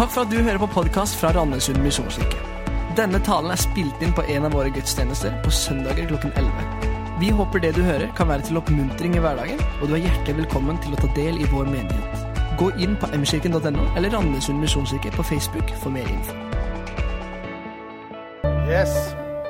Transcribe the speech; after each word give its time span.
Takk 0.00 0.14
for 0.14 0.24
at 0.24 0.30
du 0.32 0.38
hører 0.40 0.56
på 0.56 0.66
podkast 0.72 1.18
fra 1.20 1.28
Randesund 1.36 1.82
misjonskirke. 1.84 2.38
Denne 2.96 3.18
talen 3.20 3.52
er 3.52 3.58
spilt 3.60 4.00
inn 4.00 4.14
på 4.16 4.22
en 4.32 4.46
av 4.48 4.54
våre 4.56 4.70
gudstjenester 4.72 5.34
på 5.44 5.50
søndager 5.52 6.06
klokken 6.08 6.32
11. 6.40 6.86
Vi 7.20 7.28
håper 7.36 7.60
det 7.60 7.74
du 7.76 7.82
hører, 7.84 8.06
kan 8.16 8.30
være 8.30 8.46
til 8.48 8.56
oppmuntring 8.56 9.18
i 9.18 9.20
hverdagen, 9.20 9.60
og 9.82 9.90
du 9.90 9.98
er 9.98 10.06
hjertelig 10.06 10.38
velkommen 10.38 10.80
til 10.80 10.96
å 10.96 11.00
ta 11.02 11.10
del 11.18 11.36
i 11.36 11.50
vår 11.52 11.68
menighet. 11.68 12.24
Gå 12.56 12.70
inn 12.80 12.96
på 12.96 13.10
mkirken.no 13.12 13.84
eller 13.92 14.16
Randesund 14.16 14.64
misjonskirke 14.64 15.12
på 15.18 15.26
Facebook 15.34 15.74
for 15.82 15.92
mer 15.92 16.08
info. 16.08 16.38
Yes, 18.70 18.96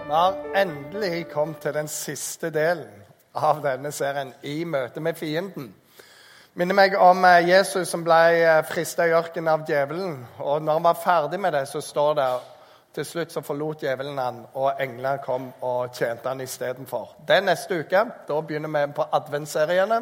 Vi 0.02 0.16
har 0.16 0.34
endelig 0.58 1.28
kommet 1.30 1.62
til 1.62 1.78
den 1.78 1.86
siste 1.86 2.50
delen 2.50 3.06
av 3.38 3.62
denne 3.62 3.94
serien 3.94 4.34
i 4.42 4.64
møte 4.66 4.98
med 4.98 5.14
fienden. 5.14 5.70
Minner 6.58 6.74
meg 6.74 6.96
om 6.98 7.22
eh, 7.22 7.44
Jesus 7.46 7.92
som 7.92 8.02
ble 8.02 8.16
frista 8.66 9.04
i 9.06 9.12
ørkenen 9.14 9.52
av 9.52 9.60
djevelen. 9.68 10.16
Og 10.42 10.64
når 10.64 10.80
han 10.80 10.86
var 10.88 10.96
ferdig 10.98 11.38
med 11.38 11.54
det, 11.54 11.60
så 11.70 11.78
står 11.78 12.16
det 12.18 12.30
til 12.96 13.06
slutt 13.06 13.30
så 13.30 13.42
forlot 13.46 13.84
djevelen 13.84 14.18
han, 14.18 14.40
og 14.58 14.80
englene 14.82 15.20
kom 15.22 15.46
og 15.62 15.94
tjente 15.94 16.26
han 16.26 16.42
istedenfor. 16.42 17.12
Det 17.28 17.36
er 17.36 17.44
neste 17.46 17.78
uke. 17.84 18.02
Da 18.26 18.38
begynner 18.42 18.72
vi 18.74 18.82
på 18.96 19.06
adventsseriene. 19.20 20.00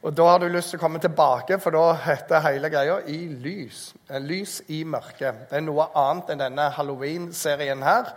Og 0.00 0.16
Da 0.16 0.30
har 0.30 0.40
du 0.40 0.46
lyst 0.48 0.72
til 0.72 0.80
å 0.80 0.82
komme 0.86 1.02
tilbake, 1.04 1.58
for 1.60 1.76
da 1.76 1.92
heter 2.06 2.40
hele 2.40 2.70
greia 2.72 2.96
'I 3.04 3.18
lys'. 3.44 3.92
Lys 4.16 4.62
i 4.68 4.84
mørket. 4.84 5.50
Det 5.50 5.58
er 5.58 5.66
noe 5.66 5.90
annet 5.94 6.30
enn 6.30 6.40
denne 6.40 6.70
halloween-serien 6.70 7.82
her, 7.82 8.14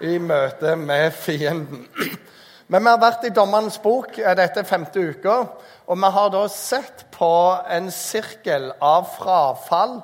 i 0.00 0.16
møte 0.18 0.76
med 0.76 1.12
fienden. 1.12 1.86
Men 2.66 2.82
vi 2.82 2.90
har 2.90 2.98
vært 2.98 3.24
i 3.28 3.30
Dommerens 3.30 3.78
bok 3.78 4.16
dette 4.18 4.64
femte 4.66 4.98
uka, 4.98 5.34
og 5.86 5.98
vi 6.02 6.08
har 6.16 6.30
da 6.34 6.42
sett 6.50 7.04
på 7.14 7.28
en 7.70 7.92
sirkel 7.94 8.72
av 8.82 9.06
frafall 9.14 10.00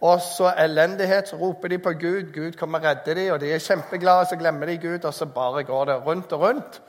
og 0.00 0.22
så 0.24 0.54
elendighet. 0.56 1.28
Så 1.28 1.36
roper 1.40 1.74
de 1.74 1.78
på 1.84 1.92
Gud, 2.00 2.30
Gud 2.32 2.56
kommer 2.56 2.80
og 2.80 2.88
redder 2.88 3.20
dem, 3.20 3.32
og 3.34 3.42
de 3.42 3.52
er 3.52 3.60
kjempeglade, 3.60 4.30
så 4.30 4.38
glemmer 4.40 4.72
de 4.72 4.78
Gud, 4.80 5.04
og 5.04 5.12
så 5.14 5.28
bare 5.28 5.66
går 5.68 5.90
det 5.90 5.98
rundt 6.06 6.32
og 6.32 6.46
rundt. 6.46 6.80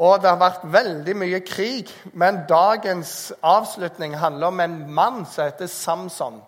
Og 0.00 0.22
det 0.22 0.30
har 0.30 0.38
vært 0.40 0.62
veldig 0.72 1.16
mye 1.24 1.42
krig, 1.44 1.90
men 2.14 2.44
dagens 2.48 3.32
avslutning 3.42 4.14
handler 4.16 4.54
om 4.54 4.62
en 4.62 4.78
mann 4.94 5.24
som 5.26 5.50
heter 5.50 5.66
Samson. 5.66 6.38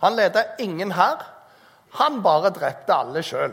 Han 0.00 0.14
leda 0.16 0.46
ingen 0.62 0.94
hær. 0.94 1.26
Han 1.98 2.22
bare 2.22 2.54
drepte 2.54 2.94
alle 2.94 3.26
sjøl. 3.26 3.52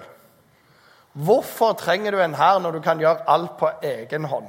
Hvorfor 1.13 1.73
trenger 1.73 2.11
du 2.11 2.21
en 2.21 2.35
hær 2.37 2.59
når 2.59 2.77
du 2.77 2.81
kan 2.85 2.99
gjøre 3.01 3.25
alt 3.27 3.57
på 3.57 3.69
egen 3.83 4.25
hånd? 4.29 4.47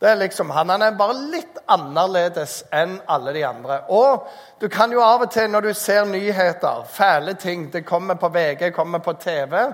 Det 0.00 0.08
er 0.08 0.14
liksom, 0.14 0.50
Han 0.50 0.68
han 0.68 0.82
er 0.82 0.96
bare 0.96 1.14
litt 1.32 1.58
annerledes 1.68 2.64
enn 2.72 3.00
alle 3.06 3.32
de 3.36 3.44
andre. 3.44 3.82
Og 3.88 4.28
du 4.60 4.68
kan 4.68 4.92
jo 4.92 5.02
av 5.04 5.22
og 5.22 5.30
til, 5.30 5.50
når 5.50 5.60
du 5.60 5.72
ser 5.74 6.04
nyheter, 6.04 6.84
fæle 6.88 7.34
ting 7.34 7.72
Det 7.72 7.84
kommer 7.86 8.14
på 8.14 8.28
VG, 8.28 8.72
kommer 8.72 8.98
på 8.98 9.12
TV. 9.12 9.72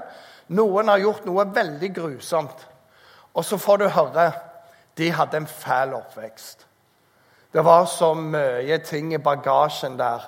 Noen 0.49 0.89
har 0.89 0.99
gjort 0.99 1.25
noe 1.27 1.47
veldig 1.55 1.95
grusomt. 1.95 2.67
Og 3.35 3.45
så 3.45 3.59
får 3.59 3.77
du 3.77 3.89
høre 3.89 4.33
de 4.97 5.11
hadde 5.13 5.37
en 5.37 5.47
fæl 5.47 5.95
oppvekst. 5.95 6.67
Det 7.53 7.65
var 7.65 7.85
så 7.85 8.15
mye 8.15 8.79
ting 8.79 9.15
i 9.15 9.19
bagasjen 9.19 9.99
der 9.99 10.25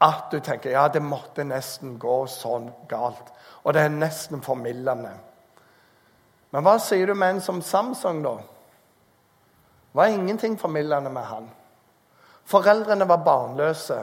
at 0.00 0.32
du 0.32 0.38
tenker 0.40 0.70
ja, 0.70 0.88
det 0.88 1.02
måtte 1.02 1.44
nesten 1.44 1.98
gå 1.98 2.26
sånn 2.30 2.70
galt. 2.88 3.32
Og 3.68 3.74
det 3.74 3.82
er 3.84 3.92
nesten 3.92 4.40
formildende. 4.40 5.10
Men 6.56 6.64
hva 6.64 6.78
sier 6.80 7.10
du 7.10 7.12
med 7.12 7.34
en 7.34 7.40
som 7.44 7.58
Samsung, 7.60 8.22
da? 8.24 8.38
Det 8.40 9.98
var 9.98 10.12
ingenting 10.14 10.54
formildende 10.56 11.10
med 11.12 11.26
han. 11.28 11.50
Foreldrene 12.48 13.04
var 13.08 13.20
barnløse 13.26 13.98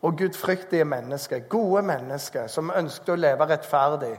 og 0.00 0.16
gudfryktige 0.16 0.86
mennesker. 0.88 1.42
Gode 1.52 1.82
mennesker 1.84 2.46
som 2.48 2.72
ønsket 2.72 3.12
å 3.12 3.18
leve 3.20 3.48
rettferdig. 3.50 4.14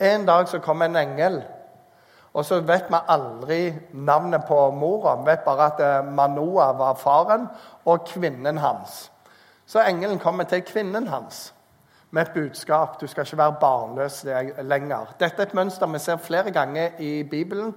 En 0.00 0.26
dag 0.28 0.48
så 0.48 0.60
kom 0.60 0.82
en 0.84 0.98
engel, 1.00 1.38
og 2.32 2.44
så 2.44 2.58
vet 2.60 2.90
vi 2.92 3.00
aldri 3.14 3.60
navnet 3.92 4.44
på 4.48 4.58
mora. 4.76 5.14
Vi 5.22 5.30
vet 5.30 5.46
bare 5.46 5.70
at 5.70 6.04
Manoa 6.12 6.68
var 6.76 7.00
faren, 7.00 7.48
og 7.84 8.04
kvinnen 8.12 8.60
hans. 8.60 9.06
Så 9.66 9.80
engelen 9.80 10.20
kommer 10.20 10.44
til 10.44 10.60
kvinnen 10.66 11.08
hans 11.08 11.54
med 12.10 12.22
et 12.22 12.32
budskap. 12.34 13.00
Du 13.00 13.06
skal 13.06 13.26
ikke 13.26 13.38
være 13.38 13.56
barnløs 13.60 14.24
lenger. 14.62 15.14
Dette 15.20 15.42
er 15.42 15.46
et 15.46 15.54
mønster 15.54 15.86
vi 15.86 15.98
ser 15.98 16.16
flere 16.16 16.50
ganger 16.50 16.98
i 16.98 17.22
Bibelen. 17.22 17.74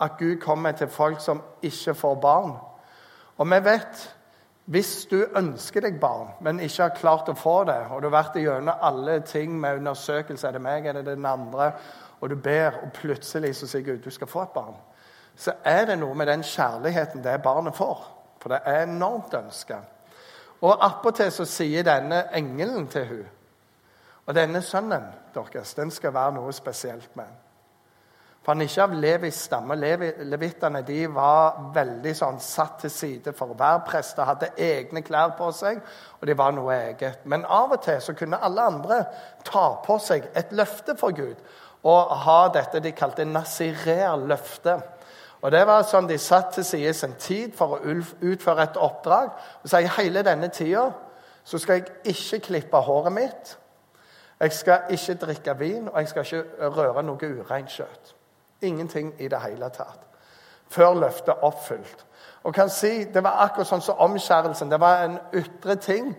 At 0.00 0.18
Gud 0.18 0.36
kommer 0.40 0.72
til 0.72 0.88
folk 0.88 1.20
som 1.20 1.42
ikke 1.62 1.94
får 1.94 2.14
barn. 2.14 2.56
Og 3.36 3.46
vi 3.46 3.64
vet 3.64 4.14
hvis 4.64 5.06
du 5.10 5.18
ønsker 5.36 5.84
deg 5.84 5.98
barn, 6.00 6.30
men 6.40 6.60
ikke 6.60 6.82
har 6.82 6.96
klart 6.96 7.28
å 7.28 7.36
få 7.36 7.64
det, 7.68 7.82
og 7.92 8.00
du 8.00 8.06
har 8.08 8.14
vært 8.14 8.38
gjennom 8.40 8.80
alle 8.80 9.18
ting 9.20 9.58
med 9.60 9.82
undersøkelse, 9.82 10.48
er 10.48 10.56
det 10.56 10.62
meg, 10.64 10.86
er 10.86 10.96
det 10.96 11.04
den 11.10 11.26
andre, 11.28 11.66
og 12.20 12.30
du 12.30 12.36
ber, 12.40 12.78
og 12.80 12.94
plutselig 12.96 13.50
så 13.58 13.68
sier 13.68 13.84
Gud 13.84 14.00
du 14.00 14.10
skal 14.10 14.30
få 14.30 14.46
et 14.46 14.54
barn, 14.54 14.78
så 15.36 15.52
er 15.68 15.84
det 15.90 15.98
noe 16.00 16.16
med 16.16 16.30
den 16.32 16.46
kjærligheten 16.48 17.24
det 17.24 17.42
barnet 17.44 17.76
får. 17.76 18.06
For 18.40 18.54
det 18.54 18.62
er 18.64 18.86
enormt 18.86 19.34
ønske. 19.36 19.76
Og 20.64 20.80
attpåtil 20.84 21.32
så 21.32 21.44
sier 21.48 21.84
denne 21.84 22.22
engelen 22.36 22.88
til 22.88 23.06
hun, 23.08 23.24
og 24.26 24.34
denne 24.34 24.62
sønnen 24.62 25.10
deres, 25.34 25.74
den 25.74 25.90
skal 25.90 26.14
være 26.14 26.36
noe 26.38 26.52
spesielt 26.52 27.16
med. 27.16 27.28
For 28.44 28.52
han 28.52 28.60
ikke 28.60 28.84
av 28.84 28.94
Levis 29.00 29.38
stamme. 29.46 29.76
Levittene 30.28 30.82
de 30.84 31.06
var 31.08 31.70
veldig 31.72 32.12
sånn 32.16 32.40
satt 32.44 32.82
til 32.82 32.92
side 32.92 33.32
for 33.32 33.54
hver 33.56 33.78
prest. 33.86 34.12
prester, 34.18 34.24
hadde 34.28 34.50
egne 34.60 35.00
klær 35.02 35.32
på 35.38 35.48
seg, 35.56 35.80
og 36.20 36.26
de 36.28 36.36
var 36.36 36.52
noe 36.52 36.74
eget. 36.76 37.24
Men 37.24 37.46
av 37.48 37.72
og 37.72 37.80
til 37.82 38.02
så 38.04 38.12
kunne 38.12 38.40
alle 38.44 38.66
andre 38.68 39.00
ta 39.48 39.80
på 39.84 39.96
seg 39.98 40.28
et 40.36 40.52
løfte 40.52 40.96
for 41.00 41.16
Gud 41.16 41.40
og 41.84 42.12
ha 42.24 42.48
dette 42.48 42.80
de 42.80 42.92
kalte 42.96 43.24
nasirer-løftet. 43.28 44.92
Og 45.44 45.50
det 45.52 45.66
var 45.68 45.82
sånn 45.84 46.06
De 46.08 46.16
satt 46.18 46.54
til 46.56 46.64
side 46.64 46.94
sin 46.96 47.16
tid 47.20 47.56
for 47.56 47.76
å 47.76 47.96
utføre 48.24 48.62
et 48.62 48.76
oppdrag. 48.76 49.32
og 49.62 49.68
sa, 49.68 49.80
hele 49.80 50.22
denne 50.22 50.48
tida 50.48 50.90
skal 51.44 51.74
jeg 51.74 51.86
ikke 52.04 52.46
klippe 52.46 52.76
håret 52.76 53.12
mitt. 53.12 53.56
Jeg 54.44 54.52
skal 54.52 54.80
ikke 54.90 55.14
drikke 55.14 55.58
vin, 55.58 55.88
og 55.88 56.00
jeg 56.00 56.08
skal 56.08 56.24
ikke 56.24 56.68
røre 56.68 57.02
noe 57.02 57.28
ureint 57.40 57.70
kjøtt. 57.72 58.10
Ingenting 58.60 59.14
i 59.18 59.28
det 59.28 59.40
hele 59.40 59.70
tatt. 59.72 60.02
Før 60.68 60.94
løftet 60.94 61.40
oppfylt. 61.42 62.04
Og 62.44 62.54
kan 62.54 62.68
si, 62.68 63.04
Det 63.04 63.22
var 63.24 63.40
akkurat 63.40 63.66
sånn 63.66 63.80
som 63.80 64.02
omskjærelsen. 64.04 64.70
Det 64.70 64.80
var 64.80 65.04
en 65.04 65.16
ytre 65.32 65.76
ting 65.80 66.10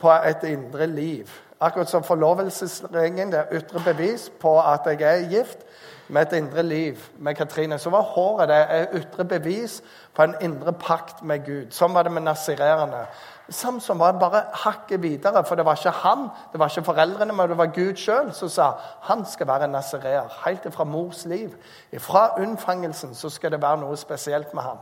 på 0.00 0.10
et 0.10 0.46
indre 0.48 0.86
liv. 0.86 1.28
Akkurat 1.60 1.90
som 1.90 2.04
forlovelsesringen. 2.04 3.32
Det 3.32 3.38
er 3.38 3.52
ytre 3.60 3.84
bevis 3.84 4.30
på 4.40 4.56
at 4.60 4.86
jeg 4.86 5.02
er 5.02 5.28
gift 5.28 5.66
med 6.08 6.22
et 6.22 6.38
indre 6.38 6.62
liv 6.62 6.98
med 7.18 7.34
Katrine. 7.34 7.78
Så 7.78 7.90
var 7.90 8.02
håret 8.02 8.48
det 8.48 8.58
et 8.70 8.88
ytre 9.00 9.24
bevis 9.24 9.82
på 10.14 10.22
en 10.22 10.34
indre 10.40 10.72
pakt 10.72 11.22
med 11.22 11.44
Gud. 11.46 11.70
Sånn 11.72 11.94
var 11.94 12.04
det 12.04 12.12
med 12.12 12.26
nasirerende. 12.26 13.06
Samson 13.48 13.98
var 13.98 14.18
bare 14.20 14.44
hakket 14.64 15.02
videre, 15.02 15.44
for 15.44 15.54
det 15.54 15.64
var 15.64 15.76
ikke 15.76 15.90
han, 15.90 16.28
det 16.52 16.60
var 16.60 16.68
ikke 16.68 16.84
foreldrene, 16.84 17.32
men 17.32 17.48
det 17.48 17.58
var 17.58 17.72
Gud 17.76 17.96
sjøl 18.00 18.32
som 18.32 18.48
sa 18.48 18.70
han 19.08 19.24
skal 19.28 19.48
være 19.48 19.68
nazireer. 19.68 20.30
Helt 20.44 20.68
fra 20.72 20.84
mors 20.84 21.24
liv. 21.24 21.52
Fra 21.98 22.28
unnfangelsen 22.40 23.14
så 23.14 23.30
skal 23.30 23.52
det 23.52 23.62
være 23.62 23.82
noe 23.84 23.96
spesielt 23.96 24.54
med 24.54 24.62
ham. 24.62 24.78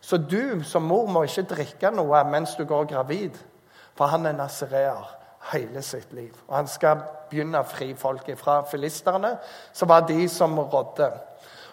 Så 0.00 0.16
du 0.16 0.62
som 0.64 0.82
mor 0.82 1.06
må 1.08 1.24
ikke 1.24 1.48
drikke 1.54 1.90
noe 1.90 2.24
mens 2.28 2.56
du 2.58 2.64
går 2.68 2.84
gravid, 2.92 3.36
for 3.96 4.12
han 4.12 4.26
er 4.26 4.36
nazireer 4.36 5.23
hele 5.52 5.82
sitt 5.82 6.12
liv. 6.12 6.32
Og 6.48 6.56
han 6.56 6.68
skal 6.70 7.02
begynne 7.30 7.60
å 7.60 7.68
fri 7.68 7.92
folket 7.98 8.40
fra 8.40 8.62
filisterne, 8.70 9.36
som 9.72 9.90
var 9.90 10.06
de 10.08 10.28
som 10.28 10.58
rådde. 10.58 11.10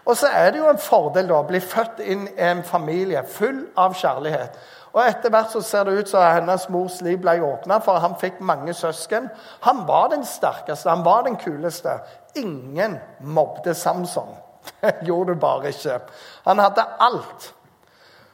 Og 0.06 0.18
så 0.18 0.32
er 0.34 0.52
det 0.52 0.60
jo 0.60 0.70
en 0.70 0.82
fordel 0.82 1.28
da, 1.30 1.40
å 1.40 1.48
bli 1.48 1.62
født 1.62 2.02
inn 2.02 2.26
i 2.32 2.46
en 2.50 2.64
familie 2.66 3.22
full 3.30 3.68
av 3.78 3.94
kjærlighet. 3.98 4.58
Og 4.92 5.04
Etter 5.06 5.32
hvert 5.32 5.54
så 5.54 5.62
ser 5.64 5.86
det 5.88 6.02
ut 6.02 6.10
som 6.10 6.24
hennes 6.26 6.66
mors 6.74 6.98
liv 7.06 7.20
ble 7.22 7.38
åpna, 7.46 7.78
for 7.86 8.02
han 8.04 8.18
fikk 8.20 8.42
mange 8.44 8.74
søsken. 8.76 9.30
Han 9.64 9.86
var 9.88 10.10
den 10.12 10.26
sterkeste, 10.28 10.90
han 10.90 11.06
var 11.06 11.24
den 11.30 11.38
kuleste. 11.40 12.00
Ingen 12.36 12.98
mobbet 13.20 13.78
Samson. 13.78 14.34
Det 14.82 15.08
gjorde 15.08 15.34
du 15.34 15.40
bare 15.40 15.72
ikke. 15.72 16.00
Han 16.46 16.60
hadde 16.60 16.86
alt. 17.00 17.54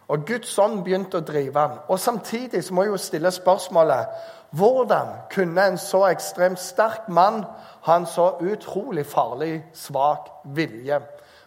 Og 0.07 0.23
Guds 0.27 0.57
ånd 0.59 0.83
begynte 0.85 1.19
å 1.19 1.25
drive 1.25 1.59
ham. 1.59 1.79
Og 1.87 1.99
Samtidig 1.99 2.63
så 2.63 2.73
må 2.73 2.85
jeg 2.85 2.93
jo 2.93 3.01
stille 3.01 3.31
spørsmålet 3.31 4.33
hvordan 4.55 5.09
kunne 5.31 5.65
en 5.67 5.77
så 5.77 6.05
ekstremt 6.07 6.59
sterk 6.59 7.09
mann 7.11 7.41
ha 7.83 7.95
en 7.95 8.05
så 8.07 8.29
utrolig 8.39 9.05
farlig, 9.05 9.65
svak 9.75 10.29
vilje? 10.55 11.01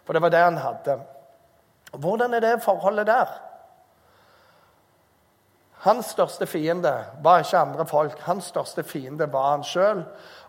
For 0.04 0.12
det 0.12 0.22
var 0.22 0.34
det 0.34 0.42
han 0.44 0.58
hadde. 0.60 0.98
Hvordan 1.96 2.34
er 2.34 2.40
det 2.40 2.62
forholdet 2.62 3.06
der? 3.06 3.32
Hans 5.80 6.06
største 6.12 6.46
fiende 6.46 6.92
var 7.24 7.40
ikke 7.40 7.58
andre 7.58 7.86
folk. 7.86 8.18
Hans 8.20 8.44
største 8.44 8.82
fiende 8.84 9.32
var 9.32 9.50
han 9.50 9.64
sjøl. 9.64 10.02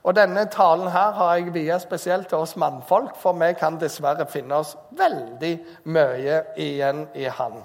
Og 0.03 0.15
denne 0.15 0.43
talen 0.51 0.91
her 0.91 1.11
har 1.15 1.35
jeg 1.35 1.53
via 1.53 1.79
spesielt 1.79 2.27
til 2.27 2.43
oss 2.43 2.57
mannfolk, 2.59 3.15
for 3.15 3.37
vi 3.39 3.53
kan 3.53 3.79
dessverre 3.79 4.27
finne 4.27 4.59
oss 4.59 4.75
veldig 4.91 5.53
mye 5.85 6.41
igjen 6.59 7.05
i 7.15 7.29
han. 7.31 7.61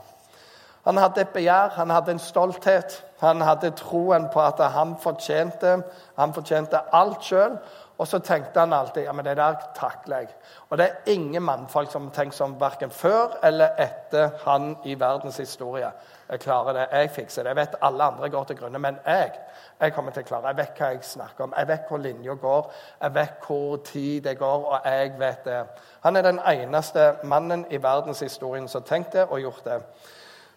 Han 0.87 0.97
hadde 1.03 1.21
et 1.21 1.35
begjær, 1.35 1.75
han 1.75 1.91
hadde 1.91 2.15
en 2.15 2.23
stolthet. 2.23 3.00
Han 3.21 3.41
hadde 3.43 3.73
troen 3.75 4.29
på 4.33 4.41
at 4.41 4.61
han 4.73 4.94
fortjente, 5.03 5.81
han 6.19 6.35
fortjente 6.37 6.85
alt 6.94 7.25
sjøl. 7.27 7.56
Og 7.97 8.05
så 8.09 8.19
tenkte 8.21 8.61
han 8.61 8.75
alltid 8.77 9.06
ja, 9.06 9.12
men 9.17 9.25
det 9.25 9.38
der 9.38 9.55
takler 9.75 10.27
jeg. 10.27 10.35
Og 10.69 10.79
det 10.79 10.87
er 10.87 11.12
ingen 11.15 11.43
mannfolk 11.43 11.88
som 11.91 12.11
tenker 12.12 12.37
sånn 12.37 12.59
verken 12.61 12.93
før 12.93 13.38
eller 13.47 13.73
etter 13.81 14.35
han 14.44 14.75
i 14.85 14.99
verdens 15.00 15.41
historie. 15.41 15.88
Jeg 16.29 16.43
klarer 16.44 16.77
det, 16.77 16.85
jeg 16.93 17.12
fikser 17.15 17.47
det. 17.47 17.55
Jeg 17.55 17.61
vet 17.62 17.79
alle 17.89 18.11
andre 18.12 18.29
går 18.31 18.50
til 18.50 18.59
grunne, 18.61 18.82
men 18.82 19.00
jeg 19.06 19.32
jeg 19.81 19.93
kommer 19.93 20.12
til 20.12 20.25
å 20.25 20.29
klare. 20.29 20.53
Jeg 20.53 20.56
vet 20.56 20.79
hva 20.81 20.87
jeg 20.93 21.03
snakker 21.05 21.44
om. 21.44 21.55
Jeg 21.56 21.69
vet 21.69 21.89
hvor 21.89 22.00
linja 22.00 22.35
går. 22.41 22.69
Jeg 23.03 23.15
vet 23.15 23.43
hvor 23.47 23.77
tid 23.85 24.23
det 24.25 24.39
går, 24.39 24.62
og 24.73 24.87
jeg 24.89 25.11
vet 25.21 25.43
det. 25.44 25.59
Han 26.05 26.17
er 26.17 26.25
den 26.25 26.41
eneste 26.53 27.11
mannen 27.25 27.67
i 27.71 27.82
verdenshistorien 27.82 28.69
som 28.69 28.82
har 28.82 28.89
tenkt 28.89 29.12
det 29.12 29.27
og 29.27 29.41
gjort 29.41 29.65
det. 29.65 29.82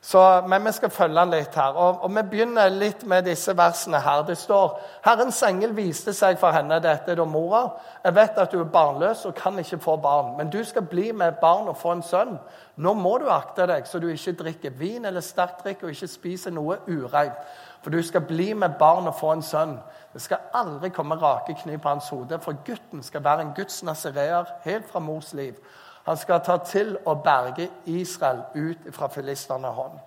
Så, 0.01 0.43
men 0.47 0.63
vi 0.65 0.71
skal 0.71 0.89
følge 0.89 1.25
litt 1.27 1.55
her. 1.59 1.75
Og, 1.75 2.03
og, 2.03 2.11
Vi 2.15 2.21
begynner 2.31 2.69
litt 2.71 3.03
med 3.03 3.25
disse 3.27 3.51
versene 3.57 3.99
her. 3.99 4.21
Det 4.23 4.37
står 4.39 4.77
Herrens 5.03 5.41
engel 5.43 5.73
viste 5.75 6.13
seg 6.15 6.39
for 6.39 6.55
henne. 6.55 6.79
Dette 6.79 7.17
da 7.19 7.25
mora. 7.27 7.65
Jeg 8.05 8.15
vet 8.15 8.39
at 8.39 8.51
du 8.51 8.61
er 8.61 8.71
barnløs 8.71 9.25
og 9.27 9.35
kan 9.35 9.59
ikke 9.59 9.81
få 9.83 9.97
barn, 9.99 10.37
men 10.37 10.49
du 10.49 10.63
skal 10.63 10.87
bli 10.87 11.11
med 11.11 11.41
barn 11.41 11.67
og 11.67 11.77
få 11.77 11.97
en 11.97 12.03
sønn. 12.03 12.37
Nå 12.79 12.93
må 12.95 13.17
du 13.19 13.27
akte 13.27 13.67
deg 13.67 13.87
så 13.87 13.99
du 13.99 14.07
ikke 14.07 14.37
drikker 14.39 14.77
vin 14.79 15.05
eller 15.05 15.21
sterkt 15.21 15.65
drikk 15.65 15.83
og 15.83 15.91
ikke 15.91 16.07
spiser 16.07 16.55
noe 16.55 16.79
ureint. 16.87 17.35
For 17.83 17.91
du 17.91 17.99
skal 18.03 18.23
bli 18.27 18.53
med 18.53 18.79
barn 18.79 19.07
og 19.07 19.19
få 19.19 19.33
en 19.35 19.43
sønn. 19.43 19.75
Det 20.13 20.21
skal 20.23 20.47
aldri 20.55 20.89
komme 20.95 21.19
rake 21.19 21.57
kniv 21.59 21.79
på 21.83 21.91
hans 21.91 22.07
hode, 22.11 22.39
for 22.39 22.55
gutten 22.65 23.03
skal 23.03 23.23
være 23.23 23.45
en 23.45 23.53
Guds 23.55 23.83
nazireer 23.83 24.47
helt 24.63 24.87
fra 24.87 24.99
mors 25.03 25.33
liv. 25.33 25.59
Han 26.05 26.17
skal 26.17 26.41
ta 26.45 26.57
til 26.65 26.95
å 27.05 27.15
berge 27.23 27.69
Israel 27.85 28.43
ut 28.55 28.87
fra 28.95 29.09
filisternes 29.13 29.75
hånd. 29.75 29.99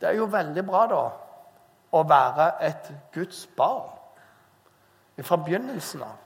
Det 0.00 0.08
er 0.08 0.18
jo 0.18 0.30
veldig 0.30 0.64
bra, 0.66 0.86
da, 0.90 1.02
å 1.94 2.02
være 2.08 2.48
et 2.66 2.90
Guds 3.14 3.44
barn 3.56 3.90
fra 5.22 5.38
begynnelsen 5.38 6.02
av. 6.02 6.16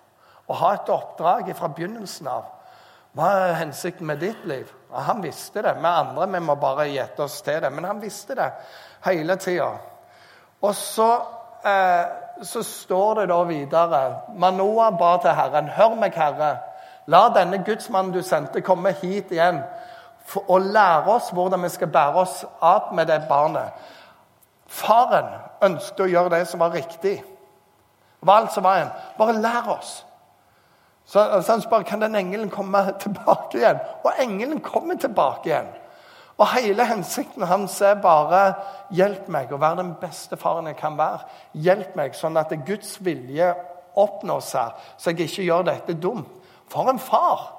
Å 0.49 0.57
ha 0.57 0.71
et 0.75 0.93
oppdrag 0.93 1.51
fra 1.57 1.69
begynnelsen 1.69 2.31
av. 2.33 2.47
Hva 3.17 3.29
er 3.35 3.59
hensikten 3.59 4.07
med 4.09 4.21
ditt 4.23 4.45
liv? 4.49 4.69
Ja, 4.93 5.03
han 5.11 5.21
visste 5.25 5.63
det. 5.65 5.75
Vi 5.81 5.91
andre 5.91 6.27
vi 6.33 6.41
må 6.45 6.55
bare 6.61 6.89
gjette 6.89 7.25
oss 7.25 7.41
til 7.43 7.61
det. 7.65 7.71
Men 7.75 7.85
han 7.89 8.01
visste 8.01 8.37
det 8.39 8.49
hele 9.05 9.37
tida. 9.37 9.73
Og 10.61 10.75
så, 10.75 11.09
eh, 11.65 12.07
så 12.43 12.63
står 12.63 13.21
det 13.21 13.27
da 13.29 13.43
videre 13.45 14.01
Manoa 14.37 14.91
ba 14.91 15.17
til 15.23 15.35
Herren, 15.35 15.69
hør 15.69 15.95
meg, 15.95 16.15
Herre. 16.15 16.57
La 17.09 17.29
denne 17.33 17.63
gudsmannen 17.65 18.13
du 18.13 18.23
sendte, 18.23 18.61
komme 18.65 18.93
hit 19.01 19.33
igjen 19.33 19.63
og 20.45 20.61
lære 20.61 21.09
oss 21.09 21.31
hvordan 21.33 21.63
vi 21.65 21.71
skal 21.73 21.89
bære 21.93 22.21
oss 22.21 22.43
av 22.61 22.93
med 22.95 23.09
det 23.09 23.23
barnet. 23.31 23.73
Faren 24.69 25.31
ønsket 25.65 26.05
å 26.05 26.11
gjøre 26.11 26.35
det 26.37 26.43
som 26.51 26.61
var 26.61 26.75
riktig. 26.77 27.17
Det 27.23 28.29
var 28.29 28.43
alt 28.43 28.53
som 28.53 28.67
var 28.67 28.83
en. 28.83 28.93
Bare 29.17 29.39
lær 29.41 29.71
oss. 29.79 29.95
Så, 31.09 31.23
så 31.41 31.55
han 31.55 31.65
spør 31.65 31.87
kan 31.89 32.03
den 32.05 32.19
engelen 32.19 32.51
komme 32.53 32.83
tilbake 33.01 33.57
igjen. 33.57 33.81
Og 34.05 34.21
engelen 34.21 34.61
kommer 34.61 35.01
tilbake 35.01 35.49
igjen. 35.49 35.71
Og 36.39 36.47
hele 36.53 36.85
hensikten 36.87 37.43
hans 37.49 37.81
er 37.83 37.97
bare 38.03 38.55
'Hjelp 38.95 39.29
meg 39.29 39.53
å 39.53 39.59
være 39.59 39.81
den 39.81 39.95
beste 40.01 40.37
faren 40.37 40.67
jeg 40.67 40.77
kan 40.77 40.99
være.' 40.99 41.27
Hjelp 41.55 41.97
meg 41.97 42.15
sånn 42.15 42.37
at 42.37 42.53
Guds 42.67 42.99
vilje 43.05 43.55
oppnås 43.97 44.53
her, 44.53 44.77
så 44.97 45.11
jeg 45.11 45.27
ikke 45.27 45.43
gjør 45.49 45.63
dette 45.63 45.97
dumt. 45.99 46.38
For 46.69 46.91
en 46.91 46.99
far! 46.99 47.55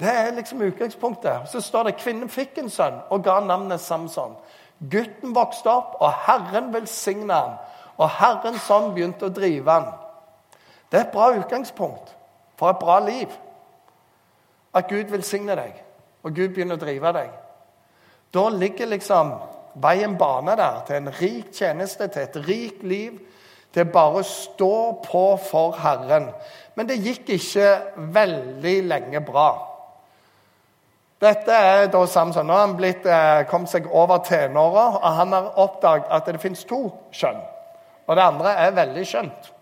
Det 0.00 0.08
er 0.08 0.34
liksom 0.36 0.62
utgangspunktet. 0.62 1.48
Så 1.48 1.60
står 1.60 1.88
det 1.88 1.98
kvinnen 2.00 2.28
fikk 2.28 2.58
en 2.60 2.70
sønn 2.70 2.98
og 3.10 3.24
ga 3.24 3.38
navnet 3.40 3.80
Samson. 3.80 4.36
Gutten 4.78 5.32
vokste 5.34 5.72
opp, 5.72 5.96
og 6.04 6.12
Herren 6.26 6.68
velsigna 6.74 7.38
ham. 7.40 7.54
Og 7.96 8.10
Herrens 8.18 8.66
sånn 8.68 8.90
begynte 8.92 9.30
å 9.30 9.32
drive 9.32 9.72
ham. 9.72 9.86
Det 10.90 10.98
er 10.98 11.06
et 11.06 11.14
bra 11.14 11.30
utgangspunkt 11.32 12.12
for 12.60 12.70
et 12.70 12.80
bra 12.80 12.98
liv. 13.00 13.32
At 14.76 14.90
Gud 14.90 15.08
velsigner 15.08 15.56
deg, 15.56 15.78
og 16.22 16.36
Gud 16.36 16.52
begynner 16.52 16.76
å 16.76 16.82
drive 16.82 17.12
deg. 17.16 17.30
Da 18.36 18.48
ligger 18.52 18.90
liksom 18.92 19.32
veien 19.80 20.16
bane 20.20 20.56
der 20.60 20.82
til 20.86 21.00
en 21.00 21.12
rik 21.20 21.54
tjeneste, 21.56 22.08
til 22.12 22.22
et 22.22 22.36
rikt 22.44 22.84
liv. 22.84 23.16
Til 23.76 23.84
bare 23.92 24.22
å 24.22 24.24
stå 24.24 24.74
på 25.04 25.22
for 25.50 25.74
Herren. 25.76 26.30
Men 26.76 26.88
det 26.88 27.02
gikk 27.04 27.34
ikke 27.34 27.74
veldig 28.14 28.76
lenge 28.88 29.20
bra. 29.24 29.50
Dette 31.20 31.52
er 31.52 31.90
da 31.92 32.06
Samson. 32.08 32.46
Nå 32.46 32.56
har 32.56 32.66
han 32.66 32.76
blitt, 32.76 33.04
eh, 33.06 33.44
kommet 33.48 33.68
seg 33.68 33.88
over 33.92 34.18
tenåra, 34.24 34.86
og 34.96 35.16
han 35.16 35.32
har 35.32 35.52
oppdaget 35.56 36.08
at 36.10 36.26
det 36.26 36.40
fins 36.40 36.64
to 36.64 36.92
kjønn. 37.12 37.40
Og 38.08 38.16
det 38.16 38.24
andre 38.24 38.48
er 38.48 38.70
veldig 38.70 39.06
skjønt. 39.06 39.52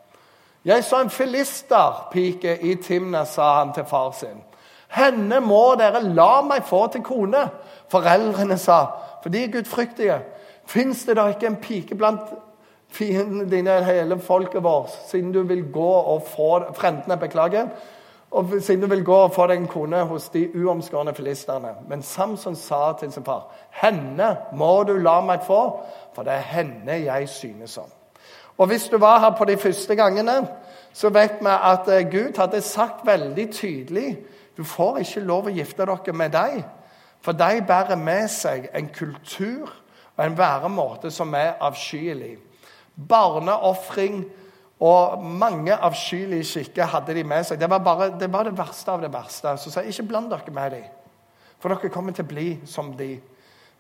Jeg 0.65 0.85
så 0.85 1.01
en 1.01 1.11
filisterpike 1.11 2.59
i 2.63 2.75
Timna, 2.75 3.25
sa 3.25 3.59
han 3.59 3.73
til 3.73 3.85
far 3.85 4.13
sin. 4.13 4.43
Henne 4.89 5.41
må 5.41 5.75
dere 5.77 6.01
la 6.01 6.43
meg 6.43 6.63
få 6.65 6.87
til 6.93 7.03
kone. 7.03 7.51
Foreldrene 7.89 8.59
sa, 8.59 8.87
for 9.23 9.29
de 9.29 9.45
er 9.45 9.53
gudfryktige, 9.53 10.23
fins 10.67 11.05
det 11.05 11.17
da 11.17 11.29
ikke 11.29 11.47
en 11.47 11.57
pike 11.57 11.95
blant 11.95 12.21
fiendene 12.89 13.71
er 13.71 13.85
hele 13.85 14.19
folket 14.21 14.63
vårt, 14.63 14.91
siden 15.09 15.33
du 15.33 15.43
vil 15.43 15.65
gå 15.73 15.91
og 15.91 16.23
få 16.29 16.63
frendene, 16.75 17.17
beklager, 17.17 17.69
og 18.31 18.51
siden 18.61 18.83
du 18.83 18.87
vil 18.87 19.05
gå 19.05 19.15
og 19.15 19.35
få 19.35 19.47
deg 19.47 19.61
en 19.61 19.69
kone 19.71 20.01
hos 20.11 20.29
de 20.35 20.49
uomskårne 20.55 21.15
filistene. 21.15 21.75
Men 21.89 22.03
Samson 22.03 22.57
sa 22.57 22.93
til 22.99 23.13
sin 23.13 23.25
far, 23.25 23.47
'Henne 23.71 24.37
må 24.53 24.83
du 24.83 24.99
la 24.99 25.21
meg 25.21 25.41
få, 25.47 25.81
for 26.15 26.23
det 26.23 26.33
er 26.33 26.39
henne 26.39 26.93
jeg 27.05 27.29
synes 27.29 27.79
om.' 27.79 27.93
Og 28.59 28.67
Hvis 28.67 28.89
du 28.89 28.99
var 28.99 29.19
her 29.19 29.31
på 29.31 29.45
de 29.45 29.57
første 29.57 29.97
gangene, 29.97 30.49
så 30.93 31.09
vet 31.09 31.33
vi 31.41 31.47
at 31.47 31.89
eh, 31.89 32.11
Gud 32.11 32.39
hadde 32.39 32.61
sagt 32.61 33.07
veldig 33.07 33.53
tydelig 33.53 34.19
du 34.57 34.65
får 34.65 34.99
ikke 35.03 35.21
lov 35.21 35.49
å 35.49 35.55
gifte 35.55 35.87
dere 35.87 36.13
med 36.15 36.31
dem. 36.31 36.63
For 37.25 37.33
de 37.33 37.63
bærer 37.67 37.97
med 37.97 38.29
seg 38.31 38.69
en 38.75 38.89
kultur 38.95 39.73
og 40.17 40.25
en 40.25 40.39
væremåte 40.39 41.11
som 41.11 41.35
er 41.35 41.57
avskyelig. 41.61 42.37
Barneofring 42.95 44.23
og 44.85 45.23
mange 45.23 45.75
avskyelige 45.75 46.47
skikker 46.47 46.91
hadde 46.93 47.15
de 47.17 47.25
med 47.27 47.47
seg. 47.47 47.61
Det 47.61 47.69
var, 47.71 47.83
bare, 47.83 48.11
det 48.19 48.29
var, 48.33 48.47
det 48.47 48.59
verste 48.59 48.93
av 48.93 49.03
det 49.03 49.13
verste. 49.13 49.55
Så 49.59 49.73
jeg 49.81 49.95
ikke 49.95 50.09
bland 50.13 50.33
dere 50.33 50.55
med 50.55 50.77
dem, 50.77 50.91
for 51.59 51.73
dere 51.73 51.93
kommer 51.93 52.15
til 52.15 52.27
å 52.27 52.33
bli 52.33 52.49
som 52.69 52.93
de. 52.99 53.13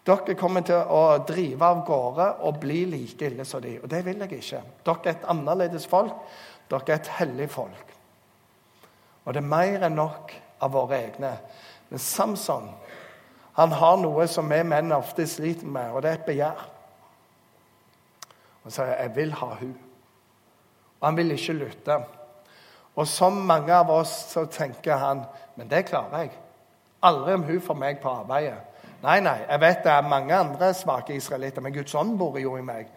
Dere 0.04 0.36
kommer 0.36 0.64
til 0.66 0.80
å 0.80 1.18
drive 1.26 1.64
av 1.64 1.84
gårde 1.86 2.28
og 2.44 2.60
bli 2.62 2.84
like 2.90 3.28
ille 3.28 3.46
som 3.48 3.62
de. 3.64 3.78
Og 3.82 3.88
det 3.90 4.02
vil 4.06 4.20
jeg 4.24 4.40
ikke. 4.40 4.62
Dere 4.84 5.04
er 5.04 5.14
et 5.16 5.28
annerledes 5.32 5.86
folk. 5.88 6.16
Dere 6.70 6.88
er 6.88 7.00
et 7.00 7.12
hellig 7.20 7.48
folk. 7.52 7.94
Og 9.24 9.32
det 9.32 9.40
er 9.40 9.48
mer 9.48 9.86
enn 9.86 9.96
nok 9.96 10.34
av 10.64 10.74
våre 10.74 10.98
egne. 11.06 11.32
Men 11.88 12.02
Samson 12.02 12.68
han 13.54 13.72
har 13.72 14.00
noe 14.02 14.26
som 14.26 14.48
vi 14.50 14.58
menn 14.66 14.90
ofte 14.92 15.28
sliter 15.30 15.68
med, 15.70 15.92
og 15.94 16.02
det 16.02 16.10
er 16.10 16.16
et 16.18 16.26
begjær. 16.26 16.62
Han 18.64 18.72
sier 18.72 18.84
'jeg 18.84 19.16
vil 19.16 19.32
ha 19.32 19.46
hun'. 19.46 19.78
Og 21.00 21.08
han 21.08 21.16
vil 21.16 21.30
ikke 21.30 21.52
lytte. 21.52 21.98
Og 22.96 23.06
som 23.06 23.32
mange 23.32 23.74
av 23.74 23.90
oss 23.90 24.08
så 24.08 24.44
tenker 24.44 24.96
han 24.96 25.24
'men 25.56 25.70
det 25.70 25.86
klarer 25.86 26.18
jeg'. 26.18 26.30
Aldri 27.02 27.32
om 27.32 27.42
hun 27.42 27.60
får 27.60 27.74
meg 27.74 28.00
på 28.00 28.08
arbeidet. 28.08 28.60
Nei, 29.02 29.20
nei, 29.20 29.38
jeg 29.50 29.60
vet 29.60 29.82
det 29.84 29.92
er 29.92 30.08
mange 30.08 30.34
andre 30.34 30.74
svake 30.74 31.14
israelitter, 31.14 31.60
men 31.60 31.72
Guds 31.72 31.94
ånd 31.94 32.18
bor 32.18 32.38
jo 32.38 32.56
i 32.56 32.62
meg. 32.62 32.88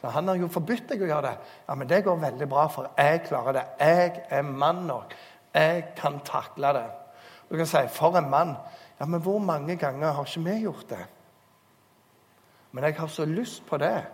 Så 0.00 0.08
Han 0.08 0.28
har 0.28 0.34
jo 0.34 0.48
forbudt 0.48 0.88
deg 0.88 1.02
å 1.02 1.06
gjøre 1.06 1.22
det. 1.22 1.38
Ja, 1.68 1.74
Men 1.74 1.88
det 1.88 2.04
går 2.04 2.16
veldig 2.16 2.48
bra, 2.48 2.66
for 2.66 2.90
jeg 2.98 3.22
klarer 3.26 3.52
det. 3.52 3.64
Jeg 3.80 4.22
er 4.30 4.42
mann 4.42 4.86
nok. 4.86 5.14
Jeg 5.54 5.84
kan 5.96 6.20
takle 6.24 6.72
det. 6.72 6.90
Du 7.50 7.56
kan 7.56 7.66
si 7.66 7.86
'for 7.88 8.16
en 8.16 8.30
mann'. 8.30 8.56
Ja, 9.00 9.04
men 9.06 9.20
hvor 9.20 9.38
mange 9.38 9.76
ganger 9.76 10.12
har 10.12 10.24
ikke 10.24 10.50
vi 10.50 10.62
gjort 10.62 10.88
det? 10.88 11.06
Men 12.72 12.84
jeg 12.84 12.94
har 12.94 13.06
så 13.06 13.24
lyst 13.24 13.66
på 13.66 13.76
det. 13.76 14.04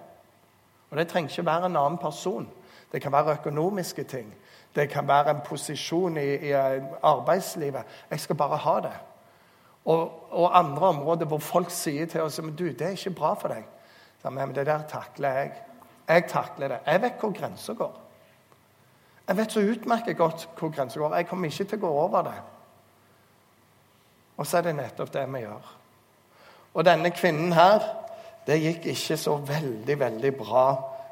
Og 0.90 0.96
det 0.96 1.08
trenger 1.08 1.30
ikke 1.30 1.46
være 1.46 1.66
en 1.66 1.76
annen 1.76 1.98
person. 1.98 2.48
Det 2.92 3.02
kan 3.02 3.12
være 3.12 3.38
økonomiske 3.40 4.04
ting. 4.04 4.34
Det 4.74 4.88
kan 4.90 5.08
være 5.08 5.30
en 5.30 5.44
posisjon 5.44 6.16
i, 6.16 6.34
i 6.34 6.52
arbeidslivet. 7.02 7.84
Jeg 8.10 8.20
skal 8.20 8.36
bare 8.36 8.56
ha 8.56 8.80
det. 8.80 8.96
Og, 9.84 10.28
og, 10.30 10.58
andre 10.58 10.86
områder 10.86 11.26
hvor 11.26 11.38
folk 11.38 11.70
sier 11.70 12.06
til 12.06 12.20
oss 12.20 12.40
men 12.42 12.56
du, 12.56 12.64
det 12.64 12.82
er 12.82 12.96
ikke 12.98 13.14
bra 13.14 13.34
for 13.38 13.54
deg. 13.54 13.64
Så, 14.22 14.30
men 14.30 14.54
det 14.54 14.66
der 14.66 14.82
takler 14.90 15.38
jeg. 15.38 15.52
Jeg 16.08 16.24
takler 16.28 16.68
det. 16.68 16.78
Jeg 16.86 17.02
vet 17.02 17.20
hvor 17.20 17.32
grensa 17.32 17.72
går. 17.72 17.94
Jeg 19.28 19.36
vet 19.36 19.52
så 19.52 19.60
utmerket 19.60 20.16
godt 20.16 20.48
hvor 20.58 20.70
grensa 20.74 21.00
går. 21.00 21.14
Jeg 21.16 21.28
kommer 21.28 21.50
ikke 21.50 21.64
til 21.64 21.78
å 21.78 21.86
gå 21.86 21.92
over 22.02 22.22
det. 22.26 22.36
Og 24.36 24.46
så 24.46 24.58
er 24.58 24.68
det 24.68 24.76
nettopp 24.76 25.12
det 25.14 25.24
vi 25.32 25.42
gjør. 25.46 25.70
Og 26.74 26.84
denne 26.84 27.10
kvinnen 27.10 27.54
her, 27.56 27.86
det 28.46 28.60
gikk 28.62 28.86
ikke 28.92 29.16
så 29.18 29.36
veldig, 29.42 29.98
veldig 30.00 30.32
bra 30.38 30.66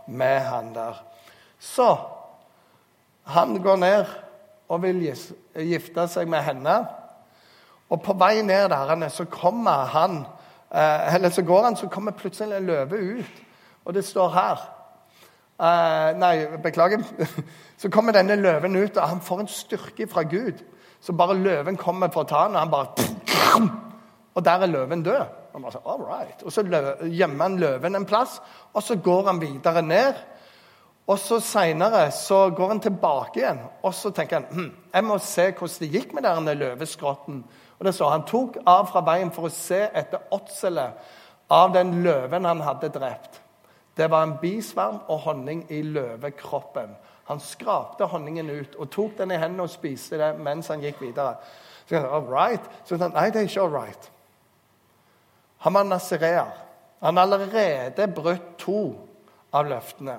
med 0.06 0.40
han 0.48 0.74
der. 0.74 1.00
Så 1.58 1.88
han 3.24 3.56
går 3.62 3.76
ned 3.80 4.04
og 4.68 4.82
vil 4.82 5.02
gifte 5.04 6.06
seg 6.08 6.28
med 6.30 6.44
henne. 6.46 6.76
Og 7.90 8.02
på 8.02 8.14
vei 8.18 8.42
ned 8.42 8.68
der 8.70 9.08
så 9.12 9.26
kommer 9.30 9.90
han 9.92 10.24
Eh, 10.74 11.14
eller 11.14 11.30
så 11.30 11.42
går 11.42 11.62
han, 11.62 11.76
så 11.76 11.88
kommer 11.88 12.12
plutselig 12.12 12.56
en 12.56 12.66
løve 12.66 12.96
ut. 12.96 13.42
Og 13.84 13.94
det 13.94 14.04
står 14.04 14.28
her 14.28 14.62
eh, 15.60 16.18
Nei, 16.18 16.46
beklager. 16.62 16.98
Så 17.76 17.90
kommer 17.90 18.12
denne 18.12 18.36
løven 18.36 18.76
ut, 18.76 18.96
og 18.96 19.08
han 19.08 19.20
får 19.20 19.40
en 19.40 19.48
styrke 19.48 20.06
fra 20.06 20.22
Gud. 20.22 20.62
Så 21.00 21.12
bare 21.12 21.34
løven 21.34 21.76
kommer 21.76 22.08
for 22.08 22.22
å 22.22 22.28
ta 22.28 22.44
han, 22.46 22.54
og 22.54 22.60
han 22.60 22.70
bare 22.70 22.86
Og 24.34 24.44
der 24.44 24.64
er 24.64 24.66
løven 24.66 25.02
død. 25.02 25.24
Og, 25.54 25.72
så, 25.72 25.78
All 25.86 26.02
right. 26.02 26.42
Og 26.42 26.52
så 26.52 26.62
gjemmer 27.02 27.42
han 27.42 27.58
løven 27.58 27.96
en 27.96 28.06
plass, 28.06 28.40
og 28.72 28.82
så 28.82 28.96
går 28.96 29.26
han 29.26 29.40
videre 29.40 29.82
ned. 29.82 30.14
Og 31.06 31.18
så 31.18 31.40
Seinere 31.40 32.10
går 32.56 32.68
han 32.68 32.80
tilbake 32.80 33.40
igjen 33.40 33.58
og 33.82 33.94
så 33.94 34.10
tenker 34.10 34.40
han, 34.40 34.46
hm, 34.50 34.70
jeg 34.94 35.04
må 35.04 35.18
se 35.20 35.50
hvordan 35.50 35.80
det 35.80 35.90
gikk 35.92 36.14
med 36.16 36.24
denne 36.24 36.54
løveskrotten. 36.54 37.44
Og 37.78 37.84
det 37.84 37.94
så 37.94 38.08
Han 38.08 38.24
tok 38.24 38.56
av 38.66 38.86
fra 38.88 39.02
veien 39.04 39.30
for 39.30 39.44
å 39.44 39.52
se 39.52 39.82
etter 39.92 40.22
åtselet 40.32 40.92
av 41.50 41.74
den 41.74 42.02
løven 42.02 42.44
han 42.44 42.60
hadde 42.60 42.88
drept. 42.88 43.40
Det 43.96 44.10
var 44.10 44.22
en 44.22 44.38
bisvarm 44.40 45.02
og 45.08 45.18
honning 45.18 45.66
i 45.68 45.82
løvekroppen. 45.82 46.96
Han 47.24 47.40
skrapte 47.40 48.04
honningen 48.04 48.50
ut 48.50 48.74
og 48.76 48.90
tok 48.90 49.18
den 49.18 49.30
i 49.30 49.38
hendene 49.38 49.62
og 49.62 49.70
spiste 49.70 50.18
det 50.18 50.32
mens 50.38 50.68
han 50.68 50.80
gikk 50.80 51.02
videre. 51.02 51.36
Så 51.86 51.94
jeg, 51.98 52.04
all 52.04 52.24
right. 52.24 52.64
Så 52.84 52.96
han, 52.96 53.12
Nei, 53.12 53.28
det 53.30 53.42
er 53.42 53.48
ikke 53.48 53.60
all 53.60 53.76
right. 53.76 54.10
Han 55.64 55.74
var 55.74 55.84
nazireer. 55.88 56.52
Han 57.00 57.18
allerede 57.18 58.08
brutt 58.08 58.54
to 58.60 58.94
av 59.52 59.68
løftene. 59.68 60.18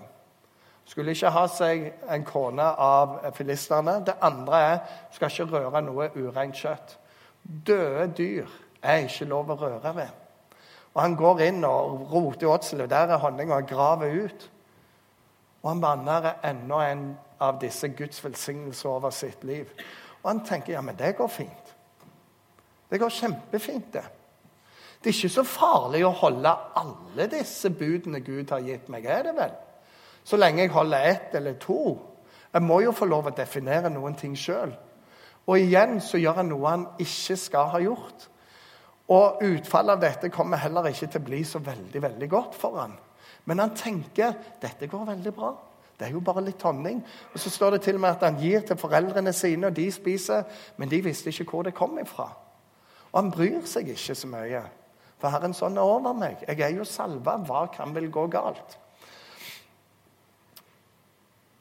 Skulle 0.85 1.13
ikke 1.13 1.31
ha 1.33 1.45
seg 1.49 1.85
en 2.13 2.25
kone 2.25 2.65
av 2.81 3.17
filistene. 3.37 3.99
Det 4.05 4.17
andre 4.25 4.61
er 4.61 4.79
skal 5.13 5.31
ikke 5.31 5.47
røre 5.53 5.81
noe 5.85 6.09
ureint 6.17 6.57
kjøtt. 6.57 6.97
Døde 7.41 8.07
dyr 8.17 8.49
er 8.81 9.05
ikke 9.05 9.29
lov 9.29 9.53
å 9.53 9.59
røre 9.59 9.93
ved. 9.97 10.11
Og 10.95 11.01
Han 11.01 11.17
går 11.19 11.45
inn 11.49 11.65
og 11.67 12.09
roter 12.11 12.47
i 12.47 12.49
åtselet. 12.49 12.89
Der 12.89 13.13
er 13.13 13.21
honninga 13.21 13.61
graver 13.69 14.17
ut. 14.25 14.49
Og 15.61 15.71
han 15.71 15.81
banner 15.81 16.31
enda 16.45 16.81
en 16.89 17.07
av 17.41 17.57
disse 17.61 17.89
Guds 17.97 18.23
velsignelser 18.23 18.89
over 18.89 19.09
sitt 19.09 19.43
liv. 19.43 19.69
Og 20.21 20.29
han 20.29 20.45
tenker 20.45 20.73
ja, 20.73 20.81
men 20.81 20.97
det 20.97 21.15
går 21.17 21.27
fint. 21.27 21.73
Det 22.89 22.99
går 23.01 23.09
kjempefint, 23.09 23.93
det. 23.93 24.05
Det 25.05 25.12
er 25.12 25.17
ikke 25.19 25.35
så 25.35 25.43
farlig 25.45 26.00
å 26.01 26.15
holde 26.17 26.50
alle 26.81 27.27
disse 27.29 27.69
budene 27.69 28.24
Gud 28.25 28.50
har 28.50 28.63
gitt 28.65 28.88
meg, 28.89 29.03
er 29.05 29.27
det 29.27 29.33
vel? 29.38 29.51
Så 30.25 30.39
lenge 30.39 30.63
jeg 30.63 30.71
holder 30.74 31.03
ett 31.12 31.35
eller 31.38 31.59
to. 31.62 32.00
Jeg 32.50 32.63
må 32.65 32.79
jo 32.81 32.93
få 32.95 33.05
lov 33.05 33.27
å 33.29 33.33
definere 33.38 33.91
noen 33.93 34.15
ting 34.17 34.33
sjøl. 34.33 34.71
Og 35.45 35.59
igjen 35.62 36.00
så 36.01 36.17
gjør 36.17 36.39
han 36.39 36.47
noe 36.50 36.71
han 36.71 36.85
ikke 37.05 37.38
skal 37.38 37.69
ha 37.69 37.81
gjort. 37.83 38.25
Og 39.13 39.43
utfallet 39.45 39.93
av 39.93 40.01
dette 40.01 40.31
kommer 40.33 40.57
heller 40.63 40.88
ikke 40.89 41.12
til 41.13 41.21
å 41.21 41.27
bli 41.27 41.41
så 41.45 41.62
veldig, 41.62 42.01
veldig 42.01 42.29
godt 42.31 42.57
for 42.57 42.79
han. 42.81 42.95
Men 43.45 43.62
han 43.62 43.75
tenker 43.77 44.33
dette 44.63 44.89
går 44.89 45.03
veldig 45.12 45.33
bra. 45.35 45.51
Det 46.00 46.07
er 46.07 46.15
jo 46.15 46.24
bare 46.25 46.47
litt 46.47 46.65
honning. 46.65 47.03
Og 47.29 47.38
Så 47.39 47.51
står 47.53 47.75
det 47.77 47.81
til 47.85 48.00
og 48.00 48.01
med 48.07 48.15
at 48.15 48.25
han 48.25 48.41
gir 48.41 48.65
til 48.65 48.81
foreldrene 48.81 49.33
sine, 49.38 49.69
og 49.69 49.77
de 49.77 49.85
spiser. 49.91 50.50
Men 50.77 50.89
de 50.89 51.03
visste 51.05 51.29
ikke 51.29 51.45
hvor 51.51 51.69
det 51.69 51.75
kom 51.77 51.93
ifra. 52.01 52.25
Og 53.12 53.21
han 53.21 53.31
bryr 53.31 53.62
seg 53.69 53.93
ikke 53.93 54.17
så 54.17 54.31
mye. 54.33 54.63
For 55.25 55.34
Herren 55.34 55.55
sånn 55.58 55.79
er 55.82 55.89
over 55.89 56.13
meg. 56.13 56.44
Jeg 56.46 56.60
er 56.62 56.75
jo 56.77 56.84
salva. 56.86 57.39
Hva 57.41 57.63
kan 57.74 57.96
vel 57.96 58.12
gå 58.13 58.27
galt? 58.29 58.75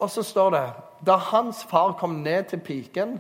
Og 0.05 0.11
så 0.13 0.21
står 0.21 0.51
det 0.53 0.65
da 1.09 1.15
hans 1.31 1.63
far 1.71 1.95
kom 1.97 2.19
ned 2.21 2.51
til 2.51 2.61
piken, 2.61 3.15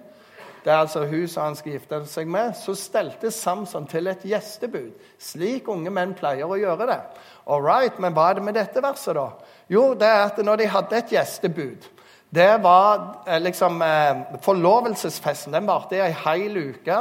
det 0.64 0.72
er 0.72 0.82
altså 0.82 1.06
huset 1.08 1.40
han 1.40 1.56
skal 1.56 1.74
gifte 1.74 2.02
seg 2.08 2.28
med, 2.28 2.52
så 2.56 2.74
stelte 2.76 3.32
Samson 3.32 3.88
til 3.88 4.08
et 4.08 4.22
gjestebud, 4.28 4.92
slik 5.20 5.68
unge 5.72 5.92
menn 5.92 6.12
pleier 6.16 6.48
å 6.48 6.60
gjøre 6.60 6.88
det. 6.88 7.00
All 7.48 7.64
right, 7.64 7.96
Men 8.00 8.12
hva 8.16 8.30
er 8.30 8.38
det 8.38 8.44
med 8.44 8.56
dette 8.56 8.84
verset, 8.84 9.16
da? 9.16 9.30
Jo, 9.68 9.92
det 9.96 10.08
er 10.08 10.26
at 10.26 10.44
når 10.44 10.60
de 10.60 10.70
hadde 10.76 11.00
et 11.00 11.16
gjestebud 11.16 11.88
Det 12.34 12.62
var 12.62 13.22
eh, 13.26 13.40
liksom 13.40 13.82
eh, 13.82 14.40
Forlovelsesfesten 14.42 15.52
den 15.52 15.66
varte 15.66 15.96
i 15.96 16.00
ei 16.02 16.14
hel 16.24 16.56
uke. 16.56 16.96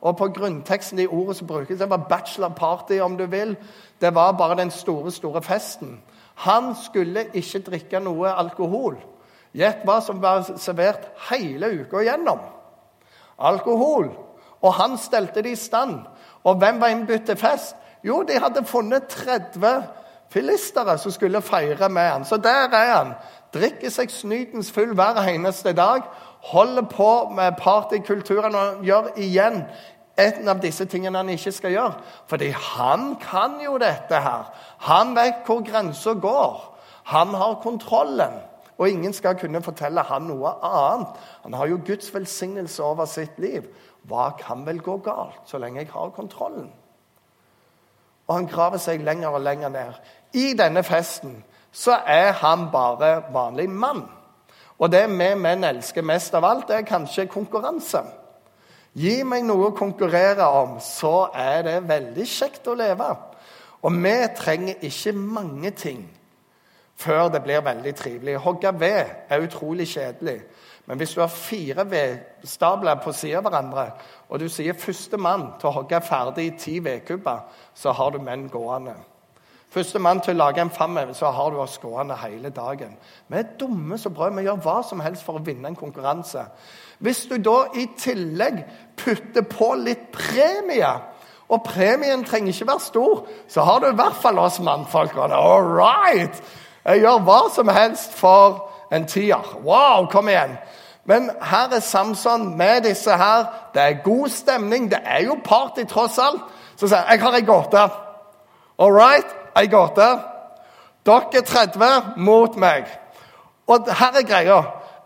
Og 0.00 0.18
på 0.18 0.28
grunnteksten 0.36 1.00
i 1.02 1.06
ordet 1.06 1.36
som 1.36 1.46
brukes, 1.46 1.78
det 1.78 1.90
var 1.90 2.06
bachelorparty, 2.08 3.00
om 3.00 3.16
du 3.16 3.26
vil. 3.26 3.56
Det 4.00 4.14
var 4.14 4.32
bare 4.32 4.56
den 4.56 4.70
store, 4.70 5.10
store 5.10 5.42
festen. 5.42 6.00
Han 6.34 6.74
skulle 6.78 7.26
ikke 7.34 7.64
drikke 7.70 8.00
noe 8.00 8.30
alkohol. 8.30 8.98
Gjett 9.56 9.82
hva 9.88 10.00
som 10.04 10.20
var 10.22 10.44
servert 10.60 11.08
hele 11.30 11.72
uka 11.80 12.04
igjennom 12.04 12.44
alkohol. 13.38 14.10
Og 14.62 14.72
han 14.74 14.98
stelte 14.98 15.42
det 15.42 15.56
i 15.56 15.60
stand. 15.60 15.98
Og 16.44 16.56
hvem 16.60 16.80
var 16.80 16.92
innbudt 16.92 17.26
til 17.26 17.36
fest? 17.36 17.76
Jo, 18.04 18.22
de 18.22 18.38
hadde 18.38 18.64
funnet 18.64 19.08
30 19.08 19.82
filistere 20.30 20.98
som 20.98 21.12
skulle 21.12 21.42
feire 21.42 21.88
med 21.88 22.10
han. 22.10 22.24
Så 22.24 22.36
der 22.36 22.68
er 22.72 22.94
han. 22.96 23.12
Drikker 23.54 23.90
seg 23.92 24.10
snytens 24.10 24.72
full 24.72 24.94
hver 24.94 25.20
eneste 25.28 25.72
dag. 25.76 26.06
Holder 26.50 26.82
på 26.90 27.10
med 27.34 27.58
partykulturen 27.58 28.54
og 28.54 28.84
gjør 28.86 29.12
igjen 29.16 29.62
en 30.16 30.48
av 30.48 30.60
disse 30.62 30.86
tingene 30.88 31.20
han 31.20 31.30
ikke 31.32 31.52
skal 31.52 31.74
gjøre. 31.74 32.02
Fordi 32.30 32.50
han 32.50 33.16
kan 33.20 33.58
jo 33.64 33.76
dette 33.80 34.20
her. 34.20 34.50
Han 34.88 35.14
vet 35.16 35.44
hvor 35.46 35.64
grensa 35.66 36.16
går. 36.16 36.60
Han 37.12 37.34
har 37.34 37.60
kontrollen. 37.62 38.40
Og 38.78 38.90
ingen 38.90 39.12
skal 39.12 39.38
kunne 39.40 39.62
fortelle 39.64 40.04
han 40.04 40.26
noe 40.28 40.52
annet. 40.64 41.20
Han 41.44 41.54
har 41.56 41.68
jo 41.70 41.80
Guds 41.86 42.12
velsignelse 42.14 42.82
over 42.84 43.08
sitt 43.08 43.38
liv. 43.40 43.68
Hva 44.06 44.30
kan 44.38 44.66
vel 44.66 44.82
gå 44.84 44.98
galt, 45.02 45.40
så 45.46 45.58
lenge 45.58 45.80
jeg 45.80 45.90
har 45.92 46.12
kontrollen? 46.14 46.68
Og 48.26 48.34
han 48.34 48.48
graver 48.50 48.78
seg 48.82 49.04
lenger 49.06 49.34
og 49.34 49.42
lenger 49.42 49.68
ned. 49.68 49.98
I 50.34 50.52
denne 50.58 50.82
festen 50.86 51.38
så 51.76 51.98
er 52.06 52.32
han 52.40 52.70
bare 52.72 53.26
vanlig 53.32 53.68
mann. 53.70 54.06
Og 54.78 54.92
det 54.92 55.04
vi 55.12 55.28
menn 55.36 55.64
elsker 55.64 56.04
mest 56.04 56.34
av 56.36 56.44
alt, 56.44 56.70
er 56.70 56.88
kanskje 56.88 57.28
konkurranse. 57.32 58.02
Gi 58.96 59.20
meg 59.28 59.44
noe 59.44 59.70
å 59.70 59.76
konkurrere 59.76 60.46
om, 60.56 60.78
så 60.80 61.28
er 61.36 61.64
det 61.66 61.80
veldig 61.88 62.24
kjekt 62.28 62.68
å 62.68 62.76
leve. 62.76 63.08
Og 63.84 63.92
vi 63.92 64.14
trenger 64.36 64.86
ikke 64.88 65.12
mange 65.16 65.72
ting 65.76 66.06
før 66.96 67.28
det 67.28 67.42
blir 67.44 67.60
veldig 67.60 67.92
trivelig. 67.96 68.38
Hogge 68.40 68.72
ved 68.80 69.28
er 69.28 69.44
utrolig 69.44 69.88
kjedelig. 69.90 70.38
Men 70.86 70.96
hvis 70.96 71.12
du 71.12 71.20
har 71.20 71.28
fire 71.28 71.84
vedstabler 71.90 73.02
på 73.04 73.12
siden 73.12 73.42
av 73.42 73.50
hverandre, 73.50 73.84
og 74.28 74.40
du 74.40 74.48
sier 74.48 74.78
førstemann 74.78 75.50
til 75.60 75.68
å 75.68 75.74
hogge 75.80 76.00
ferdig 76.00 76.54
ti 76.62 76.78
vedkubber, 76.80 77.44
så 77.74 77.92
har 77.92 78.14
du 78.14 78.20
menn 78.22 78.46
gående. 78.48 78.94
Førstemann 79.70 80.20
til 80.24 80.36
å 80.36 80.38
lage 80.38 80.62
en 80.62 80.70
framhevelse, 80.70 81.18
så 81.20 81.30
har 81.34 81.50
du 81.50 81.58
oss 81.60 81.78
gående 81.82 82.16
hele 82.22 82.50
dagen. 82.54 82.96
Vi 83.28 83.38
er 83.38 83.56
dumme 83.60 83.98
som 83.98 84.14
brød. 84.14 84.36
Vi 84.38 84.46
gjør 84.46 84.62
hva 84.64 84.76
som 84.86 85.02
helst 85.04 85.26
for 85.26 85.36
å 85.36 85.44
vinne 85.44 85.68
en 85.68 85.78
konkurranse. 85.78 86.46
Hvis 86.98 87.26
du 87.30 87.36
da 87.42 87.56
i 87.74 87.88
tillegg 87.98 88.62
putter 88.96 89.44
på 89.50 89.74
litt 89.82 90.08
premie 90.14 90.94
og 91.48 91.62
premien 91.62 92.24
trenger 92.24 92.54
ikke 92.54 92.66
være 92.66 92.80
stor, 92.80 93.26
så 93.48 93.66
har 93.66 93.78
du 93.82 93.90
i 93.90 93.98
hvert 93.98 94.16
fall 94.22 94.38
oss 94.38 94.58
mannfolkene. 94.60 95.34
All 95.34 95.66
right! 95.76 96.42
Jeg 96.86 97.02
gjør 97.02 97.22
hva 97.26 97.40
som 97.54 97.68
helst 97.68 98.14
for 98.14 98.64
en 98.94 99.06
tier. 99.06 99.54
Wow, 99.62 100.08
kom 100.10 100.28
igjen! 100.28 100.56
Men 101.06 101.30
her 101.42 101.70
er 101.74 101.80
Samson 101.80 102.56
med 102.58 102.82
disse 102.82 103.14
her. 103.16 103.44
Det 103.74 103.82
er 103.82 104.02
god 104.04 104.28
stemning. 104.28 104.90
Det 104.90 104.98
er 105.04 105.22
jo 105.22 105.38
party, 105.44 105.84
tross 105.86 106.18
alt. 106.18 106.42
Så 106.76 106.88
sier 106.88 107.04
han 107.06 107.14
jeg 107.14 107.22
har 107.22 107.36
ei 107.38 107.46
gåte. 107.46 107.84
All 108.78 108.92
right, 108.92 109.30
ei 109.56 109.68
gate. 109.72 110.08
Dere 111.06 111.42
30 111.42 112.16
mot 112.16 112.56
meg. 112.56 112.88
Og 113.66 113.86
her 113.98 114.18
er 114.18 114.26
greia. 114.26 114.58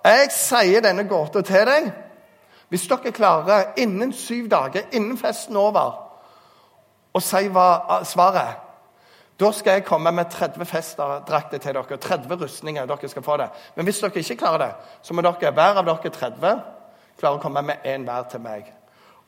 Jeg 0.04 0.30
sier 0.33 0.85
denne 0.85 1.04
gåta 1.09 1.42
til 1.45 1.69
deg. 1.69 1.90
Hvis 2.71 2.87
dere 2.88 3.12
klarer 3.12 3.73
innen 3.83 4.12
syv 4.12 4.49
dager, 4.50 4.88
innen 4.92 5.19
festen 5.19 5.57
er 5.57 5.69
over, 5.69 5.95
å 7.11 7.21
si 7.21 7.49
hva 7.50 8.00
svaret 8.07 8.66
da 9.40 9.49
skal 9.57 9.78
jeg 9.78 9.87
komme 9.88 10.11
med 10.12 10.28
30 10.28 10.66
festdrakter 10.69 11.59
til 11.59 11.75
dere. 11.75 11.97
30 11.97 12.42
rustninger. 12.42 12.87
dere 12.87 13.09
skal 13.09 13.23
få 13.23 13.37
det. 13.37 13.49
Men 13.76 13.85
hvis 13.85 13.99
dere 13.99 14.12
ikke 14.21 14.37
klarer 14.37 14.59
det, 14.59 14.71
så 15.02 15.14
må 15.14 15.23
dere, 15.23 15.52
hver 15.52 15.80
av 15.80 15.87
dere 15.87 16.11
30 16.11 16.61
klare 17.19 17.38
å 17.38 17.40
komme 17.40 17.62
med 17.62 17.87
én 17.88 18.04
hver 18.04 18.28
til 18.30 18.40
meg. 18.45 18.69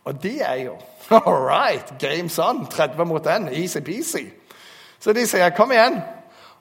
Og 0.05 0.23
de 0.23 0.41
er 0.41 0.55
jo 0.67 0.77
All 1.17 1.41
right, 1.47 1.93
game's 1.99 2.39
on. 2.39 2.67
30 2.67 3.05
mot 3.05 3.27
1. 3.27 3.49
Easy-peasy. 3.53 4.27
Så 5.03 5.13
de 5.13 5.27
sier 5.27 5.51
'kom 5.51 5.73
igjen'. 5.73 6.03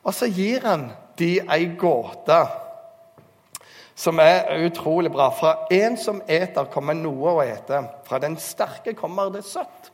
Og 0.04 0.14
så 0.14 0.26
gir 0.26 0.68
han 0.68 0.92
de 1.20 1.40
ei 1.40 1.76
gåte 1.78 2.48
som 3.96 4.20
er 4.20 4.66
utrolig 4.66 5.12
bra. 5.12 5.30
Fra 5.30 5.56
en 5.72 5.98
som 5.98 6.22
eter, 6.28 6.64
kommer 6.64 6.94
noe 6.94 7.36
å 7.36 7.44
ete. 7.46 7.84
Fra 8.08 8.20
den 8.20 8.38
sterke 8.38 8.94
kommer 8.94 9.30
det 9.30 9.44
søtt. 9.46 9.92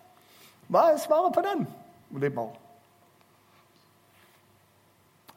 Hva 0.71 0.91
er 0.93 0.97
svaret 0.97 1.33
på 1.35 1.41
den? 1.41 1.67
Og 2.15 2.21
de 2.21 2.29
bare 2.29 2.55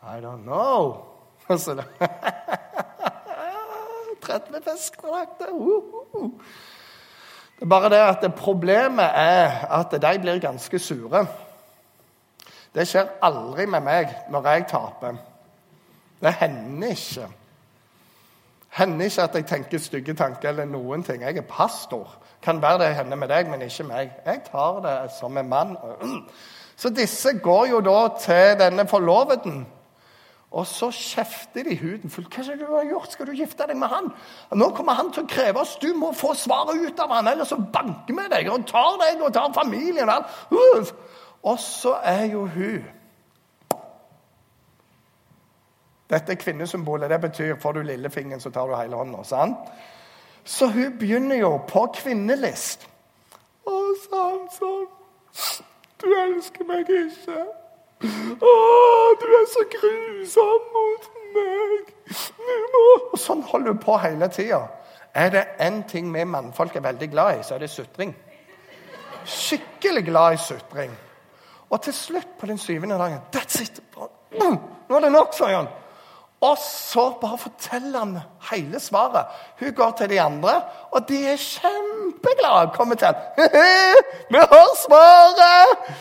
i 0.02 0.21
don't 0.21 0.43
know. 0.43 1.07
Altså, 1.49 1.75
30 4.23 4.62
fiskedrakter. 4.64 5.47
Det 7.59 7.62
er 7.62 7.69
bare 7.69 7.90
det 7.90 7.97
at 7.97 8.35
problemet 8.35 9.11
er 9.14 9.67
at 9.71 9.90
de 9.90 10.19
blir 10.21 10.38
ganske 10.40 10.79
sure. 10.79 11.26
Det 12.75 12.87
skjer 12.87 13.09
aldri 13.23 13.67
med 13.67 13.83
meg 13.83 14.15
når 14.31 14.49
jeg 14.49 14.67
taper. 14.71 15.19
Det 16.21 16.33
hender 16.39 16.95
ikke. 16.95 17.27
Hender 18.71 19.11
ikke 19.11 19.23
at 19.23 19.35
jeg 19.35 19.47
tenker 19.50 19.83
stygge 19.83 20.15
tanker 20.15 20.53
eller 20.53 20.69
noen 20.71 21.03
ting. 21.03 21.25
Jeg 21.27 21.41
er 21.41 21.49
pastor. 21.49 22.12
Kan 22.43 22.62
være 22.62 22.85
det 22.85 22.95
hender 22.95 23.17
med 23.17 23.29
deg, 23.29 23.50
men 23.50 23.62
ikke 23.67 23.89
meg. 23.89 24.12
Jeg 24.27 24.45
tar 24.47 24.81
det 24.85 24.97
som 25.19 25.37
en 25.37 25.49
mann. 25.49 25.77
Så 26.77 26.89
disse 26.95 27.35
går 27.43 27.67
jo 27.75 27.81
da 27.85 27.99
til 28.21 28.57
denne 28.61 28.87
forloveden. 28.89 29.67
Og 30.50 30.67
så 30.67 30.89
kjefter 30.91 31.62
de 31.62 31.77
huden 31.79 32.11
full. 32.11 32.27
'Hva 32.27 32.43
er 32.43 32.57
det 32.57 32.67
du 32.67 32.75
har 32.75 32.85
gjort? 32.85 33.12
Skal 33.12 33.27
du 33.27 33.33
gifte 33.33 33.67
deg 33.69 33.77
med 33.77 33.89
han?' 33.89 34.12
Nå 34.59 34.71
kommer 34.71 34.93
han 34.93 35.12
til 35.12 35.23
å 35.23 35.27
kreve 35.27 35.61
oss. 35.61 35.77
Du 35.77 35.95
må 35.95 36.12
få 36.12 36.35
svaret 36.35 36.81
ut 36.87 37.00
av 37.00 37.11
han, 37.15 37.29
ellers 37.29 37.49
så 37.49 37.57
banker 37.73 38.15
vi 38.15 38.29
deg 38.31 38.50
og 38.50 38.67
tar 38.67 38.99
deg 38.99 39.23
og 39.23 39.33
tar 39.35 39.53
familien. 39.55 40.09
Og 40.50 40.91
så 41.59 41.94
er 42.04 42.25
jo 42.25 42.47
hun 42.47 42.85
Dette 46.11 46.32
er 46.32 46.37
kvinnesymbolet. 46.37 47.11
Det 47.11 47.20
betyr 47.20 47.59
får 47.62 47.73
du 47.73 47.82
lillefingeren, 47.82 48.40
så 48.40 48.50
tar 48.50 48.66
du 48.66 48.75
hele 48.75 48.97
hånda. 48.97 49.23
sant? 49.25 49.56
Så 50.44 50.66
hun 50.66 50.99
begynner 50.99 51.37
jo 51.37 51.61
på 51.68 51.85
kvinnelist. 51.94 52.88
Å, 53.66 53.76
Samson, 54.02 54.87
du 56.02 56.06
elsker 56.18 56.66
meg 56.66 56.90
ikke. 56.90 57.44
Å, 58.40 58.54
du 59.20 59.26
er 59.38 59.47
så 59.52 59.64
grusom 59.76 60.66
mot 60.75 61.06
meg. 61.37 61.92
Og 62.80 63.18
sånn 63.20 63.44
holder 63.47 63.76
hun 63.76 63.82
på 63.85 63.99
hele 64.02 64.28
tida. 64.35 64.64
Er 65.14 65.30
det 65.35 65.44
én 65.62 65.82
ting 65.88 66.11
vi 66.14 66.25
mannfolk 66.25 66.76
er 66.76 66.87
veldig 66.88 67.11
glad 67.12 67.38
i, 67.38 67.47
så 67.47 67.54
er 67.54 67.64
det 67.64 67.70
sutring. 67.70 68.16
Skikkelig 69.26 70.04
glad 70.11 70.35
i 70.35 70.42
sutring. 70.42 70.94
Og 71.71 71.83
til 71.83 71.95
slutt, 71.95 72.39
på 72.39 72.47
den 72.47 72.59
syvende 72.59 72.99
dagen 72.99 73.21
That's 73.35 73.62
it! 73.62 73.81
Nå 74.41 74.97
er 74.97 75.05
det 75.05 75.12
nok, 75.12 75.35
sier 75.35 75.57
han. 75.57 75.69
Og 76.41 76.57
så 76.59 77.11
bare 77.21 77.39
forteller 77.39 77.99
han 77.99 78.15
hele 78.50 78.81
svaret. 78.81 79.27
Hun 79.61 79.75
går 79.77 79.91
til 79.99 80.11
de 80.11 80.21
andre, 80.21 80.55
og 80.91 81.09
de 81.09 81.19
er 81.29 81.37
kjempeglade. 81.37 82.71
Kommer 82.75 82.95
til 82.95 83.15
Vi 84.33 84.39
har 84.39 84.73
svaret! 84.87 85.93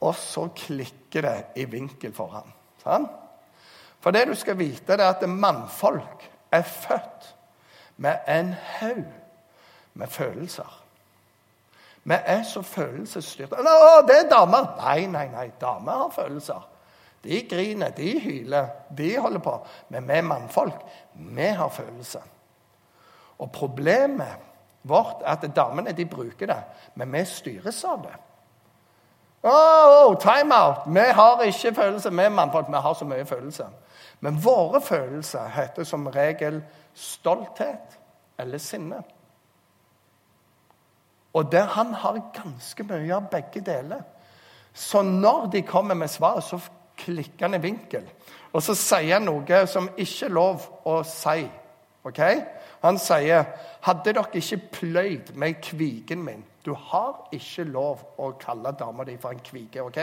Og 0.00 0.14
så 0.14 0.48
klikker 0.56 1.20
det 1.20 1.36
i 1.56 1.64
vinkel 1.64 2.14
for 2.14 2.28
ham. 2.28 3.08
For 4.00 4.10
det 4.10 4.28
du 4.28 4.34
skal 4.34 4.58
vite, 4.58 4.92
er 4.92 5.08
at 5.08 5.28
mannfolk 5.28 6.30
er 6.52 6.62
født 6.62 7.34
med 7.96 8.16
en 8.28 8.54
haug 8.78 9.04
med 9.94 10.06
følelser. 10.06 10.83
Vi 12.04 12.16
er 12.24 12.42
så 12.42 12.62
følelsesstyrte. 12.62 13.56
Det 14.08 14.16
er 14.18 14.28
damer! 14.30 14.66
Nei, 14.76 15.06
nei, 15.06 15.28
nei. 15.32 15.50
Damer 15.60 15.92
har 15.92 16.10
følelser. 16.12 16.68
De 17.24 17.40
griner, 17.48 17.90
de 17.96 18.20
hyler, 18.20 18.66
de 18.98 19.18
holder 19.18 19.40
på. 19.40 19.54
Men 19.88 20.08
vi 20.08 20.20
mannfolk, 20.20 20.82
vi 21.14 21.46
har 21.56 21.68
følelser. 21.68 22.20
Og 23.38 23.50
problemet 23.52 24.36
vårt 24.82 25.24
er 25.24 25.32
at 25.32 25.56
damene 25.56 25.92
de 25.92 26.04
bruker 26.06 26.46
det, 26.46 26.60
men 26.94 27.12
vi 27.12 27.24
styres 27.24 27.84
av 27.84 28.02
det. 28.04 28.14
Oh, 29.44 30.08
oh, 30.08 30.14
time 30.20 30.54
out! 30.56 30.84
Vi 30.86 31.00
har 31.00 31.42
ikke 31.42 31.74
følelser, 31.74 32.10
vi 32.10 32.28
mannfolk. 32.28 32.68
Vi 32.68 32.80
har 32.80 32.94
så 32.94 33.04
mye 33.04 33.24
følelser. 33.24 33.72
Men 34.20 34.44
våre 34.44 34.80
følelser 34.80 35.48
heter 35.52 35.84
som 35.84 36.06
regel 36.06 36.62
stolthet 36.94 37.98
eller 38.38 38.58
sinne. 38.58 39.02
Og 41.34 41.52
der 41.52 41.66
han 41.74 41.92
har 41.94 42.20
ganske 42.34 42.86
mye 42.86 43.14
av 43.16 43.28
begge 43.30 43.60
deler. 43.64 44.02
Så 44.72 45.02
når 45.02 45.50
de 45.52 45.62
kommer 45.62 45.94
med 45.94 46.08
svaret, 46.08 46.44
så 46.44 46.60
klikker 46.98 47.48
han 47.48 47.58
i 47.58 47.62
vinkel. 47.62 48.06
Og 48.52 48.62
så 48.62 48.74
sier 48.78 49.16
han 49.16 49.26
noe 49.26 49.66
som 49.70 49.90
ikke 49.96 50.28
er 50.28 50.34
lov 50.34 50.66
å 50.86 51.02
si. 51.02 51.50
ok? 52.04 52.20
Han 52.82 52.98
sier, 52.98 53.44
'Hadde 53.80 54.12
dere 54.12 54.24
ikke 54.32 54.60
pløyd 54.72 55.34
med 55.34 55.62
kvigen 55.62 56.22
min' 56.22 56.44
Du 56.64 56.72
har 56.74 57.26
ikke 57.32 57.66
lov 57.68 58.00
å 58.18 58.30
kalle 58.40 58.72
dama 58.78 59.04
di 59.04 59.16
for 59.20 59.34
en 59.34 59.42
kvige. 59.44 59.82
ok? 59.82 59.98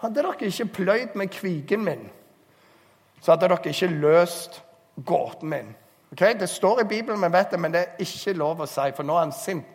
Hadde 0.00 0.22
dere 0.22 0.34
ikke 0.48 0.66
pløyd 0.66 1.14
med 1.14 1.30
kvigen 1.30 1.84
min, 1.84 2.08
så 3.20 3.32
hadde 3.32 3.48
dere 3.48 3.70
ikke 3.70 3.86
løst 3.86 4.62
gåten 5.06 5.48
min. 5.48 5.74
Ok? 6.12 6.24
Det 6.40 6.48
står 6.48 6.80
i 6.80 6.88
Bibelen, 6.88 7.22
vi 7.22 7.32
vet 7.32 7.50
det, 7.50 7.60
men 7.60 7.72
det 7.72 7.80
er 7.80 8.02
ikke 8.02 8.32
lov 8.32 8.64
å 8.64 8.66
si, 8.66 8.88
for 8.96 9.06
nå 9.06 9.14
er 9.14 9.26
han 9.28 9.36
sint. 9.36 9.66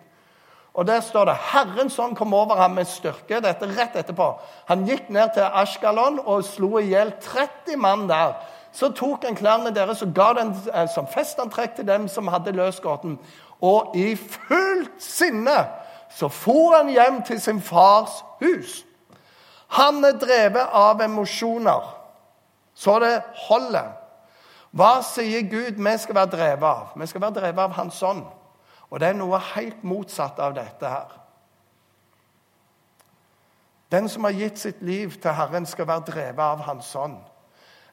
Og 0.76 0.88
Der 0.88 1.00
står 1.00 1.26
det 1.26 1.38
Herrens 1.52 2.00
ånd 2.00 2.16
kom 2.16 2.34
over 2.34 2.56
ham 2.56 2.72
med 2.72 2.86
styrke. 2.86 3.40
Dette 3.40 3.68
rett 3.78 3.96
etterpå. 3.96 4.34
Han 4.68 4.84
gikk 4.86 5.10
ned 5.10 5.30
til 5.34 5.48
Ashkalon 5.54 6.20
og 6.26 6.44
slo 6.44 6.78
i 6.78 6.90
hjel 6.90 7.14
30 7.22 7.78
mann 7.78 8.10
der. 8.10 8.36
Så 8.76 8.92
tok 8.92 9.24
han 9.24 9.36
klærne 9.36 9.72
deres 9.76 10.02
og 10.04 10.12
ga 10.16 10.34
den 10.36 10.52
eh, 10.74 10.90
som 10.92 11.08
festantrekk 11.08 11.76
til 11.76 11.88
dem 11.88 12.08
som 12.08 12.28
hadde 12.28 12.52
løsgåten. 12.52 13.20
Og 13.62 13.96
i 13.96 14.16
fullt 14.16 15.00
sinne 15.00 15.64
så 16.16 16.28
for 16.30 16.76
han 16.78 16.90
hjem 16.90 17.22
til 17.24 17.42
sin 17.42 17.62
fars 17.62 18.24
hus. 18.40 18.86
Han 19.68 20.04
er 20.06 20.20
drevet 20.20 20.68
av 20.74 21.02
emosjoner, 21.02 21.84
så 22.76 23.00
det 23.00 23.22
holder. 23.48 23.92
Hva 24.76 25.00
sier 25.04 25.48
Gud 25.50 25.80
vi 25.80 25.98
skal 25.98 26.16
være 26.16 26.32
drevet 26.36 26.68
av? 26.68 26.94
Vi 26.96 27.08
skal 27.08 27.22
være 27.22 27.40
drevet 27.40 27.64
av 27.64 27.76
Hans 27.76 28.02
ånd. 28.04 28.24
Og 28.96 29.00
det 29.04 29.10
er 29.12 29.18
noe 29.20 29.36
helt 29.52 29.82
motsatt 29.84 30.38
av 30.40 30.54
dette 30.56 30.88
her. 30.88 31.16
Den 33.92 34.06
som 34.10 34.24
har 34.24 34.32
gitt 34.32 34.62
sitt 34.62 34.82
liv 34.88 35.18
til 35.20 35.34
Herren, 35.36 35.66
skal 35.68 35.88
være 35.90 36.06
drevet 36.08 36.40
av 36.40 36.62
Hans 36.64 36.94
ånd. 36.96 37.18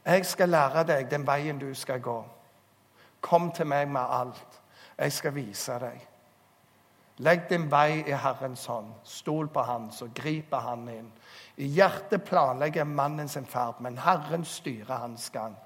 Jeg 0.06 0.22
skal 0.30 0.52
lære 0.54 0.84
deg 0.86 1.08
den 1.10 1.24
veien 1.26 1.58
du 1.58 1.72
skal 1.74 1.98
gå. 1.98 2.20
Kom 3.20 3.50
til 3.50 3.66
meg 3.66 3.90
med 3.90 4.14
alt. 4.14 4.60
Jeg 4.94 5.12
skal 5.12 5.34
vise 5.34 5.78
deg. 5.82 6.04
Legg 7.18 7.48
din 7.50 7.66
vei 7.70 8.04
i 8.06 8.14
Herrens 8.14 8.66
hånd. 8.70 8.92
Stol 9.02 9.50
på 9.50 9.64
Han, 9.66 9.88
så 9.90 10.06
griper 10.14 10.62
Han 10.62 10.86
inn. 10.88 11.08
I 11.56 11.66
hjertet 11.80 12.22
planlegger 12.28 12.86
mannen 12.86 13.28
sin 13.28 13.46
ferd, 13.46 13.82
men 13.82 13.98
Herren 13.98 14.44
styrer 14.44 15.02
hans 15.02 15.30
gang. 15.34 15.58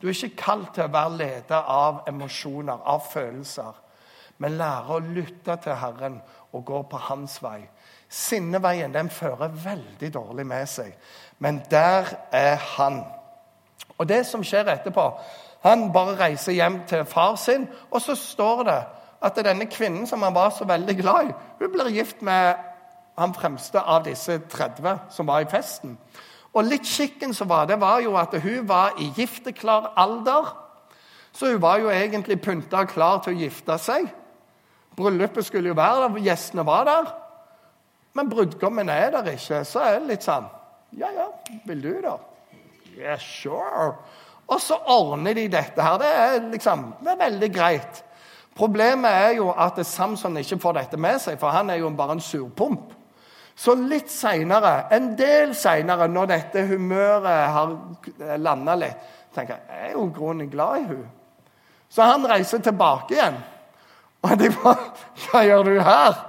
Du 0.00 0.08
er 0.08 0.16
ikke 0.16 0.42
kalt 0.46 0.72
til 0.74 0.88
å 0.88 0.94
være 0.96 1.16
leder 1.16 1.68
av 1.76 2.00
emosjoner, 2.08 2.80
av 2.88 3.04
følelser 3.12 3.84
men 4.38 4.58
lærer 4.58 4.90
å 4.94 5.02
lytte 5.02 5.56
til 5.62 5.78
Herren 5.78 6.20
og 6.52 6.64
gå 6.64 6.82
på 6.90 7.00
hans 7.08 7.38
vei. 7.42 7.60
Sinneveien 8.08 8.94
den 8.94 9.10
fører 9.10 9.52
veldig 9.64 10.12
dårlig 10.14 10.46
med 10.46 10.68
seg, 10.70 10.94
men 11.38 11.60
der 11.70 12.08
er 12.32 12.56
han. 12.76 13.02
Og 13.98 14.08
det 14.08 14.24
som 14.26 14.44
skjer 14.44 14.70
etterpå 14.74 15.10
Han 15.58 15.88
bare 15.92 16.14
reiser 16.20 16.54
hjem 16.54 16.84
til 16.86 17.00
far 17.04 17.34
sin, 17.34 17.64
og 17.90 17.98
så 18.00 18.14
står 18.14 18.60
det 18.62 18.78
at 19.26 19.40
denne 19.42 19.66
kvinnen 19.66 20.06
som 20.06 20.22
han 20.22 20.34
var 20.34 20.52
så 20.54 20.64
veldig 20.64 20.94
glad 21.00 21.30
i, 21.32 21.32
hun 21.58 21.72
blir 21.72 21.90
gift 21.90 22.22
med 22.22 22.54
han 23.18 23.34
fremste 23.34 23.80
av 23.82 24.04
disse 24.06 24.38
30 24.38 25.10
som 25.10 25.26
var 25.26 25.42
i 25.42 25.50
festen. 25.50 25.96
Og 26.54 26.64
litt 26.64 26.86
skikken 26.86 27.34
som 27.34 27.50
var 27.50 27.66
det, 27.66 27.80
var 27.80 28.00
jo 28.00 28.14
at 28.16 28.34
hun 28.42 28.68
var 28.68 28.94
i 29.02 29.10
gifteklar 29.16 29.92
alder. 29.98 30.54
Så 31.32 31.52
hun 31.52 31.62
var 31.62 31.82
jo 31.82 31.90
egentlig 31.90 32.40
pynta 32.40 32.84
klar 32.88 33.20
til 33.24 33.34
å 33.34 33.42
gifte 33.42 33.76
seg. 33.82 34.08
Bryllupet 34.98 35.46
skulle 35.46 35.70
jo 35.70 35.78
være 35.78 36.08
der, 36.08 36.22
gjestene 36.26 36.66
var 36.66 36.86
der. 36.88 37.10
Men 38.18 38.30
brudgommen 38.30 38.88
er 38.90 39.12
der 39.14 39.30
ikke. 39.30 39.62
Så 39.64 39.82
er 39.84 40.00
det 40.00 40.14
litt 40.14 40.26
sånn 40.26 40.48
Ja, 40.98 41.10
ja, 41.12 41.26
vil 41.68 41.82
du, 41.84 41.92
da? 42.02 42.16
Yeah, 42.96 43.18
sure. 43.20 43.92
Og 44.48 44.60
så 44.64 44.78
ordner 44.88 45.36
de 45.36 45.44
dette 45.52 45.84
her. 45.84 45.98
Det 46.00 46.08
er 46.08 46.38
liksom, 46.48 46.86
det 47.04 47.12
er 47.12 47.20
veldig 47.20 47.50
greit. 47.52 48.00
Problemet 48.58 49.10
er 49.12 49.34
jo 49.36 49.50
at 49.52 49.76
Samson 49.86 50.40
ikke 50.40 50.58
får 50.58 50.78
dette 50.80 50.98
med 50.98 51.20
seg, 51.22 51.36
for 51.38 51.54
han 51.54 51.70
er 51.70 51.82
jo 51.82 51.92
bare 51.94 52.16
en 52.16 52.24
surpomp. 52.24 52.96
Så 53.58 53.74
litt 53.74 54.10
seinere, 54.10 54.88
en 54.94 55.12
del 55.18 55.52
seinere, 55.58 56.08
når 56.08 56.30
dette 56.30 56.64
humøret 56.70 57.52
har 57.54 57.72
landa 58.38 58.74
litt, 58.78 59.06
tenker 59.34 59.58
jeg 59.58 59.68
jeg 59.68 59.90
er 59.90 59.94
jo 59.96 60.08
grunnen 60.14 60.50
glad 60.50 60.80
i 60.80 60.88
hun. 60.88 61.06
Så 61.90 62.06
han 62.06 62.26
reiser 62.28 62.62
tilbake 62.62 63.16
igjen. 63.16 63.38
Og 64.22 64.38
de 64.38 64.50
bare 64.50 64.76
'Hva 65.16 65.42
gjør 65.44 65.62
du 65.62 65.80
her?' 65.80 66.24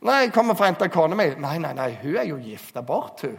'Nei, 0.00 0.14
jeg 0.14 0.32
kommer 0.32 0.54
for 0.54 0.64
å 0.64 0.70
hente 0.70 0.88
kona 0.88 1.14
mi.' 1.14 1.34
'Nei, 1.34 1.58
nei, 1.58 1.72
nei, 1.72 1.98
hun 2.02 2.16
er 2.16 2.26
jo 2.28 2.36
gifta 2.36 2.80
bort, 2.80 3.20
hun.' 3.22 3.38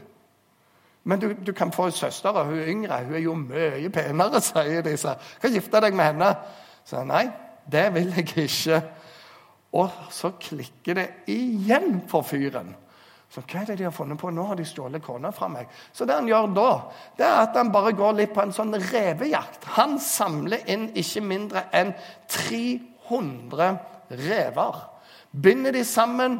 'Men 1.03 1.19
du, 1.19 1.33
du 1.33 1.51
kan 1.53 1.71
få 1.71 1.85
en 1.85 1.91
søster, 1.91 2.29
og 2.29 2.45
hun 2.45 2.59
er 2.59 2.67
yngre. 2.67 3.03
Hun 3.05 3.15
er 3.15 3.19
jo 3.19 3.33
mye 3.33 3.89
penere', 3.89 4.41
sier 4.41 4.81
de. 4.81 4.97
Så 4.97 5.15
kan 5.41 5.51
gifte 5.51 5.81
deg 5.81 5.95
med 5.95 6.05
henne. 6.05 6.35
Så 6.85 7.03
nei, 7.03 7.29
det 7.71 7.93
vil 7.93 8.13
jeg 8.15 8.27
ikke. 8.37 8.83
Og 9.71 9.89
så 10.09 10.31
klikker 10.39 10.93
det 10.93 11.09
igjen 11.27 12.01
for 12.07 12.21
fyren. 12.21 12.75
Så 13.29 13.43
hva 13.45 13.61
er 13.61 13.65
det 13.69 13.77
de 13.77 13.85
har 13.85 13.93
funnet 13.93 14.17
på? 14.17 14.31
Nå 14.33 14.43
har 14.49 14.57
de 14.57 14.65
stjålet 14.65 15.03
kona 15.05 15.29
fra 15.31 15.47
meg. 15.47 15.67
Så 15.93 16.05
det 16.05 16.15
han 16.17 16.27
gjør 16.27 16.47
da, 16.55 16.69
det 17.17 17.25
er 17.27 17.41
at 17.43 17.57
han 17.59 17.69
bare 17.71 17.93
går 17.93 18.15
litt 18.17 18.33
på 18.33 18.41
en 18.41 18.53
sånn 18.53 18.73
revejakt. 18.73 19.67
Han 19.77 19.99
samler 20.01 20.65
inn 20.65 20.87
ikke 20.97 21.21
mindre 21.21 21.67
enn 21.77 21.93
300 22.27 22.98
100 23.09 23.77
rever. 24.11 24.79
Binder 25.31 25.71
de 25.71 25.83
sammen 25.85 26.39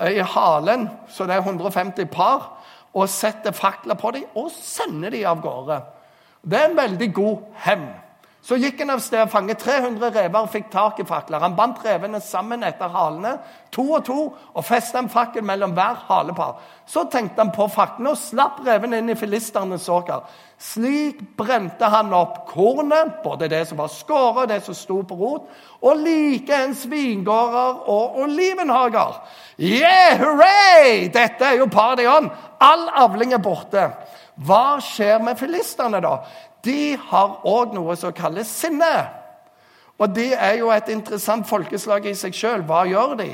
i 0.00 0.18
halen, 0.18 0.88
så 1.08 1.26
det 1.26 1.36
er 1.36 1.44
150 1.44 2.10
par. 2.10 2.50
og 2.94 3.08
setter 3.10 3.50
fakler 3.50 3.98
på 3.98 4.12
dem 4.14 4.36
og 4.38 4.52
sender 4.54 5.10
dem 5.10 5.26
av 5.26 5.40
gårde. 5.42 5.80
Det 6.46 6.58
er 6.58 6.68
en 6.68 6.76
veldig 6.78 7.08
god 7.14 7.38
hevn. 7.64 7.88
Så 8.44 8.58
gikk 8.60 8.82
han 8.82 8.92
av 8.92 9.00
sted 9.00 9.22
og 9.22 9.30
fanget 9.32 9.62
300 9.64 10.10
rever 10.12 10.44
og 10.44 10.50
fikk 10.52 10.66
tak 10.68 10.98
i 11.00 11.06
fakler. 11.08 11.40
Han 11.40 11.54
bandt 11.56 11.78
revene 11.80 12.18
sammen 12.20 12.60
etter 12.66 12.92
halene, 12.92 13.38
to 13.72 13.86
og 13.96 14.04
to, 14.04 14.18
og 14.52 14.66
festet 14.68 14.98
en 15.00 15.08
fakkel 15.08 15.46
mellom 15.48 15.72
hver 15.72 16.02
halepar. 16.10 16.58
Så 16.84 17.06
tenkte 17.08 17.40
han 17.40 17.54
på 17.56 17.70
faklene 17.72 18.12
og 18.12 18.20
slapp 18.20 18.60
revene 18.66 19.00
inn 19.00 19.08
i 19.14 19.16
filisternes 19.16 19.88
åker. 19.88 20.28
Slik 20.60 21.24
brente 21.40 21.88
han 21.88 22.12
opp 22.12 22.42
kornet, 22.52 23.22
både 23.24 23.48
det 23.48 23.64
som 23.70 23.80
var 23.80 23.88
skåret 23.88 24.44
og 24.44 24.52
det 24.52 24.60
som 24.68 24.76
sto 24.76 25.00
på 25.08 25.16
rot, 25.24 25.50
og 25.80 26.04
likeens 26.04 26.84
vingårder 26.92 27.84
og 27.88 28.24
olivenhager. 28.26 29.22
Yeah, 29.56 30.20
hurray! 30.20 31.06
Dette 31.08 31.48
er 31.48 31.62
jo 31.64 31.72
paradion! 31.72 32.28
All 32.60 32.90
avling 32.92 33.32
er 33.32 33.40
borte. 33.40 33.88
Hva 34.44 34.82
skjer 34.84 35.24
med 35.24 35.40
filistene, 35.40 36.04
da? 36.04 36.18
De 36.64 36.96
har 36.96 37.40
òg 37.44 37.74
noe 37.74 37.96
som 37.96 38.12
kalles 38.12 38.50
sinne. 38.50 38.94
Og 39.98 40.14
det 40.14 40.32
er 40.34 40.58
jo 40.58 40.70
et 40.74 40.88
interessant 40.90 41.46
folkeslag 41.48 42.06
i 42.06 42.14
seg 42.18 42.34
sjøl. 42.34 42.64
Hva 42.66 42.84
gjør 42.88 43.14
de? 43.20 43.30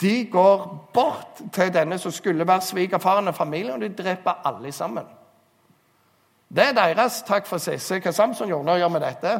De 0.00 0.16
går 0.28 0.64
bort 0.94 1.40
til 1.52 1.70
denne 1.72 1.98
som 1.98 2.12
skulle 2.12 2.46
være 2.46 2.66
svigerfaren 2.66 3.28
og 3.28 3.34
familien, 3.34 3.78
og 3.78 3.80
de 3.80 4.02
dreper 4.02 4.42
alle 4.44 4.72
sammen. 4.72 5.06
Det 6.48 6.62
er 6.62 6.76
deres 6.76 7.22
takk 7.26 7.48
for 7.48 7.58
seg. 7.58 7.80
Se 7.82 7.98
hva 7.98 8.12
Samson 8.14 8.48
gjorde. 8.48 8.68
Nå 8.68 8.76
gjør 8.78 8.92
vi 8.94 9.00
dette. 9.02 9.32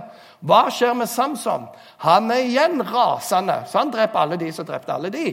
Hva 0.49 0.65
skjer 0.75 0.97
med 0.99 1.11
Samson? 1.11 1.69
Han 2.03 2.33
er 2.35 2.49
igjen 2.49 2.83
rasende, 2.83 3.61
så 3.69 3.85
han 3.85 3.93
dreper 3.95 4.25
alle 4.25 4.41
de 4.41 4.51
som 4.53 4.67
drepte 4.67 4.95
alle 4.95 5.13
de. 5.15 5.29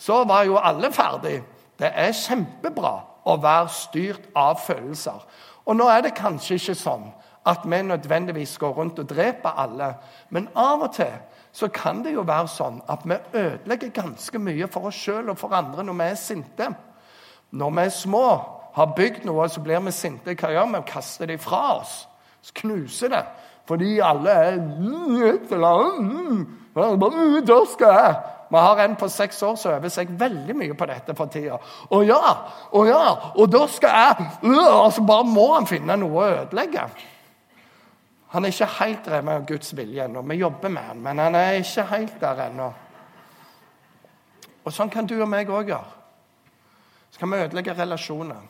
Så 0.00 0.24
var 0.24 0.48
jo 0.48 0.58
alle 0.58 0.90
ferdig. 0.92 1.42
Det 1.78 1.92
er 1.94 2.16
kjempebra 2.16 2.96
å 3.28 3.36
være 3.40 3.70
styrt 3.72 4.26
av 4.36 4.58
følelser. 4.64 5.20
Og 5.64 5.76
nå 5.76 5.88
er 5.88 6.04
det 6.06 6.16
kanskje 6.18 6.58
ikke 6.58 6.78
sånn 6.78 7.08
at 7.50 7.64
vi 7.64 7.82
nødvendigvis 7.82 8.58
går 8.60 8.72
rundt 8.76 8.98
og 8.98 9.08
dreper 9.08 9.58
alle. 9.62 9.94
Men 10.30 10.48
av 10.54 10.82
og 10.84 10.94
til 10.94 11.12
så 11.52 11.68
kan 11.68 12.04
det 12.04 12.12
jo 12.14 12.22
være 12.22 12.48
sånn 12.48 12.78
at 12.88 13.02
vi 13.04 13.16
ødelegger 13.34 13.90
ganske 13.94 14.38
mye 14.38 14.68
for 14.70 14.90
oss 14.90 15.00
sjøl 15.00 15.32
og 15.32 15.38
for 15.40 15.54
andre 15.56 15.84
når 15.86 15.98
vi 15.98 16.08
er 16.10 16.18
sinte. 16.20 16.68
Når 17.50 17.70
vi 17.70 17.84
er 17.84 17.94
små, 17.94 18.26
har 18.74 18.92
bygd 18.96 19.24
noe, 19.26 19.48
så 19.50 19.60
blir 19.60 19.80
vi 19.82 19.90
sinte. 19.90 20.36
Hva 20.38 20.52
gjør 20.54 20.68
vi? 20.76 20.82
Kaster 20.86 21.26
det 21.26 21.40
fra 21.42 21.80
oss. 21.80 22.04
Så 22.42 22.54
knuser 22.60 23.10
det. 23.10 23.24
Fordi 23.66 23.98
alle 23.98 24.30
er 24.30 24.56
Da 27.46 27.58
skal 27.66 27.96
jeg 27.96 28.14
vi 28.50 28.56
har 28.58 28.80
en 28.82 28.96
på 28.96 29.08
seks 29.08 29.42
år 29.46 29.54
som 29.56 29.76
øver 29.76 29.92
seg 29.94 30.10
veldig 30.18 30.54
mye 30.58 30.74
på 30.74 30.86
dette 30.90 31.14
for 31.14 31.30
tida. 31.30 31.58
Å 31.90 32.00
ja, 32.02 32.20
å 32.74 32.82
ja, 32.88 33.02
og 33.36 33.50
da 33.52 33.60
skal 33.70 33.94
jeg 33.94 34.28
øh, 34.42 34.74
altså 34.74 35.04
Bare 35.06 35.26
må 35.28 35.44
han 35.54 35.68
finne 35.70 35.94
noe 36.00 36.18
å 36.18 36.30
ødelegge. 36.40 36.88
Han 38.34 38.44
er 38.44 38.54
ikke 38.54 38.66
helt 38.80 39.04
drevet 39.06 39.26
med 39.26 39.46
Guds 39.46 39.70
vilje 39.76 40.04
ennå. 40.04 40.22
Vi 40.26 40.38
jobber 40.40 40.68
med 40.68 40.82
han, 40.82 41.02
men 41.02 41.18
han 41.18 41.38
er 41.38 41.60
ikke 41.60 41.86
helt 41.92 42.20
der 42.20 42.42
ennå. 42.48 42.68
Og 44.64 44.74
sånn 44.74 44.90
kan 44.90 45.06
du 45.06 45.16
og 45.20 45.30
meg 45.30 45.50
òg 45.50 45.70
gjøre. 45.70 45.98
Så 47.10 47.22
kan 47.22 47.30
vi 47.30 47.40
ødelegge 47.42 47.74
relasjoner. 47.78 48.42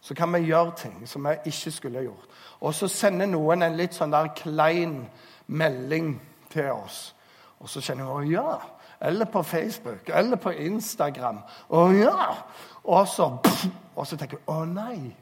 Så 0.00 0.14
kan 0.14 0.32
vi 0.34 0.46
gjøre 0.46 0.74
ting 0.78 1.06
som 1.06 1.26
vi 1.26 1.36
ikke 1.50 1.72
skulle 1.74 2.02
gjort. 2.06 2.26
Og 2.60 2.74
så 2.74 2.88
sender 2.90 3.30
noen 3.30 3.62
en 3.62 3.78
litt 3.78 3.94
sånn 3.94 4.14
der 4.14 4.30
klein 4.38 5.00
melding 5.46 6.16
til 6.50 6.70
oss. 6.74 7.00
Og 7.58 7.70
så 7.70 7.82
kjenner 7.82 8.06
vi 8.06 8.10
å 8.14 8.42
ja, 8.42 8.58
eller 9.00 9.24
på 9.24 9.42
Facebook, 9.42 10.08
eller 10.08 10.36
på 10.36 10.52
Instagram. 10.52 11.38
Å 11.68 11.84
ja! 11.94 12.26
Og 12.84 13.08
så, 13.08 13.28
og 13.94 14.06
så 14.06 14.16
tenker 14.16 14.40
du 14.40 14.50
å 14.52 14.64
nei. 14.66 15.12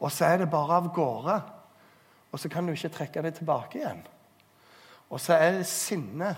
Og 0.00 0.10
så 0.12 0.26
er 0.26 0.42
det 0.42 0.50
bare 0.50 0.80
av 0.80 0.90
gårde. 0.94 1.36
Og 2.32 2.40
så 2.40 2.50
kan 2.50 2.66
du 2.66 2.74
ikke 2.74 2.92
trekke 2.96 3.22
det 3.22 3.36
tilbake 3.38 3.78
igjen. 3.78 4.02
Og 5.10 5.20
så 5.22 5.36
er 5.38 5.60
det 5.60 5.68
sinne. 5.70 6.34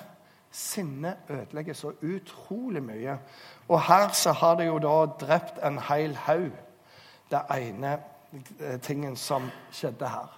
Sinne 0.53 1.17
ødelegger 1.29 1.77
så 1.77 1.93
utrolig 2.05 2.83
mye. 2.85 3.17
Og 3.69 3.81
her 3.89 4.11
så 4.17 4.33
har 4.37 4.59
det 4.61 4.69
jo 4.69 4.79
da 4.83 4.97
drept 5.21 5.61
en 5.65 5.79
hel 5.89 6.17
haug. 6.27 6.53
Det 7.31 7.43
ene 7.57 7.97
tingen 8.85 9.17
som 9.17 9.49
skjedde 9.75 10.09
her 10.11 10.35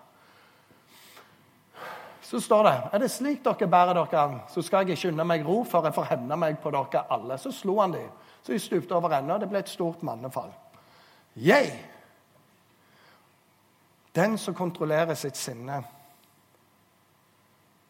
så 2.29 2.41
står 2.41 2.65
det 2.65 2.73
er 2.93 3.01
det 3.01 3.09
slik 3.09 3.39
dere 3.45 3.67
bærer 3.73 3.97
dere 3.97 4.21
an, 4.21 4.41
så 4.53 4.61
skal 4.63 4.85
jeg 4.85 4.99
ikke 4.99 5.15
unne 5.15 5.25
meg 5.25 5.47
ro 5.47 5.63
før 5.65 5.87
jeg 5.89 5.97
får 5.97 6.11
hevne 6.11 6.37
meg 6.37 6.59
på 6.61 6.73
dere 6.75 7.07
alle. 7.15 7.39
Så 7.41 7.53
slo 7.57 7.79
han 7.81 7.95
dem, 7.95 8.11
så 8.43 8.53
de 8.53 8.59
stupte 8.61 8.97
over 8.97 9.15
ende, 9.17 9.33
og 9.33 9.41
det 9.41 9.49
ble 9.49 9.63
et 9.65 9.71
stort 9.73 10.03
mannefall. 10.05 10.51
Jeg, 11.41 11.71
den 14.13 14.37
som 14.39 14.55
kontrollerer 14.55 15.17
sitt 15.17 15.41
sinne, 15.41 15.81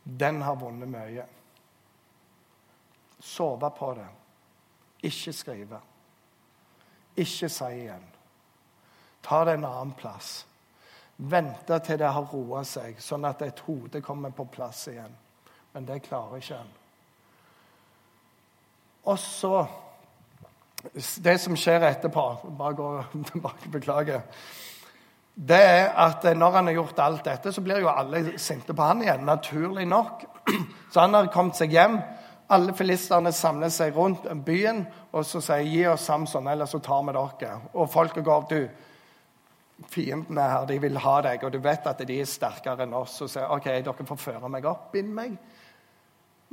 den 0.05 0.43
har 0.43 0.55
vunnet 0.57 0.89
mye. 0.89 1.25
Sove 3.19 3.71
på 3.75 3.91
det. 3.99 4.07
Ikke 5.03 5.33
skrive. 5.35 5.81
Ikke 7.17 7.51
si 7.51 7.73
igjen. 7.75 8.07
Ta 9.23 9.43
det 9.45 9.59
en 9.59 9.67
annen 9.67 9.93
plass. 9.99 10.47
Vente 11.19 11.79
til 11.83 11.99
det 11.99 12.13
har 12.15 12.29
roa 12.31 12.63
seg, 12.65 13.01
sånn 13.03 13.27
at 13.27 13.43
et 13.43 13.61
hode 13.67 14.01
kommer 14.05 14.31
på 14.31 14.47
plass 14.53 14.85
igjen. 14.93 15.15
Men 15.75 15.87
det 15.89 16.05
klarer 16.05 16.39
ikke 16.39 16.61
en. 16.61 16.73
Og 19.09 19.19
så 19.19 19.67
Det 21.19 21.41
som 21.41 21.57
skjer 21.59 21.83
etterpå 21.89 22.23
Bare 22.55 22.75
gå 22.79 22.89
tilbake, 23.33 23.71
beklager. 23.71 24.21
Det 25.35 25.59
er 25.59 25.89
at 25.95 26.23
når 26.37 26.51
han 26.55 26.67
har 26.67 26.75
gjort 26.75 26.99
alt 26.99 27.25
dette, 27.25 27.53
så 27.53 27.63
blir 27.63 27.81
jo 27.83 27.91
alle 27.91 28.39
sinte 28.39 28.75
på 28.75 28.83
han 28.83 29.03
igjen. 29.03 29.27
Naturlig 29.27 29.87
nok. 29.87 30.25
Så 30.93 31.01
han 31.01 31.15
har 31.15 31.31
kommet 31.31 31.55
seg 31.59 31.75
hjem. 31.75 31.99
Alle 32.51 32.75
filistene 32.75 33.31
samler 33.33 33.71
seg 33.71 33.95
rundt 33.95 34.27
byen 34.47 34.87
og 35.13 35.25
så 35.25 35.41
sier 35.41 35.67
'Gi 35.67 35.87
oss 35.87 36.07
Samson, 36.07 36.49
ellers 36.49 36.71
så 36.71 36.79
tar 36.79 37.03
vi 37.03 37.13
dere'. 37.13 37.61
Og 37.75 37.91
folket 37.91 38.25
går 38.25 38.47
du, 38.51 38.69
fiendene 39.87 40.43
her, 40.43 40.67
de 40.67 40.81
vil 40.83 40.99
ha 40.99 41.21
deg, 41.23 41.45
og 41.45 41.53
du 41.53 41.59
vet 41.63 41.87
at 41.87 42.01
de 42.09 42.21
er 42.21 42.29
sterkere 42.29 42.83
enn 42.85 42.97
oss. 42.99 43.21
Og 43.23 43.31
sier 43.31 43.51
ok, 43.55 43.69
dere 43.87 44.07
får 44.11 44.21
føre 44.21 44.51
meg 44.51 44.67
opp, 44.67 44.91
bind 44.93 45.13
meg, 45.15 45.37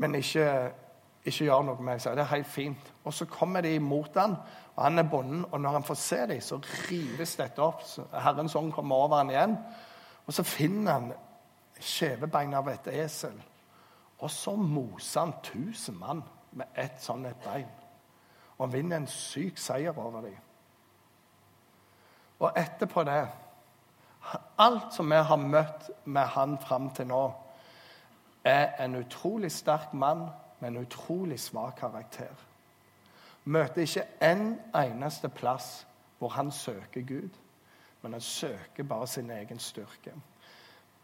men 0.02 0.18
ikke, 0.20 0.46
ikke 1.24 1.48
gjør 1.48 1.66
noe 1.66 1.80
med 1.80 1.90
meg. 1.90 2.04
Det 2.06 2.24
er 2.24 2.34
helt 2.36 2.52
fint. 2.52 2.94
Og 3.04 3.14
så 3.14 3.28
kommer 3.30 3.66
de 3.66 3.76
imot 3.80 4.18
han, 4.20 4.38
og 4.76 4.84
han 4.84 5.02
er 5.02 5.10
bonden, 5.10 5.46
og 5.52 5.62
når 5.62 5.80
han 5.80 5.88
får 5.88 6.00
se 6.02 6.22
dem, 6.30 6.42
så 6.42 6.60
rives 6.90 7.36
dette 7.40 7.64
opp. 7.64 7.84
Så 7.88 8.06
Herrens 8.14 8.56
ånd 8.56 8.74
kommer 8.76 9.08
over 9.08 9.24
han 9.24 9.34
igjen, 9.34 9.58
og 10.26 10.34
så 10.34 10.44
finner 10.46 11.00
han 11.00 11.12
kjevebein 11.80 12.54
av 12.58 12.70
et 12.72 12.88
esel. 12.94 13.36
Og 14.24 14.32
så 14.32 14.56
moser 14.56 15.26
han 15.26 15.36
tusen 15.44 15.98
mann 16.00 16.24
med 16.56 16.78
ett 16.80 17.02
sånn 17.04 17.26
et 17.28 17.42
bein. 17.44 17.68
Og 18.56 18.68
han 18.68 18.74
vinner 18.74 19.02
en 19.02 19.12
syk 19.12 19.60
seier 19.60 19.98
over 20.00 20.24
dem. 20.24 20.38
Og 22.40 22.52
etterpå 22.58 23.04
det 23.04 23.28
Alt 24.58 24.94
som 24.94 25.12
vi 25.12 25.16
har 25.16 25.38
møtt 25.38 25.90
med 26.06 26.26
han 26.34 26.58
fram 26.58 26.90
til 26.98 27.08
nå, 27.08 27.26
er 28.46 28.72
en 28.82 28.96
utrolig 28.96 29.52
sterk 29.52 29.94
mann 29.94 30.24
med 30.60 30.70
en 30.70 30.78
utrolig 30.82 31.40
svak 31.40 31.76
karakter. 31.80 32.34
Møter 33.46 33.82
ikke 33.82 34.06
en 34.26 34.60
eneste 34.76 35.30
plass 35.30 35.86
hvor 36.18 36.34
han 36.34 36.52
søker 36.52 37.02
Gud, 37.06 37.30
men 38.02 38.12
han 38.12 38.22
søker 38.22 38.84
bare 38.84 39.08
sin 39.08 39.30
egen 39.32 39.60
styrke. 39.60 40.14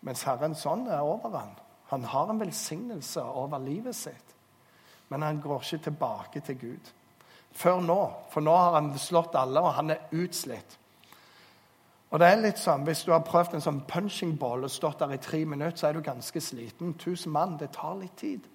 Mens 0.01 0.23
Herrens 0.23 0.65
ånd 0.65 0.87
er 0.87 0.99
over 0.99 1.37
han. 1.37 1.53
Han 1.87 2.03
har 2.03 2.29
en 2.29 2.39
velsignelse 2.39 3.23
over 3.23 3.57
livet 3.59 3.95
sitt, 3.95 4.35
men 5.09 5.21
han 5.21 5.41
går 5.41 5.61
ikke 5.61 5.83
tilbake 5.83 6.39
til 6.39 6.59
Gud. 6.59 6.91
Før 7.51 7.81
nå, 7.81 8.13
for 8.29 8.41
nå 8.41 8.55
har 8.55 8.77
han 8.79 8.93
slått 8.97 9.35
alle, 9.35 9.61
og 9.61 9.73
han 9.73 9.89
er 9.89 10.07
utslitt. 10.11 10.77
Og 12.11 12.19
det 12.19 12.27
er 12.27 12.41
litt 12.41 12.59
sånn, 12.59 12.83
Hvis 12.83 13.03
du 13.03 13.11
har 13.11 13.23
prøvd 13.23 13.55
en 13.55 13.63
sånn 13.63 13.83
punching 13.87 14.37
ball 14.39 14.63
og 14.63 14.71
stått 14.71 14.99
der 14.99 15.13
i 15.15 15.17
tre 15.17 15.45
minutter, 15.45 15.77
så 15.77 15.87
er 15.87 15.93
du 15.93 16.01
ganske 16.01 16.41
sliten. 16.41 16.93
Tusen 16.93 17.31
mann, 17.31 17.57
det 17.57 17.71
tar 17.71 17.95
litt 17.95 18.17
tid. 18.17 18.47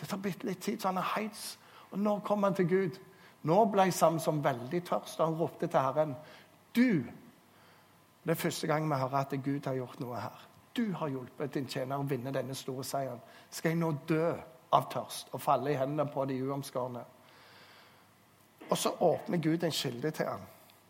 Det 0.00 0.08
tar 0.08 0.18
bitte 0.18 0.46
litt 0.46 0.60
tid, 0.60 0.80
så 0.80 0.88
han 0.88 0.98
er 1.00 1.14
heis. 1.14 1.58
Og 1.90 1.98
nå 1.98 2.18
kom 2.20 2.42
han 2.42 2.54
til 2.54 2.68
Gud. 2.68 2.98
Nå 3.42 3.64
ble 3.72 3.92
Samson 3.92 4.44
veldig 4.44 4.82
tørst, 4.84 5.20
og 5.20 5.26
han 5.26 5.38
ropte 5.40 5.66
til 5.66 5.80
Herren. 5.80 6.16
Du 6.76 7.04
Det 8.24 8.34
er 8.34 8.40
første 8.40 8.66
gang 8.66 8.88
vi 8.88 8.94
hører 8.94 9.14
at 9.14 9.30
Gud 9.44 9.64
har 9.64 9.74
gjort 9.74 10.00
noe 10.00 10.16
her. 10.20 10.48
Du 10.76 10.92
har 10.92 11.08
hjulpet 11.08 11.54
din 11.54 11.66
tjener 11.66 11.96
å 11.96 12.04
vinne 12.04 12.32
denne 12.32 12.54
store 12.54 12.84
seieren. 12.84 13.20
Skal 13.50 13.70
jeg 13.70 13.78
nå 13.78 13.92
dø 14.08 14.34
av 14.72 14.90
tørst 14.92 15.32
og 15.32 15.40
falle 15.40 15.70
i 15.72 15.78
hendene 15.78 16.04
på 16.12 16.24
de 16.24 16.36
uomskårne? 16.44 17.04
Og 18.70 18.76
så 18.78 18.92
åpner 19.00 19.38
Gud 19.38 19.64
en 19.64 19.70
kilde 19.70 20.10
til 20.10 20.26
ham. 20.26 20.44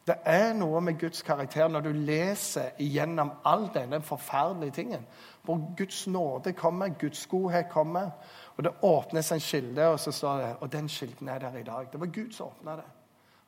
Det 0.08 0.14
er 0.24 0.54
noe 0.56 0.80
med 0.80 0.96
Guds 1.00 1.20
karakter 1.22 1.68
når 1.68 1.84
du 1.84 1.90
leser 1.92 2.78
igjennom 2.80 3.34
all 3.44 3.66
denne 3.74 4.00
forferdelige 4.00 4.72
tingen. 4.78 5.02
Hvor 5.44 5.58
Guds 5.76 6.06
nåde 6.06 6.52
kommer, 6.56 6.94
Guds 7.00 7.26
godhet 7.26 7.68
kommer. 7.68 8.10
Og 8.56 8.64
det 8.64 8.72
åpnes 8.82 9.32
en 9.32 9.40
kilde, 9.40 9.88
og 9.88 10.00
så 10.00 10.12
står 10.12 10.38
det 10.38 10.56
Og 10.60 10.72
den 10.72 10.88
kilden 10.88 11.28
er 11.28 11.38
der 11.38 11.56
i 11.56 11.62
dag. 11.62 11.88
Det 11.92 12.00
var 12.00 12.06
Gud 12.06 12.32
som 12.32 12.46
åpna 12.46 12.76
det. 12.76 12.86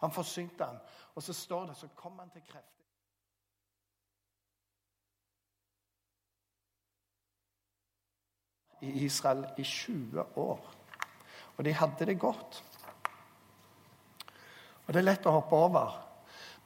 Han 0.00 0.12
forsynte 0.12 0.64
den. 0.64 0.76
Og 1.14 1.22
så 1.22 1.32
står 1.32 1.66
det, 1.66 1.76
så 1.76 1.88
kom 1.96 2.18
han 2.18 2.30
til 2.30 2.42
krefter. 2.48 2.66
I 8.80 9.04
Israel 9.04 9.46
i 9.56 9.62
20 9.62 10.36
år. 10.36 10.70
Og 11.56 11.64
de 11.64 11.72
hadde 11.72 12.06
det 12.06 12.20
godt. 12.20 12.64
Og 14.86 14.94
det 14.94 15.00
er 15.00 15.08
lett 15.12 15.26
å 15.26 15.36
hoppe 15.40 15.56
over. 15.56 16.09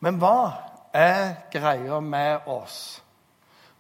Men 0.05 0.19
hva 0.21 0.53
er 0.93 1.35
greia 1.53 2.01
med 2.05 2.49
oss? 2.53 3.03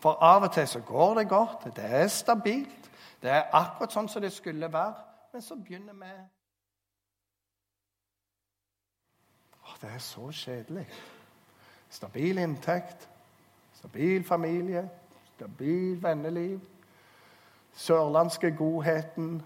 For 0.01 0.17
av 0.25 0.47
og 0.47 0.53
til 0.55 0.69
så 0.69 0.81
går 0.81 1.19
det 1.19 1.29
godt, 1.29 1.67
det 1.77 1.85
er 1.85 2.07
stabilt, 2.09 2.89
det 3.21 3.33
er 3.33 3.51
akkurat 3.53 3.93
sånn 3.93 4.09
som 4.09 4.25
det 4.25 4.31
skulle 4.33 4.71
være. 4.73 4.95
Men 5.33 5.43
så 5.43 5.57
begynner 5.57 5.97
vi 5.99 6.13
Åh, 9.65 9.77
Det 9.81 9.91
er 9.91 9.99
så 9.99 10.31
kjedelig. 10.33 10.87
Stabil 11.91 12.39
inntekt, 12.39 13.09
stabil 13.75 14.25
familie, 14.25 14.89
stabil 15.35 16.03
venneliv. 16.03 16.61
Sørlandske 17.75 18.51
godheten. 18.57 19.43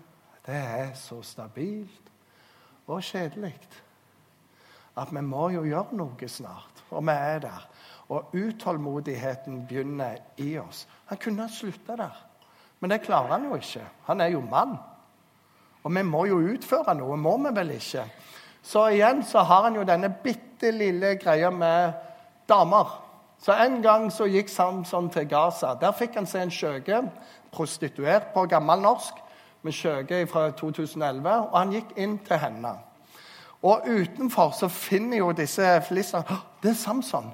Det 0.47 0.55
er 0.55 0.95
så 0.95 1.23
stabilt 1.23 2.13
og 2.87 3.03
kjedelig 3.03 3.55
at 4.99 5.13
vi 5.15 5.23
må 5.25 5.49
jo 5.55 5.65
gjøre 5.67 5.97
noe 5.99 6.29
snart. 6.29 6.85
Og 6.91 7.05
vi 7.07 7.15
er 7.15 7.43
der. 7.45 7.67
Og 8.09 8.35
utålmodigheten 8.35 9.65
begynner 9.69 10.17
i 10.41 10.57
oss. 10.59 10.87
Han 11.11 11.21
kunne 11.21 11.45
ha 11.45 11.53
slutta 11.53 11.97
der, 11.97 12.17
men 12.81 12.91
det 12.91 13.03
klarer 13.05 13.35
han 13.37 13.45
jo 13.49 13.59
ikke. 13.59 13.85
Han 14.07 14.21
er 14.21 14.33
jo 14.33 14.41
mann. 14.41 14.79
Og 15.83 15.95
vi 15.95 16.03
må 16.03 16.25
jo 16.29 16.41
utføre 16.55 16.95
noe, 16.97 17.17
må 17.17 17.37
vi 17.45 17.53
vel 17.57 17.75
ikke? 17.77 18.05
Så 18.63 18.89
igjen 18.93 19.23
så 19.25 19.45
har 19.47 19.69
han 19.69 19.77
jo 19.79 19.85
denne 19.87 20.11
bitte 20.25 20.73
lille 20.75 21.15
greia 21.21 21.51
med 21.51 21.93
damer. 22.49 22.97
Så 23.39 23.53
En 23.53 23.83
gang 23.83 24.11
så 24.13 24.27
gikk 24.27 24.49
Samson 24.49 25.11
til 25.11 25.29
Gaza. 25.29 25.75
Der 25.81 25.93
fikk 25.93 26.15
han 26.15 26.27
seg 26.27 26.43
en 26.43 26.51
skjøge, 26.51 27.03
prostituert 27.53 28.33
på 28.35 28.47
gammel 28.51 28.83
norsk, 28.83 29.15
med 29.63 29.73
skjøge 29.73 30.27
fra 30.27 30.51
2011, 30.51 31.31
og 31.31 31.59
han 31.59 31.73
gikk 31.73 31.95
inn 31.97 32.19
til 32.27 32.39
henne. 32.39 32.75
Og 33.63 33.89
utenfor 33.89 34.55
så 34.55 34.69
finner 34.71 35.19
jo 35.19 35.33
disse 35.35 35.67
filistene 35.89 36.41
Det 36.63 36.71
er 36.71 36.79
Samson. 36.79 37.31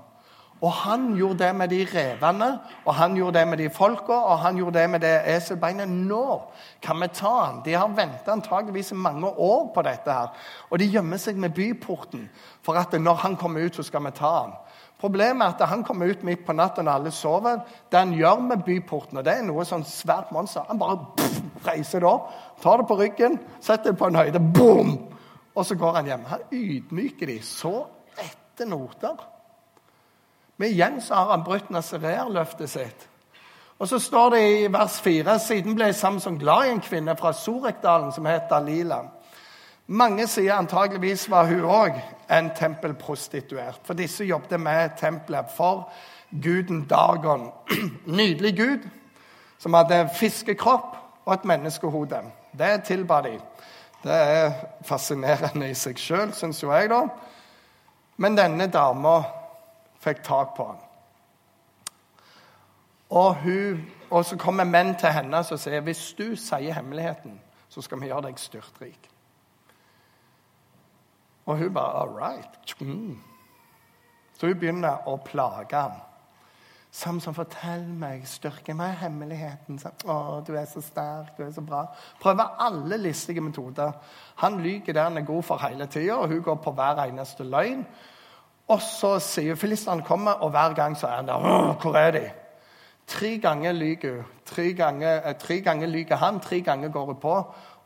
Og 0.65 0.73
han 0.73 1.11
gjorde 1.17 1.45
det 1.45 1.57
med 1.57 1.69
de 1.69 1.83
revene, 1.85 2.47
og 2.85 2.95
han 2.95 3.17
gjorde 3.17 3.39
det 3.39 3.49
med 3.49 3.59
de 3.59 3.71
folka, 3.71 4.13
og 4.13 4.39
han 4.39 4.57
gjorde 4.57 4.79
det 4.79 4.91
med 4.91 5.01
det 5.01 5.13
eselbeinet. 5.35 5.89
Nå 5.89 6.41
kan 6.83 7.01
vi 7.03 7.09
ta 7.13 7.33
han. 7.45 7.59
De 7.65 7.75
har 7.75 7.89
venta 7.93 8.33
antageligvis 8.33 8.93
mange 8.93 9.27
år 9.27 9.73
på 9.75 9.83
dette. 9.83 10.13
her. 10.13 10.33
Og 10.71 10.79
de 10.79 10.89
gjemmer 10.89 11.17
seg 11.17 11.37
med 11.37 11.51
byporten 11.51 12.31
for 12.63 12.81
at 12.81 12.93
når 12.93 13.15
han 13.15 13.37
kommer 13.37 13.67
ut, 13.67 13.77
så 13.77 13.83
skal 13.83 14.05
vi 14.05 14.11
ta 14.11 14.31
han. 14.41 14.53
Problemet 15.01 15.43
er 15.47 15.53
at 15.53 15.69
han 15.69 15.85
kommer 15.85 16.07
ut 16.07 16.23
midt 16.23 16.47
på 16.47 16.53
natta 16.53 16.83
når 16.83 16.93
alle 16.93 17.11
sover. 17.11 17.61
Det 17.91 17.99
han 17.99 18.13
gjør 18.13 18.41
med 18.41 18.63
byporten, 18.65 19.19
og 19.19 19.25
det 19.25 19.33
er 19.33 19.43
noe 19.45 19.65
sånn 19.65 19.85
svært 19.85 20.33
monster 20.33 20.65
Han 20.69 20.79
bare 20.79 20.97
pff, 21.17 21.43
reiser 21.67 22.01
det 22.01 22.09
opp, 22.09 22.31
tar 22.63 22.81
det 22.81 22.87
på 22.89 22.97
ryggen, 22.97 23.39
setter 23.61 23.93
det 23.93 23.99
på 23.99 24.07
en 24.07 24.17
høyde, 24.17 24.41
boom! 24.41 25.14
Og 25.55 25.67
så 25.67 25.75
går 25.79 25.93
han 25.93 26.07
hjem. 26.11 26.25
Han 26.29 26.47
ydmyker 26.53 27.31
de 27.31 27.39
så 27.43 27.87
etter 28.19 28.69
noter. 28.69 29.19
Men 30.57 30.71
igjen 30.71 31.01
så 31.03 31.15
har 31.15 31.35
han 31.35 31.45
brutt 31.47 31.71
nasareerløftet 31.71 32.71
sitt. 32.71 33.09
Og 33.79 33.89
så 33.91 33.99
står 33.99 34.31
det 34.31 34.43
i 34.61 34.67
vers 34.73 35.01
4.: 35.03 35.39
Siden 35.39 35.75
ble 35.75 35.93
Samson 35.93 36.39
glad 36.39 36.67
i 36.67 36.75
en 36.75 36.81
kvinne 36.81 37.17
fra 37.19 37.33
Sorekdalen 37.33 38.13
som 38.13 38.27
het 38.27 38.51
Dalila. 38.51 39.03
Mange 39.87 40.27
sier 40.27 40.55
antageligvis 40.55 41.27
var 41.31 41.47
hun 41.51 41.67
òg 41.69 41.99
en 42.31 42.51
tempelprostituert. 42.57 43.81
For 43.85 43.95
disse 43.95 44.25
jobbet 44.25 44.61
med 44.61 44.95
tempelet 44.97 45.51
for 45.57 45.91
guden 46.43 46.87
Dagon. 46.89 47.51
Nydelig 48.07 48.57
gud 48.57 48.87
som 49.59 49.75
hadde 49.75 50.09
fiskekropp 50.17 50.97
og 51.25 51.35
et 51.35 51.45
menneskehode. 51.45 52.23
Det 52.59 52.85
tilba 52.85 53.21
de. 53.23 53.39
Det 54.05 54.13
er 54.13 54.53
fascinerende 54.85 55.71
i 55.71 55.77
seg 55.79 55.99
sjøl, 56.01 56.33
syns 56.37 56.61
jo 56.63 56.73
jeg, 56.75 56.91
da. 56.93 57.07
Men 58.21 58.37
denne 58.37 58.67
dama 58.69 59.23
fikk 60.05 60.21
tak 60.27 60.53
på 60.57 60.67
han. 60.69 60.83
Og, 63.15 63.37
hun, 63.41 63.81
og 64.11 64.25
så 64.25 64.37
kommer 64.37 64.69
menn 64.69 64.95
til 65.01 65.15
henne 65.15 65.41
og 65.41 65.59
sier 65.61 65.85
hvis 65.87 66.05
du 66.19 66.35
sier 66.37 66.77
hemmeligheten, 66.77 67.39
så 67.69 67.83
skal 67.83 68.01
vi 68.01 68.11
gjøre 68.11 68.29
deg 68.29 68.41
styrtrik. 68.41 69.11
Og 71.47 71.59
hun 71.59 71.75
bare 71.75 72.03
All 72.03 72.15
right. 72.17 72.61
Så 74.35 74.47
hun 74.47 74.59
begynner 74.59 75.09
å 75.09 75.17
plage 75.25 75.77
ham. 75.77 75.97
Samson, 76.95 77.35
fortell 77.35 77.89
meg, 77.99 78.23
styrke 78.31 78.75
meg 78.79 78.93
hemmeligheten. 79.01 79.81
Så, 79.83 79.91
å, 80.07 80.39
du 80.47 80.53
er 80.55 80.69
så 80.71 80.79
sterk, 80.85 81.33
du 81.35 81.43
er 81.43 81.51
så 81.51 81.65
bra. 81.67 81.89
Prøver 82.23 82.53
alle 82.63 83.01
listige 83.03 83.43
metoder. 83.43 83.97
Han 84.45 84.61
lyver 84.63 84.95
der 84.95 85.09
han 85.09 85.19
er 85.19 85.27
god 85.27 85.43
for 85.43 85.59
hele 85.65 85.89
tida, 85.91 86.21
og 86.21 86.31
hun 86.31 86.43
går 86.47 86.61
på 86.63 86.73
hver 86.77 87.03
eneste 87.03 87.47
løgn. 87.51 87.83
Og 88.71 88.81
så 88.81 89.17
sier 89.19 89.59
filistene 89.59 90.07
kommer, 90.07 90.39
og 90.47 90.55
hver 90.55 90.77
gang 90.79 90.95
så 90.97 91.11
er 91.11 91.19
han 91.19 91.33
der. 91.33 91.49
Hvor 91.83 91.99
er 91.99 92.15
de? 92.15 92.23
Tre 93.11 93.33
ganger 93.43 93.75
lyver 93.75 94.15
hun. 94.21 94.31
Tre 94.47 94.71
ganger, 94.79 95.21
eh, 95.27 95.35
tre 95.35 95.61
ganger 95.67 95.91
lyver 95.91 96.23
han, 96.23 96.41
tre 96.41 96.61
ganger 96.61 96.95
går 96.95 97.11
hun 97.11 97.21
på. 97.21 97.37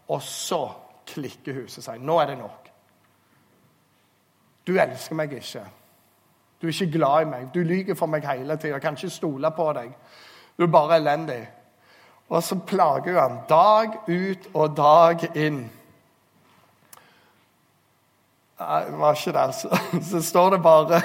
Og 0.08 0.22
så 0.22 0.66
klikker 1.06 1.62
huset 1.62 1.84
seg. 1.84 2.04
nå 2.04 2.20
er 2.20 2.26
det 2.26 2.38
nok. 2.38 2.68
Du 4.66 4.76
elsker 4.76 5.16
meg 5.16 5.32
ikke. 5.32 5.64
Du 6.60 6.66
er 6.66 6.72
ikke 6.72 6.98
glad 6.98 7.22
i 7.22 7.30
meg. 7.30 7.48
Du 7.54 7.60
lyver 7.62 7.94
for 7.94 8.10
meg 8.10 8.26
hele 8.26 8.56
tida. 8.56 8.74
Jeg 8.74 8.82
kan 8.82 8.96
ikke 8.98 9.10
stole 9.10 9.50
på 9.54 9.72
deg. 9.76 9.92
Du 10.58 10.66
er 10.66 10.72
bare 10.74 10.96
elendig. 10.98 11.42
Og 12.28 12.42
så 12.42 12.58
plager 12.66 13.12
hun 13.12 13.20
han 13.20 13.38
dag 13.48 13.94
ut 14.08 14.48
og 14.54 14.76
dag 14.76 15.28
inn. 15.34 15.60
Nei, 18.58 18.84
det 18.84 18.98
var 18.98 19.14
ikke 19.14 19.32
det, 19.32 19.40
altså. 19.40 19.78
Så 20.10 20.22
står 20.22 20.50
det 20.50 20.62
bare 20.62 21.02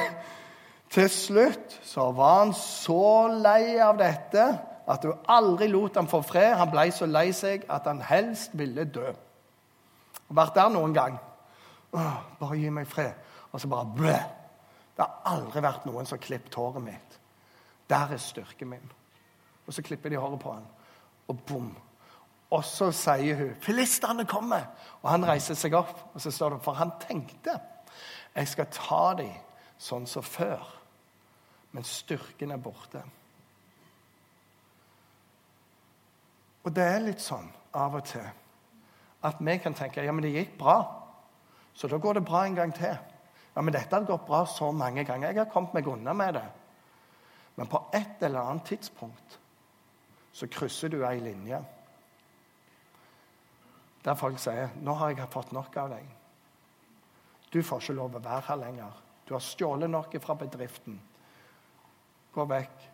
Til 0.94 1.10
slutt 1.10 1.80
så 1.84 2.12
var 2.12 2.40
han 2.40 2.54
så 2.54 3.28
lei 3.42 3.78
av 3.82 3.98
dette 3.98 4.44
at 4.90 5.06
hun 5.06 5.26
aldri 5.30 5.68
lot 5.72 5.96
ham 5.98 6.10
få 6.10 6.22
fred. 6.22 6.54
Han 6.60 6.70
ble 6.70 6.92
så 6.94 7.08
lei 7.10 7.32
seg 7.34 7.64
at 7.72 7.88
han 7.90 8.02
helst 8.06 8.54
ville 8.58 8.86
dø. 8.86 9.14
Vært 10.34 10.56
der 10.58 10.70
noen 10.74 10.94
gang. 10.94 11.18
Åh, 11.94 12.16
bare 12.40 12.60
gi 12.60 12.70
meg 12.74 12.88
fred. 12.90 13.14
Og 13.52 13.62
så 13.62 13.70
bare 13.70 13.90
blæ. 13.96 14.18
Det 14.96 15.06
har 15.06 15.34
aldri 15.34 15.62
vært 15.64 15.86
noen 15.90 16.06
som 16.06 16.18
har 16.18 16.26
klippet 16.26 16.56
håret 16.56 16.84
mitt. 16.84 17.18
Der 17.90 18.14
er 18.14 18.22
styrken 18.22 18.70
min. 18.70 18.92
Og 19.68 19.74
så 19.74 19.82
klipper 19.82 20.10
de 20.10 20.20
håret 20.20 20.40
på 20.40 20.54
han, 20.54 20.66
og 21.28 21.40
bom. 21.48 21.72
Og 22.54 22.64
så 22.66 22.92
sier 22.92 23.36
hun 23.36 23.56
'Filistene 23.56 24.26
kommer!' 24.26 24.68
Og 25.02 25.10
han 25.10 25.26
reiser 25.26 25.54
seg 25.54 25.74
opp, 25.74 26.10
og 26.14 26.22
så 26.22 26.32
står 26.32 26.50
det 26.50 26.64
For 26.64 26.74
han 26.74 26.92
tenkte 27.00 27.60
'Jeg 28.36 28.48
skal 28.48 28.66
ta 28.66 29.14
dem 29.14 29.34
sånn 29.78 30.08
som 30.08 30.24
før', 30.24 30.80
men 31.72 31.84
styrken 31.84 32.52
er 32.52 32.58
borte. 32.58 33.02
Og 36.64 36.76
det 36.76 36.84
er 36.84 37.00
litt 37.00 37.22
sånn 37.22 37.52
av 37.74 37.96
og 37.96 38.06
til 38.06 38.30
at 39.24 39.36
vi 39.40 39.58
kan 39.58 39.74
tenke 39.74 40.04
ja, 40.04 40.12
men 40.12 40.24
det 40.24 40.34
gikk 40.34 40.58
bra, 40.58 40.84
så 41.74 41.88
da 41.88 41.98
går 41.98 42.14
det 42.14 42.26
bra 42.26 42.46
en 42.46 42.56
gang 42.56 42.74
til. 42.76 42.98
Ja, 43.54 43.62
men 43.62 43.74
dette 43.74 43.96
har 43.96 44.08
gått 44.08 44.26
bra 44.28 44.46
så 44.50 44.72
mange 44.72 45.04
ganger. 45.06 45.30
Jeg 45.30 45.44
har 45.44 45.52
kommet 45.52 45.74
meg 45.78 45.88
unna 45.88 46.14
med 46.14 46.34
det. 46.34 46.48
Men 47.56 47.70
på 47.70 47.84
et 47.94 48.24
eller 48.26 48.50
annet 48.50 48.66
tidspunkt 48.66 49.40
så 50.34 50.48
krysser 50.50 50.90
du 50.90 51.04
ei 51.06 51.20
linje 51.22 51.62
der 54.04 54.16
folk 54.20 54.40
sier 54.40 54.70
'Nå 54.76 54.94
har 54.94 55.10
jeg 55.10 55.30
fått 55.30 55.52
nok 55.52 55.78
av 55.78 55.90
deg'. 55.90 56.10
Du 57.54 57.64
får 57.64 57.80
ikke 57.80 57.94
lov 57.94 58.16
å 58.16 58.20
være 58.20 58.42
her 58.48 58.56
lenger. 58.56 58.92
Du 59.28 59.34
har 59.34 59.40
stjålet 59.40 59.90
noe 59.90 60.20
fra 60.20 60.34
bedriften. 60.34 61.02
Gå 62.34 62.46
vekk. 62.46 62.90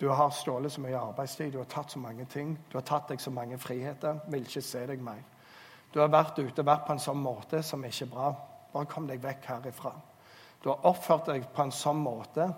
Du 0.00 0.08
har 0.08 0.30
stjålet 0.30 0.72
så 0.72 0.80
mye 0.80 0.98
arbeidstid, 0.98 1.52
du 1.52 1.58
har 1.58 1.64
tatt 1.64 1.90
så 1.90 1.98
mange 1.98 2.24
ting. 2.24 2.58
Du 2.72 2.78
har 2.78 2.82
tatt 2.82 3.08
deg 3.08 3.20
så 3.20 3.30
mange 3.30 3.58
friheter. 3.58 4.20
Vil 4.28 4.42
ikke 4.42 4.62
se 4.62 4.86
deg 4.86 5.02
mer. 5.02 5.22
Du 5.92 6.00
har 6.00 6.08
vært 6.08 6.38
ute 6.38 6.64
vært 6.64 6.86
på 6.86 6.92
en 6.92 6.98
sånn 6.98 7.22
måte 7.22 7.62
som 7.62 7.84
ikke 7.84 8.04
er 8.04 8.10
bra. 8.10 8.34
Bare 8.76 8.88
kom 8.90 9.08
deg 9.08 9.22
vekk 9.24 9.48
herifra. 9.54 9.94
Du 10.60 10.68
har 10.68 10.84
oppført 10.88 11.30
deg 11.30 11.46
på 11.54 11.64
en 11.64 11.72
sånn 11.72 12.00
måte 12.02 12.50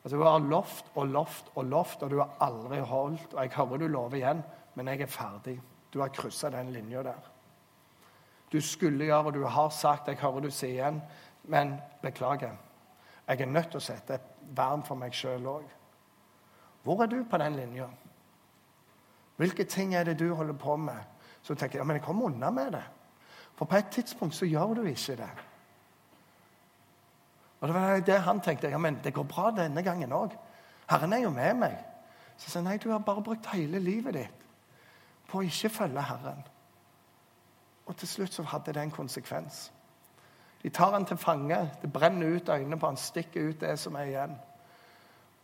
at 0.00 0.12
du 0.12 0.22
har 0.22 0.40
lovt 0.40 0.86
og 0.96 1.10
lovt 1.12 1.50
og 1.54 1.66
lovt, 1.68 2.02
og 2.02 2.10
du 2.10 2.20
har 2.22 2.30
aldri 2.40 2.78
holdt. 2.80 3.34
Og 3.34 3.42
jeg 3.42 3.52
hører 3.52 3.82
du 3.82 3.88
lover 3.88 4.16
igjen, 4.16 4.40
men 4.74 4.88
jeg 4.88 5.04
er 5.04 5.12
ferdig. 5.12 5.58
Du 5.92 6.00
har 6.00 6.12
kryssa 6.14 6.48
den 6.54 6.72
linja 6.72 7.02
der. 7.04 7.26
Du 8.50 8.60
skulle 8.64 9.04
gjøre, 9.04 9.26
og 9.26 9.34
du 9.34 9.44
har 9.44 9.68
sagt, 9.70 10.08
jeg 10.08 10.18
hører 10.22 10.46
du 10.46 10.50
sier 10.50 10.78
igjen, 10.78 11.02
men 11.52 11.74
beklager. 12.02 12.56
Jeg 13.28 13.40
er 13.40 13.52
nødt 13.52 13.68
til 13.70 13.78
å 13.78 13.84
sette 13.84 14.16
et 14.16 14.30
vern 14.56 14.82
for 14.82 14.98
meg 14.98 15.14
sjøl 15.14 15.44
òg. 15.46 15.68
Hvor 16.82 17.04
er 17.04 17.12
du 17.12 17.20
på 17.28 17.38
den 17.38 17.58
linja? 17.60 17.90
Hvilke 19.36 19.64
ting 19.68 19.94
er 19.94 20.08
det 20.08 20.16
du 20.18 20.32
holder 20.34 20.56
på 20.56 20.76
med? 20.80 21.04
Så 21.42 21.54
tenker 21.54 21.78
jeg 21.78 21.84
ja, 21.84 21.86
men 21.88 22.00
jeg 22.00 22.04
kommer 22.08 22.32
unna 22.32 22.50
med 22.50 22.72
det. 22.72 22.86
For 23.54 23.68
på 23.68 23.76
et 23.76 23.92
tidspunkt 23.92 24.34
så 24.34 24.48
gjør 24.48 24.80
du 24.80 24.82
ikke 24.88 25.16
det. 25.20 25.30
Og 27.60 27.68
det 27.68 27.74
var 27.74 28.00
det 28.00 28.20
han 28.20 28.40
tenkte. 28.40 28.68
ja, 28.68 28.78
men 28.78 28.98
Det 29.04 29.14
går 29.14 29.22
bra 29.22 29.50
denne 29.50 29.82
gangen 29.82 30.12
òg. 30.12 30.36
Herren 30.90 31.12
er 31.12 31.18
jo 31.18 31.30
med 31.30 31.54
meg. 31.54 31.76
Så 32.36 32.46
jeg 32.46 32.52
sa 32.52 32.60
nei, 32.60 32.76
du 32.76 32.90
har 32.90 32.98
bare 32.98 33.22
brukt 33.22 33.46
hele 33.52 33.78
livet 33.78 34.14
ditt 34.14 34.46
på 35.28 35.38
å 35.38 35.46
ikke 35.46 35.68
følge 35.68 36.02
Herren. 36.02 36.40
Og 37.86 37.96
til 37.96 38.08
slutt 38.08 38.34
så 38.34 38.42
hadde 38.42 38.72
det 38.72 38.82
en 38.82 38.90
konsekvens. 38.90 39.72
De 40.62 40.70
tar 40.70 40.92
han 40.92 41.04
til 41.04 41.16
fange. 41.16 41.58
Det 41.82 41.92
brenner 41.92 42.36
ut 42.36 42.48
øynene 42.48 42.78
på 42.78 42.86
han, 42.86 42.96
stikker 42.96 43.50
ut 43.50 43.60
det 43.60 43.78
som 43.78 43.94
er 43.94 44.10
igjen. 44.10 44.34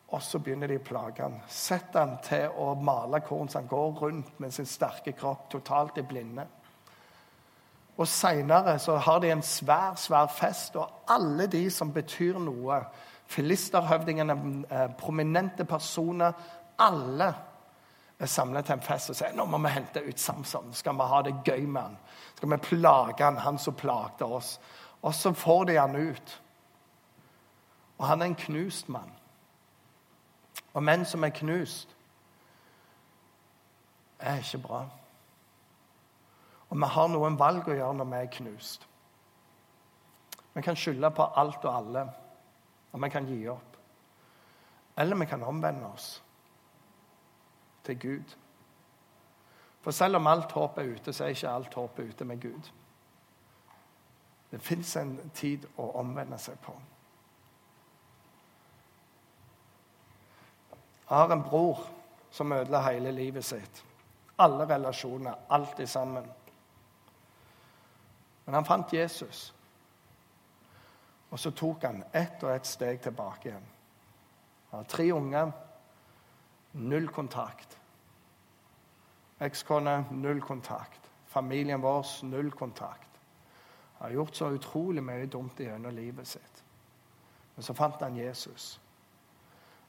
Og 0.09 0.23
så 0.23 0.39
begynner 0.39 0.71
de 0.71 0.79
å 0.79 0.85
plage 0.87 1.23
han. 1.23 1.41
Setter 1.51 2.01
han 2.01 2.19
til 2.23 2.53
å 2.63 2.75
male 2.79 3.21
korn 3.27 3.49
så 3.49 3.59
han 3.59 3.71
går 3.71 4.03
rundt 4.03 4.41
med 4.41 4.55
sin 4.55 4.67
sterke 4.67 5.13
kropp, 5.13 5.49
totalt 5.51 5.99
i 5.99 6.05
blinde. 6.07 6.47
Og 7.97 8.09
Seinere 8.09 8.99
har 9.01 9.19
de 9.19 9.31
en 9.33 9.43
svær, 9.43 9.95
svær 9.97 10.27
fest, 10.27 10.77
og 10.77 10.91
alle 11.09 11.47
de 11.47 11.71
som 11.71 11.93
betyr 11.93 12.39
noe, 12.39 12.81
filisterhøvdingene, 13.27 14.65
eh, 14.71 14.89
prominente 14.99 15.65
personer, 15.65 16.33
alle 16.79 17.35
er 18.19 18.27
samlet 18.27 18.65
til 18.65 18.73
en 18.73 18.83
fest 18.83 19.11
og 19.11 19.17
sier 19.17 19.35
nå 19.37 19.45
må 19.45 19.59
vi 19.59 19.73
hente 19.75 20.03
ut 20.09 20.21
Samson. 20.21 20.73
Skal 20.75 20.97
vi 20.97 21.09
ha 21.11 21.23
det 21.23 21.35
gøy 21.45 21.67
med 21.67 21.81
han? 21.83 21.97
Skal 22.37 22.51
vi 22.51 22.57
plage 22.57 23.25
han, 23.25 23.37
han 23.37 23.59
som 23.59 23.75
plagde 23.75 24.25
oss? 24.25 24.61
Og 25.03 25.15
så 25.15 25.33
får 25.33 25.65
de 25.65 25.77
han 25.77 25.97
ut. 25.97 26.43
Og 27.99 28.07
han 28.07 28.23
er 28.23 28.27
en 28.27 28.35
knust 28.35 28.89
mann. 28.89 29.13
Og 30.75 30.83
menn 30.83 31.05
som 31.05 31.25
er 31.25 31.33
knust, 31.33 31.97
er 34.21 34.41
ikke 34.41 34.59
bra. 34.59 34.85
Og 36.69 36.77
vi 36.77 36.91
har 36.97 37.09
noen 37.13 37.39
valg 37.39 37.69
å 37.69 37.77
gjøre 37.77 37.99
når 37.99 38.09
vi 38.11 38.21
er 38.21 38.33
knust. 38.39 38.87
Vi 40.57 40.63
kan 40.65 40.79
skylde 40.79 41.11
på 41.13 41.27
alt 41.37 41.65
og 41.65 41.75
alle, 41.75 42.07
og 42.93 43.03
vi 43.03 43.11
kan 43.13 43.29
gi 43.29 43.43
opp. 43.53 43.77
Eller 44.97 45.17
vi 45.21 45.29
kan 45.29 45.43
omvende 45.45 45.91
oss 45.93 46.09
til 47.85 47.99
Gud. 48.01 48.37
For 49.85 49.91
selv 49.91 50.17
om 50.17 50.27
alt 50.27 50.53
håp 50.53 50.79
er 50.79 50.95
ute, 50.97 51.13
så 51.13 51.25
er 51.25 51.37
ikke 51.37 51.51
alt 51.53 51.75
håp 51.75 51.99
ute 51.99 52.25
med 52.25 52.41
Gud. 52.43 52.71
Det 54.51 54.63
fins 54.63 54.97
en 54.97 55.19
tid 55.35 55.67
å 55.77 55.91
omvende 56.01 56.39
seg 56.41 56.59
på. 56.65 56.73
Jeg 61.07 61.15
har 61.15 61.31
en 61.31 61.45
bror 61.45 61.85
som 62.35 62.53
ødela 62.53 62.81
hele 62.89 63.13
livet 63.15 63.45
sitt. 63.45 63.85
Alle 64.39 64.67
relasjoner, 64.67 65.35
alltid 65.49 65.87
sammen. 65.87 66.27
Men 68.47 68.55
han 68.55 68.67
fant 68.67 68.93
Jesus. 68.93 69.55
Og 71.31 71.39
så 71.39 71.51
tok 71.51 71.85
han 71.85 72.05
ett 72.15 72.43
og 72.47 72.55
ett 72.55 72.67
steg 72.67 73.01
tilbake 73.03 73.51
igjen. 73.51 73.73
Han 74.71 74.79
har 74.79 74.91
tre 74.91 75.09
unger, 75.13 75.51
null 76.73 77.09
kontakt. 77.09 77.79
Ekskone, 79.41 80.05
null 80.11 80.41
kontakt. 80.41 81.11
Familien 81.27 81.83
vår, 81.83 82.07
null 82.25 82.51
kontakt. 82.51 83.21
Han 83.99 84.09
har 84.09 84.15
gjort 84.15 84.37
så 84.37 84.51
utrolig 84.55 85.03
mye 85.05 85.27
dumt 85.27 85.61
gjennom 85.61 85.95
livet 85.95 86.29
sitt. 86.29 86.63
Men 87.57 87.63
så 87.63 87.75
fant 87.75 88.01
han 88.01 88.17
Jesus. 88.17 88.81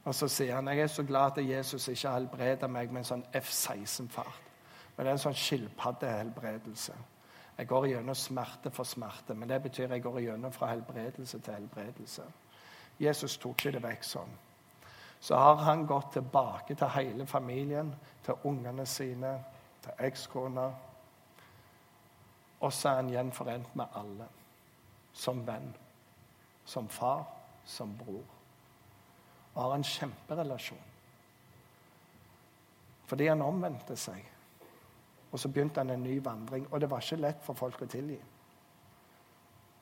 Og 0.04 0.14
så 0.14 0.28
sier 0.28 0.54
han 0.56 0.68
jeg 0.72 0.80
er 0.80 0.92
så 0.92 1.04
glad 1.04 1.38
at 1.38 1.44
Jesus 1.44 1.88
ikke 1.88 2.10
helbreder 2.10 2.70
meg 2.72 2.92
med 2.92 3.02
en 3.02 3.10
sånn 3.10 3.24
F-16-fart. 3.36 4.44
Men 4.96 5.04
det 5.04 5.10
er 5.10 5.16
en 5.18 5.22
sånn 5.22 5.36
skilpaddehelbredelse. 5.36 6.94
Jeg 7.58 7.66
går 7.66 7.86
gjennom 7.86 8.14
smerte 8.14 8.70
for 8.70 8.86
smerte, 8.86 9.34
men 9.34 9.48
det 9.48 9.62
betyr 9.62 9.90
jeg 9.90 10.02
går 10.02 10.20
gjennom 10.20 10.52
fra 10.52 10.66
helbredelse 10.70 11.38
til 11.38 11.54
helbredelse. 11.54 12.22
Jesus 13.00 13.38
tok 13.38 13.58
ikke 13.58 13.72
det 13.74 13.82
vekk 13.82 14.06
sånn. 14.06 14.36
Så 15.20 15.34
har 15.34 15.56
han 15.66 15.86
gått 15.86 16.12
tilbake 16.12 16.74
til 16.78 16.92
hele 16.94 17.26
familien, 17.26 17.90
til 18.22 18.46
ungene 18.46 18.86
sine, 18.86 19.32
til 19.82 20.06
ekskona. 20.06 20.68
Og 22.60 22.72
så 22.72 22.88
er 22.88 23.00
han 23.02 23.10
gjenforent 23.10 23.74
med 23.76 23.98
alle. 23.98 24.28
Som 25.12 25.42
venn, 25.46 25.72
som 26.64 26.88
far, 26.88 27.24
som 27.66 27.96
bror. 27.98 28.22
Og 29.54 29.62
har 29.62 29.74
en 29.74 29.84
kjemperelasjon. 29.84 30.86
Fordi 33.08 33.26
han 33.26 33.42
omvendte 33.42 33.96
seg. 33.96 34.22
Og 35.32 35.38
så 35.38 35.48
begynte 35.48 35.80
han 35.80 35.90
en 35.90 36.02
ny 36.02 36.18
vandring, 36.24 36.66
og 36.70 36.80
det 36.80 36.90
var 36.90 37.04
ikke 37.04 37.20
lett 37.20 37.44
for 37.44 37.58
folk 37.58 37.82
å 37.84 37.90
tilgi. 37.90 38.18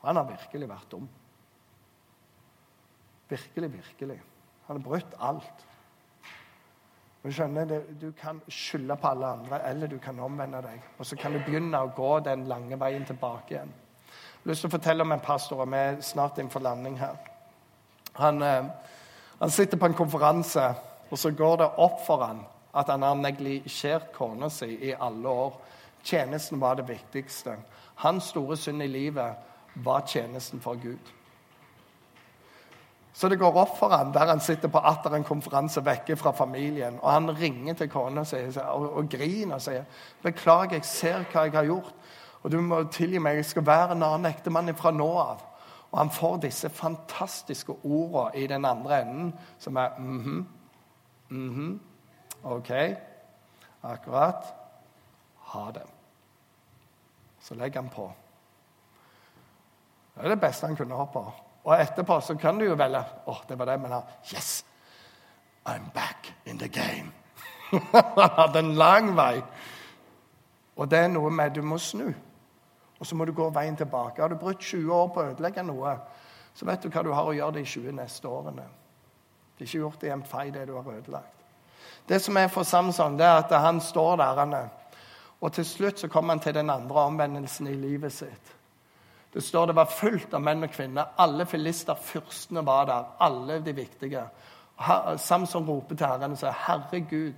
Han 0.02 0.18
har 0.18 0.26
virkelig 0.28 0.68
vært 0.68 0.90
dum. 0.90 1.06
Virkelig, 3.28 3.72
virkelig. 3.72 4.20
Han 4.66 4.76
har 4.76 4.82
brutt 4.82 5.14
alt. 5.18 5.66
Du 7.22 7.32
skjønner, 7.34 7.80
du 8.00 8.12
kan 8.14 8.38
skylde 8.48 8.96
på 9.02 9.08
alle 9.08 9.26
andre, 9.26 9.58
eller 9.66 9.90
du 9.90 9.98
kan 9.98 10.18
omvende 10.22 10.60
deg. 10.62 10.82
Og 10.98 11.06
så 11.06 11.18
kan 11.18 11.34
du 11.34 11.40
begynne 11.42 11.80
å 11.82 11.90
gå 11.94 12.10
den 12.26 12.44
lange 12.46 12.78
veien 12.78 13.06
tilbake 13.06 13.54
igjen. 13.54 13.72
Jeg 14.06 14.42
har 14.44 14.52
lyst 14.52 14.62
til 14.62 14.70
å 14.70 14.76
fortelle 14.76 15.02
om 15.02 15.14
en 15.14 15.24
pastor, 15.24 15.62
og 15.62 15.72
vi 15.72 15.80
er 15.80 16.02
snart 16.06 16.38
inn 16.38 16.50
for 16.50 16.62
landing 16.62 16.98
her. 17.00 17.16
Han, 18.18 18.42
eh, 18.42 18.68
han 19.40 19.50
sitter 19.50 19.78
på 19.78 19.86
en 19.90 19.98
konferanse, 19.98 20.68
og 21.10 21.18
så 21.18 21.30
går 21.30 21.56
det 21.56 21.70
opp 21.82 22.06
for 22.06 22.22
han 22.22 22.44
at 22.76 22.90
han 22.92 23.02
har 23.02 23.14
neglisjert 23.14 24.12
kona 24.14 24.50
si 24.52 24.68
i 24.90 24.94
alle 25.00 25.28
år. 25.28 25.60
Tjenesten 26.04 26.60
var 26.60 26.76
det 26.78 26.88
viktigste. 26.88 27.56
Hans 28.04 28.30
store 28.32 28.56
synd 28.56 28.82
i 28.82 28.86
livet 28.86 29.34
var 29.84 30.06
tjenesten 30.06 30.60
for 30.60 30.74
Gud. 30.82 31.12
Så 33.16 33.28
det 33.28 33.38
går 33.40 33.56
opp 33.56 33.78
for 33.78 33.88
han 33.96 34.12
der 34.12 34.28
han 34.28 34.40
sitter 34.44 34.68
på 34.68 34.80
atter 34.84 35.14
en 35.16 35.24
konferanse 35.24 35.80
vekke 35.84 36.18
fra 36.20 36.34
familien. 36.36 36.98
Og 37.00 37.12
han 37.12 37.30
ringer 37.38 37.74
til 37.74 37.88
kona 37.88 38.24
si 38.28 38.42
og, 38.60 39.08
griner 39.10 39.54
og 39.54 39.62
sier 39.62 39.84
'Beklager, 40.22 40.76
jeg 40.76 40.84
ser 40.84 41.24
hva 41.32 41.44
jeg 41.44 41.52
har 41.52 41.64
gjort.' 41.64 41.94
'Og 42.42 42.52
du 42.52 42.60
må 42.60 42.82
tilgi 42.84 43.18
meg, 43.18 43.36
jeg 43.36 43.44
skal 43.44 43.66
være 43.66 43.92
en 43.92 44.02
annen 44.02 44.26
ektemann 44.26 44.74
fra 44.74 44.90
nå 44.90 45.18
av.' 45.18 45.44
Og 45.92 45.98
han 45.98 46.10
får 46.10 46.36
disse 46.36 46.68
fantastiske 46.68 47.72
ordene 47.72 48.30
i 48.34 48.46
den 48.46 48.64
andre 48.64 49.00
enden, 49.00 49.34
som 49.58 49.76
er 49.76 49.88
mhm, 49.98 50.46
mhm, 51.28 51.80
OK, 52.46 52.70
akkurat. 53.80 54.54
Ha 55.36 55.70
det. 55.74 55.86
Så 57.40 57.54
legger 57.54 57.80
han 57.80 57.90
på. 57.90 58.06
Det 60.14 60.24
er 60.24 60.28
det 60.28 60.40
beste 60.40 60.66
han 60.66 60.76
kunne 60.76 60.94
hoppe. 60.94 61.24
Og 61.66 61.74
etterpå 61.74 62.20
så 62.22 62.36
kan 62.38 62.58
du 62.58 62.64
jo 62.64 62.76
velge 62.78 63.02
Å, 63.02 63.32
oh, 63.32 63.40
det 63.48 63.58
var 63.58 63.66
det, 63.66 63.80
men 63.82 63.92
han 63.96 64.02
Yes! 64.32 64.64
I'm 65.66 65.90
back 65.94 66.32
in 66.44 66.58
the 66.58 66.68
game. 66.68 67.10
han 67.92 68.30
hadde 68.36 68.58
en 68.62 68.74
lang 68.78 69.10
vei. 69.16 69.42
Og 70.76 70.90
det 70.90 70.98
er 70.98 71.08
noe 71.10 71.30
med 71.30 71.54
Du 71.54 71.62
må 71.66 71.78
snu. 71.78 72.12
Og 72.98 73.06
så 73.06 73.16
må 73.18 73.26
du 73.26 73.34
gå 73.34 73.48
veien 73.50 73.76
tilbake. 73.76 74.22
Har 74.22 74.28
du 74.28 74.38
brukt 74.38 74.62
20 74.62 74.92
år 74.94 75.08
på 75.12 75.20
å 75.20 75.32
ødelegge 75.32 75.66
noe, 75.66 75.96
så 76.54 76.64
vet 76.64 76.82
du 76.82 76.88
hva 76.88 77.02
du 77.02 77.10
har 77.12 77.26
å 77.26 77.34
gjøre 77.34 77.58
de 77.58 77.64
20 77.66 77.98
neste 77.98 78.28
årene. 78.30 78.64
Det 79.56 79.64
er 79.64 79.68
ikke 79.68 79.82
gjort 79.82 80.06
i 80.06 80.12
en 80.14 80.24
fei, 80.24 80.46
det 80.54 80.68
du 80.68 80.76
har 80.78 80.92
ødelagt. 80.94 81.35
Det 82.08 82.20
som 82.22 82.36
er 82.36 82.48
for 82.48 82.62
Samson, 82.62 83.18
det 83.18 83.26
er 83.26 83.42
at 83.42 83.60
han 83.60 83.80
står 83.80 84.16
der, 84.16 84.34
han 84.38 84.54
og 85.40 85.52
til 85.52 85.64
slutt 85.64 86.00
så 86.00 86.08
kommer 86.08 86.34
han 86.34 86.40
til 86.40 86.54
den 86.54 86.70
andre 86.70 87.00
omvendelsen 87.00 87.66
i 87.66 87.74
livet 87.74 88.12
sitt. 88.12 88.52
Det 89.34 89.42
står 89.44 89.66
det 89.66 89.76
var 89.76 89.92
fullt 89.92 90.32
av 90.34 90.40
menn 90.40 90.64
og 90.64 90.72
kvinner. 90.72 91.12
Alle 91.20 91.44
filister, 91.46 91.94
fyrstene, 91.94 92.62
var 92.66 92.86
der. 92.88 93.10
Alle 93.20 93.58
de 93.60 93.74
viktige. 93.76 94.22
Samson 95.16 95.68
roper 95.68 95.96
til 95.96 96.06
Herren 96.06 96.32
og 96.32 96.38
sier, 96.38 96.52
'Herregud, 96.52 97.34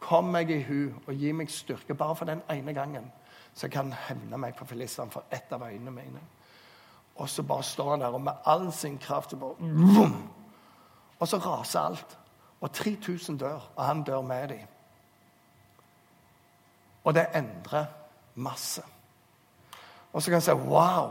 kom 0.00 0.24
meg 0.24 0.50
i 0.50 0.62
hu 0.62 0.92
og 1.06 1.14
gi 1.14 1.32
meg 1.32 1.50
styrke 1.50 1.94
bare 1.94 2.16
for 2.16 2.24
den 2.24 2.42
ene 2.50 2.74
gangen.' 2.74 3.12
Så 3.54 3.66
jeg 3.66 3.72
kan 3.72 3.92
hevne 3.92 4.38
meg 4.38 4.54
på 4.54 4.64
filistene 4.64 5.10
for 5.10 5.22
ett 5.30 5.52
av 5.52 5.62
øynene 5.62 5.90
mine. 5.90 6.20
Og 7.16 7.28
så 7.28 7.42
bare 7.42 7.62
står 7.62 7.90
han 7.90 8.00
der 8.00 8.06
og 8.06 8.20
med 8.20 8.32
all 8.44 8.72
sin 8.72 8.98
kraft 8.98 9.34
bare, 9.40 9.54
vroom, 9.58 10.30
Og 11.20 11.28
så 11.28 11.38
raser 11.38 11.80
alt. 11.80 12.18
Og 12.64 12.72
3000 12.72 13.38
dør, 13.38 13.60
og 13.76 13.84
han 13.84 14.02
dør 14.04 14.22
med 14.24 14.48
dem. 14.48 14.66
Og 17.04 17.14
det 17.14 17.26
endrer 17.36 17.84
masse. 18.34 18.82
Og 20.12 20.22
så 20.22 20.30
kan 20.30 20.38
en 20.40 20.46
si 20.46 20.50
wow. 20.50 21.10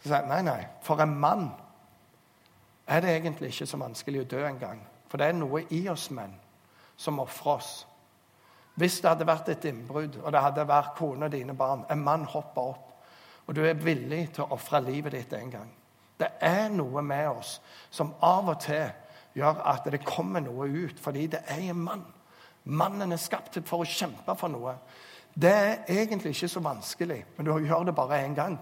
Så 0.00 0.08
sier 0.08 0.22
jeg, 0.22 0.28
nei, 0.30 0.40
nei. 0.46 0.62
For 0.82 1.02
en 1.02 1.12
mann 1.20 1.50
er 2.86 3.00
det 3.04 3.16
egentlig 3.16 3.52
ikke 3.52 3.68
så 3.68 3.80
vanskelig 3.80 4.24
å 4.24 4.30
dø 4.30 4.42
engang. 4.48 4.80
For 5.10 5.20
det 5.20 5.28
er 5.28 5.36
noe 5.36 5.66
i 5.74 5.82
oss 5.92 6.08
menn 6.14 6.32
som 6.96 7.20
ofrer 7.20 7.58
oss. 7.58 7.70
Hvis 8.76 9.00
det 9.00 9.10
hadde 9.10 9.28
vært 9.28 9.48
et 9.52 9.64
innbrudd, 9.68 10.16
og 10.22 10.32
det 10.32 10.42
hadde 10.42 10.68
vært 10.68 10.94
kone 10.96 11.28
og 11.28 11.32
dine 11.32 11.54
barn 11.56 11.84
En 11.90 12.04
mann 12.04 12.24
hopper 12.24 12.72
opp, 12.72 12.92
og 13.46 13.54
du 13.54 13.64
er 13.64 13.74
villig 13.74 14.30
til 14.34 14.44
å 14.44 14.54
ofre 14.56 14.80
livet 14.80 15.12
ditt 15.12 15.32
en 15.32 15.50
gang. 15.50 15.70
Det 16.18 16.28
er 16.40 16.68
noe 16.72 17.02
med 17.02 17.28
oss 17.28 17.60
som 17.90 18.14
av 18.24 18.48
og 18.48 18.60
til 18.64 18.88
gjør 19.36 19.60
at 19.68 19.88
det 19.92 20.04
kommer 20.04 20.40
noe 20.40 20.68
ut, 20.68 21.00
fordi 21.00 21.26
det 21.32 21.42
er 21.46 21.68
en 21.70 21.82
mann. 21.84 22.04
Mannen 22.64 23.12
er 23.12 23.20
skapt 23.20 23.58
for 23.68 23.84
å 23.84 23.88
kjempe 23.88 24.34
for 24.38 24.50
noe. 24.50 24.74
Det 25.36 25.52
er 25.52 25.92
egentlig 25.92 26.32
ikke 26.34 26.48
så 26.48 26.62
vanskelig, 26.64 27.20
men 27.36 27.46
du 27.46 27.52
gjør 27.52 27.84
det 27.84 27.94
bare 27.94 28.22
én 28.24 28.34
gang. 28.34 28.56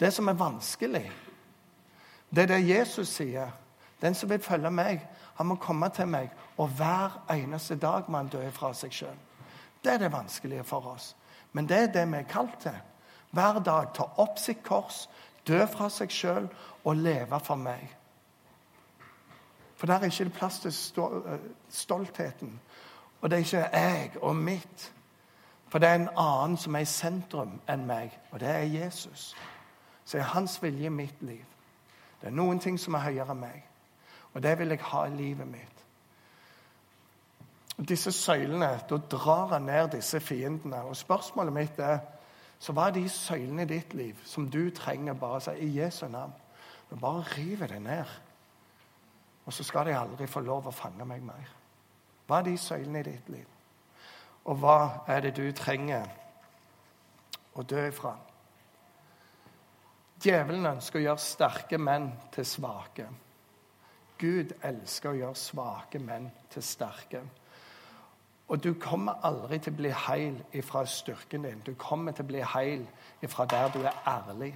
Det 0.00 0.12
som 0.12 0.28
er 0.28 0.34
vanskelig, 0.34 1.10
Det 2.30 2.42
er 2.42 2.46
det 2.46 2.68
Jesus 2.68 3.08
sier. 3.08 3.50
Den 4.02 4.14
som 4.14 4.30
vil 4.30 4.42
følge 4.42 4.70
meg, 4.70 5.00
han 5.34 5.46
må 5.46 5.54
komme 5.54 5.88
til 5.88 6.06
meg, 6.06 6.30
og 6.56 6.68
hver 6.68 7.22
eneste 7.30 7.76
dag 7.76 8.08
må 8.08 8.16
han 8.16 8.28
dø 8.28 8.50
fra 8.50 8.72
seg 8.74 8.92
sjøl. 8.92 9.16
Det 9.84 9.92
er 9.92 9.98
det 9.98 10.12
vanskelige 10.12 10.64
for 10.64 10.86
oss. 10.86 11.14
Men 11.52 11.68
det 11.68 11.76
er 11.76 11.86
det 11.86 12.12
vi 12.12 12.18
er 12.18 12.28
kalt 12.28 12.58
til. 12.60 12.76
Hver 13.30 13.60
dag 13.64 13.94
ta 13.94 14.08
opp 14.16 14.38
sitt 14.38 14.62
kors, 14.64 15.08
dø 15.46 15.66
fra 15.66 15.88
seg 15.88 16.10
sjøl 16.10 16.48
og 16.84 16.96
leve 16.96 17.40
for 17.40 17.56
meg. 17.56 17.86
For 19.76 19.86
der 19.86 19.94
er 19.94 20.04
ikke 20.04 20.30
plass 20.30 20.58
til 20.58 20.72
stoltheten. 21.68 22.60
Og 23.20 23.30
det 23.30 23.36
er 23.36 23.40
ikke 23.40 23.78
jeg 23.78 24.12
og 24.22 24.36
mitt. 24.36 24.92
For 25.68 25.78
det 25.78 25.88
er 25.88 25.94
en 25.94 26.08
annen 26.16 26.56
som 26.56 26.74
er 26.74 26.84
i 26.84 26.88
sentrum 26.88 27.60
enn 27.68 27.86
meg, 27.86 28.12
og 28.30 28.40
det 28.40 28.48
er 28.48 28.62
Jesus. 28.62 29.34
Så 30.04 30.18
er 30.18 30.22
hans 30.22 30.62
vilje 30.62 30.90
mitt 30.90 31.22
liv. 31.22 31.44
Det 32.20 32.28
er 32.30 32.36
noen 32.36 32.60
ting 32.62 32.78
som 32.80 32.94
er 32.94 33.08
høyere 33.08 33.34
enn 33.34 33.40
meg, 33.40 33.64
og 34.32 34.42
det 34.42 34.58
vil 34.58 34.72
jeg 34.72 34.84
ha 34.92 35.04
i 35.04 35.16
livet 35.16 35.48
mitt. 35.48 35.82
Disse 37.88 38.12
søylene, 38.12 38.80
Da 38.88 38.96
drar 38.96 39.46
han 39.46 39.62
ned 39.62 39.88
disse 39.88 40.20
fiendene. 40.20 40.82
Og 40.82 40.96
spørsmålet 40.96 41.52
mitt 41.52 41.78
er 41.78 41.98
så 42.58 42.72
hva 42.72 42.86
er 42.88 42.90
de 42.96 43.08
søylene 43.08 43.62
i 43.62 43.68
ditt 43.68 43.94
liv 43.94 44.14
som 44.24 44.50
du 44.50 44.70
trenger 44.70 45.12
bare 45.12 45.36
å 45.36 45.40
si 45.44 45.50
i 45.60 45.74
Jesu 45.76 46.06
navn? 46.08 46.32
Du 46.90 46.96
bare 46.96 47.24
river 47.36 47.66
det 47.66 47.82
ned. 47.82 48.04
Og 49.46 49.52
så 49.52 49.64
skal 49.64 49.86
de 49.86 49.94
aldri 49.96 50.26
få 50.26 50.42
lov 50.42 50.66
å 50.66 50.74
fange 50.74 51.06
meg 51.06 51.22
mer. 51.22 51.50
Hva 52.26 52.40
er 52.40 52.48
de 52.48 52.56
søylene 52.58 53.00
i 53.00 53.06
ditt 53.06 53.28
liv? 53.30 53.46
Og 54.46 54.58
hva 54.62 54.78
er 55.10 55.22
det 55.26 55.36
du 55.38 55.44
trenger 55.54 56.06
å 57.54 57.62
dø 57.62 57.86
ifra? 57.86 58.14
Djevelen 60.22 60.66
ønsker 60.66 60.98
å 60.98 61.04
gjøre 61.04 61.22
sterke 61.22 61.78
menn 61.78 62.10
til 62.34 62.46
svake. 62.48 63.06
Gud 64.18 64.54
elsker 64.64 65.12
å 65.12 65.18
gjøre 65.18 65.38
svake 65.38 66.00
menn 66.02 66.30
til 66.50 66.64
sterke. 66.64 67.20
Og 68.48 68.62
du 68.62 68.72
kommer 68.80 69.20
aldri 69.26 69.58
til 69.58 69.74
å 69.74 69.80
bli 69.80 69.90
heil 70.06 70.38
ifra 70.56 70.84
styrken 70.88 71.44
din. 71.46 71.62
Du 71.66 71.74
kommer 71.74 72.14
til 72.14 72.24
å 72.24 72.30
bli 72.30 72.42
heil 72.54 72.86
ifra 73.22 73.46
der 73.50 73.70
du 73.74 73.80
er 73.82 74.02
ærlig, 74.06 74.52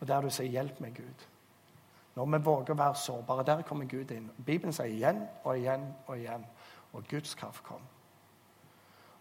og 0.00 0.08
der 0.08 0.20
du 0.20 0.30
sier 0.30 0.50
'hjelp 0.50 0.80
meg, 0.80 0.98
Gud'. 0.98 1.31
Når 2.14 2.28
vi 2.28 2.44
våger 2.44 2.74
å 2.74 2.78
være 2.78 3.00
sårbare, 3.00 3.44
der 3.46 3.62
kommer 3.64 3.88
Gud 3.88 4.10
inn. 4.12 4.28
Bibelen 4.36 4.74
sier 4.76 4.92
igjen 4.92 5.22
og 5.44 5.56
igjen 5.56 5.86
og 6.06 6.16
igjen. 6.18 6.44
Og 6.92 7.04
Guds 7.08 7.34
kraft 7.34 7.64
kom. 7.64 7.80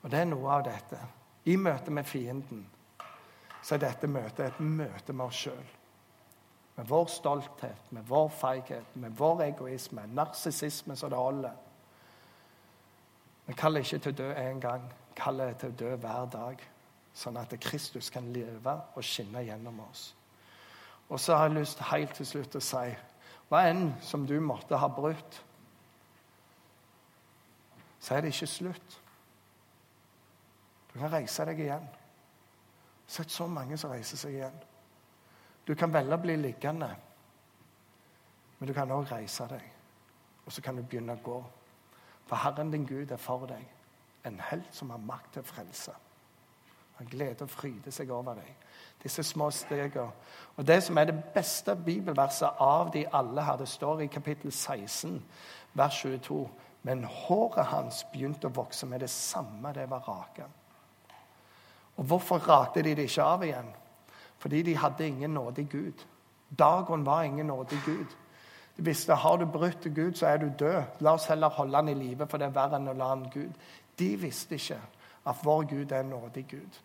Og 0.01 0.11
det 0.11 0.19
er 0.19 0.27
noe 0.27 0.49
av 0.51 0.65
dette. 0.67 0.99
I 1.45 1.55
møte 1.55 1.91
med 1.91 2.05
fienden 2.05 2.65
så 3.61 3.75
er 3.75 3.83
dette 3.85 4.09
møtet 4.09 4.47
et 4.47 4.59
møte 4.59 5.13
med 5.13 5.25
oss 5.25 5.43
sjøl. 5.45 5.67
Med 6.75 6.87
vår 6.89 7.07
stolthet, 7.13 7.91
med 7.93 8.07
vår 8.09 8.29
feighet, 8.33 8.95
med 8.95 9.13
vår 9.17 9.43
egoisme, 9.45 10.07
narsissisme 10.15 10.95
så 10.97 11.09
det 11.09 11.19
holder. 11.19 11.53
Vi 13.45 13.53
kaller 13.57 13.85
ikke 13.85 13.99
til 13.99 14.13
å 14.13 14.17
dø 14.17 14.29
én 14.39 14.61
gang, 14.63 14.87
vi 15.09 15.17
kaller 15.19 15.53
til 15.59 15.73
å 15.73 15.77
dø 15.77 15.95
hver 15.95 16.29
dag. 16.33 16.63
Sånn 17.13 17.37
at 17.37 17.53
Kristus 17.59 18.09
kan 18.09 18.31
leve 18.33 18.73
og 18.95 19.03
skinne 19.03 19.43
gjennom 19.43 19.81
oss. 19.83 20.11
Og 21.12 21.20
så 21.20 21.36
har 21.36 21.49
jeg 21.49 21.59
lyst 21.59 21.82
helt 21.91 22.14
til 22.16 22.28
slutt 22.28 22.55
å 22.55 22.64
si 22.64 22.89
hva 23.51 23.66
enn 23.68 23.89
som 23.99 24.24
du 24.24 24.38
måtte 24.39 24.78
ha 24.80 24.88
brutt, 24.88 25.41
så 27.99 28.16
er 28.16 28.24
det 28.24 28.32
ikke 28.32 28.47
slutt. 28.47 28.93
Du 30.93 30.99
kan 30.99 31.12
reise 31.12 31.43
deg 31.49 31.59
igjen. 31.59 31.84
Jeg 31.84 33.12
har 33.12 33.18
sett 33.18 33.34
så 33.36 33.47
mange 33.51 33.76
som 33.78 33.91
reiser 33.91 34.22
seg 34.22 34.38
igjen. 34.38 34.55
Du 35.68 35.74
kan 35.76 35.91
velge 35.91 36.16
å 36.16 36.24
bli 36.24 36.38
liggende, 36.39 36.88
men 38.59 38.70
du 38.70 38.74
kan 38.74 38.95
òg 38.95 39.12
reise 39.12 39.49
deg. 39.51 39.68
Og 40.45 40.55
så 40.55 40.64
kan 40.64 40.80
du 40.80 40.82
begynne 40.82 41.20
å 41.20 41.24
gå. 41.26 41.38
For 42.30 42.39
Herren 42.39 42.72
din 42.72 42.88
Gud 42.88 43.12
er 43.12 43.20
for 43.20 43.43
deg, 43.51 43.68
en 44.24 44.39
helt 44.47 44.72
som 44.76 44.95
har 44.95 45.03
makt 45.12 45.36
til 45.36 45.43
å 45.43 45.51
frelse. 45.51 45.97
Han 47.02 47.10
gleder 47.10 47.47
og 47.47 47.49
fryder 47.49 47.89
seg 47.91 48.12
over 48.14 48.36
deg. 48.38 48.49
Disse 49.02 49.24
små 49.26 49.47
stegene. 49.49 50.12
Og 50.56 50.68
det 50.68 50.84
som 50.86 50.97
er 51.02 51.08
det 51.10 51.24
beste 51.34 51.74
bibelverset 51.76 52.60
av 52.62 52.91
de 52.93 53.08
alle 53.10 53.41
her, 53.41 53.58
det 53.58 53.68
står 53.68 54.04
i 54.04 54.08
kapittel 54.14 54.52
16, 54.52 55.16
vers 55.74 55.97
22. 56.04 56.43
Men 56.86 57.02
håret 57.04 57.66
hans 57.72 58.04
begynte 58.14 58.52
å 58.52 58.54
vokse 58.54 58.86
med 58.86 59.02
det 59.02 59.10
samme 59.10 59.72
det 59.74 59.88
var 59.89 60.06
rake. 60.06 60.45
Og 61.97 62.06
hvorfor 62.06 62.45
rakte 62.45 62.84
de 62.86 62.93
det 62.95 63.08
ikke 63.10 63.26
av 63.26 63.47
igjen? 63.49 63.74
Fordi 64.38 64.62
de 64.62 64.78
hadde 64.78 65.08
ingen 65.08 65.34
nådig 65.34 65.68
Gud. 65.72 66.06
Dagon 66.60 67.06
var 67.06 67.24
ingen 67.24 67.49
nådig 67.49 67.82
Gud. 67.86 68.16
De 68.78 68.86
visste 68.86 69.18
har 69.18 69.38
du 69.38 69.45
brutt 69.45 69.89
Gud, 69.95 70.14
så 70.14 70.28
er 70.28 70.38
du 70.38 70.52
død. 70.60 70.84
La 70.99 71.18
oss 71.18 71.26
heller 71.26 71.49
holde 71.49 71.82
han 71.82 71.89
i 71.89 71.97
live, 71.97 72.28
for 72.28 72.38
det 72.38 72.52
er 72.52 72.56
verre 72.62 72.78
enn 72.78 72.93
å 72.93 72.97
la 72.97 73.10
han 73.16 73.26
Gud. 73.34 73.58
De 73.97 74.14
visste 74.22 74.62
ikke 74.62 74.80
at 75.26 75.43
vår 75.43 75.66
Gud 75.74 75.91
er 75.91 76.06
en 76.06 76.14
nådig 76.14 76.45
Gud. 76.49 76.82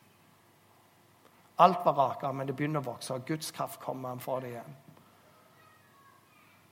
Alt 1.57 1.84
var 1.84 1.92
raka, 1.92 2.32
men 2.32 2.46
det 2.46 2.57
begynner 2.57 2.82
å 2.82 2.90
vokse, 2.92 3.14
og 3.14 3.26
Guds 3.26 3.50
kraft 3.50 3.80
kommer 3.80 4.09
han 4.12 4.20
for 4.20 4.40
det 4.40 4.52
igjen. 4.52 4.76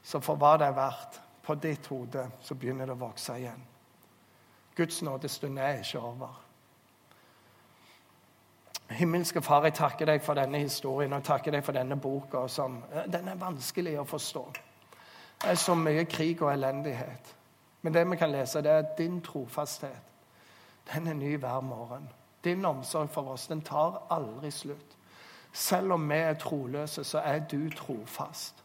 Så 0.05 0.20
for 0.20 0.37
hva 0.37 0.57
det 0.61 0.68
er 0.68 0.76
verdt, 0.76 1.20
på 1.45 1.55
ditt 1.61 1.87
hode, 1.93 2.24
så 2.41 2.55
begynner 2.57 2.89
det 2.89 2.97
å 2.97 3.01
vokse 3.01 3.37
igjen. 3.37 3.64
Guds 4.76 5.03
nådestund 5.03 5.59
er 5.61 5.82
ikke 5.82 6.01
over. 6.01 6.41
Himmelske 8.91 9.43
Far, 9.43 9.64
jeg 9.64 9.76
takker 9.76 10.09
deg 10.09 10.22
for 10.24 10.37
denne 10.37 10.61
historien 10.61 11.12
og 11.12 11.20
jeg 11.20 11.28
takker 11.28 11.57
deg 11.57 11.64
for 11.64 11.76
denne 11.76 11.97
boka. 12.01 12.47
Som, 12.49 12.82
den 13.12 13.28
er 13.28 13.41
vanskelig 13.41 13.99
å 14.01 14.07
forstå. 14.09 14.45
Det 15.43 15.53
er 15.53 15.61
så 15.61 15.76
mye 15.76 16.05
krig 16.09 16.43
og 16.43 16.53
elendighet. 16.53 17.35
Men 17.82 17.93
det 17.93 18.05
vi 18.11 18.16
kan 18.16 18.32
lese, 18.32 18.62
det 18.64 18.72
er 18.72 18.91
din 18.99 19.20
trofasthet 19.24 20.12
den 20.93 21.07
er 21.07 21.14
ny 21.14 21.37
hver 21.37 21.61
morgen. 21.61 22.09
Din 22.45 22.65
omsorg 22.65 23.09
for 23.11 23.33
oss 23.33 23.47
den 23.47 23.63
tar 23.63 24.03
aldri 24.11 24.51
slutt. 24.51 24.97
Selv 25.53 25.93
om 25.93 26.11
vi 26.11 26.15
er 26.15 26.35
troløse, 26.35 27.05
så 27.05 27.19
er 27.19 27.39
du 27.39 27.71
trofast. 27.71 28.65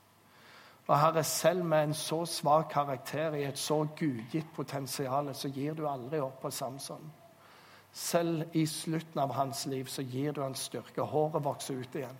Og 0.87 0.99
Herre, 0.99 1.23
selv 1.23 1.63
med 1.63 1.83
en 1.83 1.93
så 1.93 2.25
svak 2.25 2.71
karakter 2.71 3.33
i 3.33 3.43
et 3.43 3.57
så 3.57 3.83
gudgitt 3.95 4.47
potensial, 4.55 5.35
så 5.35 5.49
gir 5.49 5.73
du 5.73 5.87
aldri 5.87 6.19
opp 6.19 6.41
på 6.41 6.49
Samson. 6.49 7.11
Selv 7.91 8.43
i 8.53 8.65
slutten 8.65 9.21
av 9.21 9.33
hans 9.33 9.65
liv 9.65 9.85
så 9.85 10.01
gir 10.01 10.31
du 10.31 10.41
han 10.41 10.55
styrke. 10.55 11.01
Håret 11.01 11.43
vokser 11.45 11.77
ut 11.77 11.95
igjen. 11.95 12.17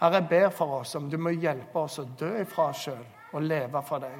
Herre, 0.00 0.14
jeg 0.14 0.28
ber 0.30 0.50
for 0.50 0.80
oss 0.80 0.94
om 0.94 1.10
du 1.10 1.16
må 1.18 1.30
hjelpe 1.30 1.78
oss 1.78 1.98
å 1.98 2.06
dø 2.18 2.32
ifra 2.40 2.68
oss 2.72 2.82
sjøl 2.86 3.06
og 3.32 3.42
leve 3.42 3.82
for 3.86 4.02
deg. 4.02 4.18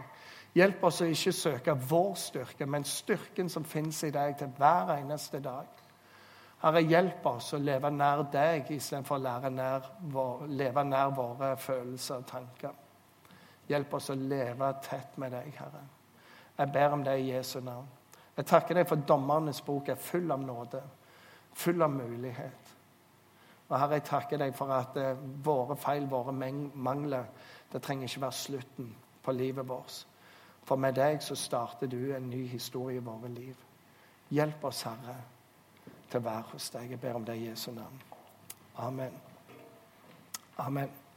Hjelp 0.55 0.85
oss 0.85 1.03
å 1.03 1.11
ikke 1.11 1.33
søke 1.35 1.75
vår 1.91 2.15
styrke, 2.19 2.67
men 2.67 2.87
styrken 2.87 3.51
som 3.51 3.67
finnes 3.67 4.03
i 4.07 4.11
deg 4.15 4.39
til 4.39 4.55
hver 4.59 4.95
eneste 4.97 5.43
dag. 5.43 5.67
Herre, 6.59 6.83
hjelp 6.83 7.27
oss 7.31 7.53
å 7.55 7.61
leve 7.63 7.91
nær 7.95 8.25
deg 8.33 8.71
istedenfor 8.75 9.21
å 9.21 9.51
nær 9.55 9.85
leve 10.51 10.85
nær 10.85 11.13
våre 11.15 11.53
følelser 11.57 12.19
og 12.19 12.27
tanker. 12.27 12.73
Hjelp 13.69 13.95
oss 13.95 14.11
å 14.11 14.17
leve 14.19 14.73
tett 14.83 15.19
med 15.23 15.37
deg, 15.37 15.53
Herre. 15.59 15.85
Jeg 16.59 16.73
ber 16.75 16.97
om 16.97 17.05
det 17.07 17.15
i 17.21 17.31
Jesu 17.31 17.61
navn. 17.61 17.87
Jeg 18.37 18.47
takker 18.47 18.79
deg 18.79 18.89
for 18.89 19.07
dommernes 19.07 19.61
bok 19.67 19.89
er 19.93 20.01
full 20.03 20.31
av 20.35 20.43
nåde, 20.43 20.83
full 21.55 21.83
av 21.83 21.95
mulighet. 21.95 22.75
Og 23.69 23.79
Herre, 23.79 24.01
jeg 24.01 24.09
takker 24.09 24.43
deg 24.43 24.55
for 24.57 24.73
at 24.75 24.97
eh, 24.99 25.25
våre 25.45 25.77
feil, 25.79 26.07
våre 26.11 26.33
mangler, 26.33 27.31
det 27.71 27.83
trenger 27.85 28.09
ikke 28.09 28.25
være 28.25 28.39
slutten 28.41 28.93
på 29.23 29.35
livet 29.37 29.69
vårt. 29.69 30.07
For 30.65 30.81
med 30.81 30.97
deg 30.99 31.23
så 31.23 31.37
starter 31.39 31.87
du 31.87 32.15
en 32.17 32.31
ny 32.31 32.47
historie 32.49 32.99
i 32.99 33.05
våre 33.05 33.31
liv. 33.33 33.57
Hjelp 34.35 34.65
oss, 34.65 34.83
Herre, 34.89 35.19
til 36.11 36.21
å 36.21 36.25
være 36.29 36.45
hos 36.53 36.71
deg. 36.75 36.91
Jeg 36.91 37.01
ber 37.01 37.19
om 37.19 37.27
det 37.27 37.37
i 37.37 37.49
Jesu 37.49 37.71
navn. 37.73 38.01
Amen. 38.79 39.13
Amen. 40.59 41.08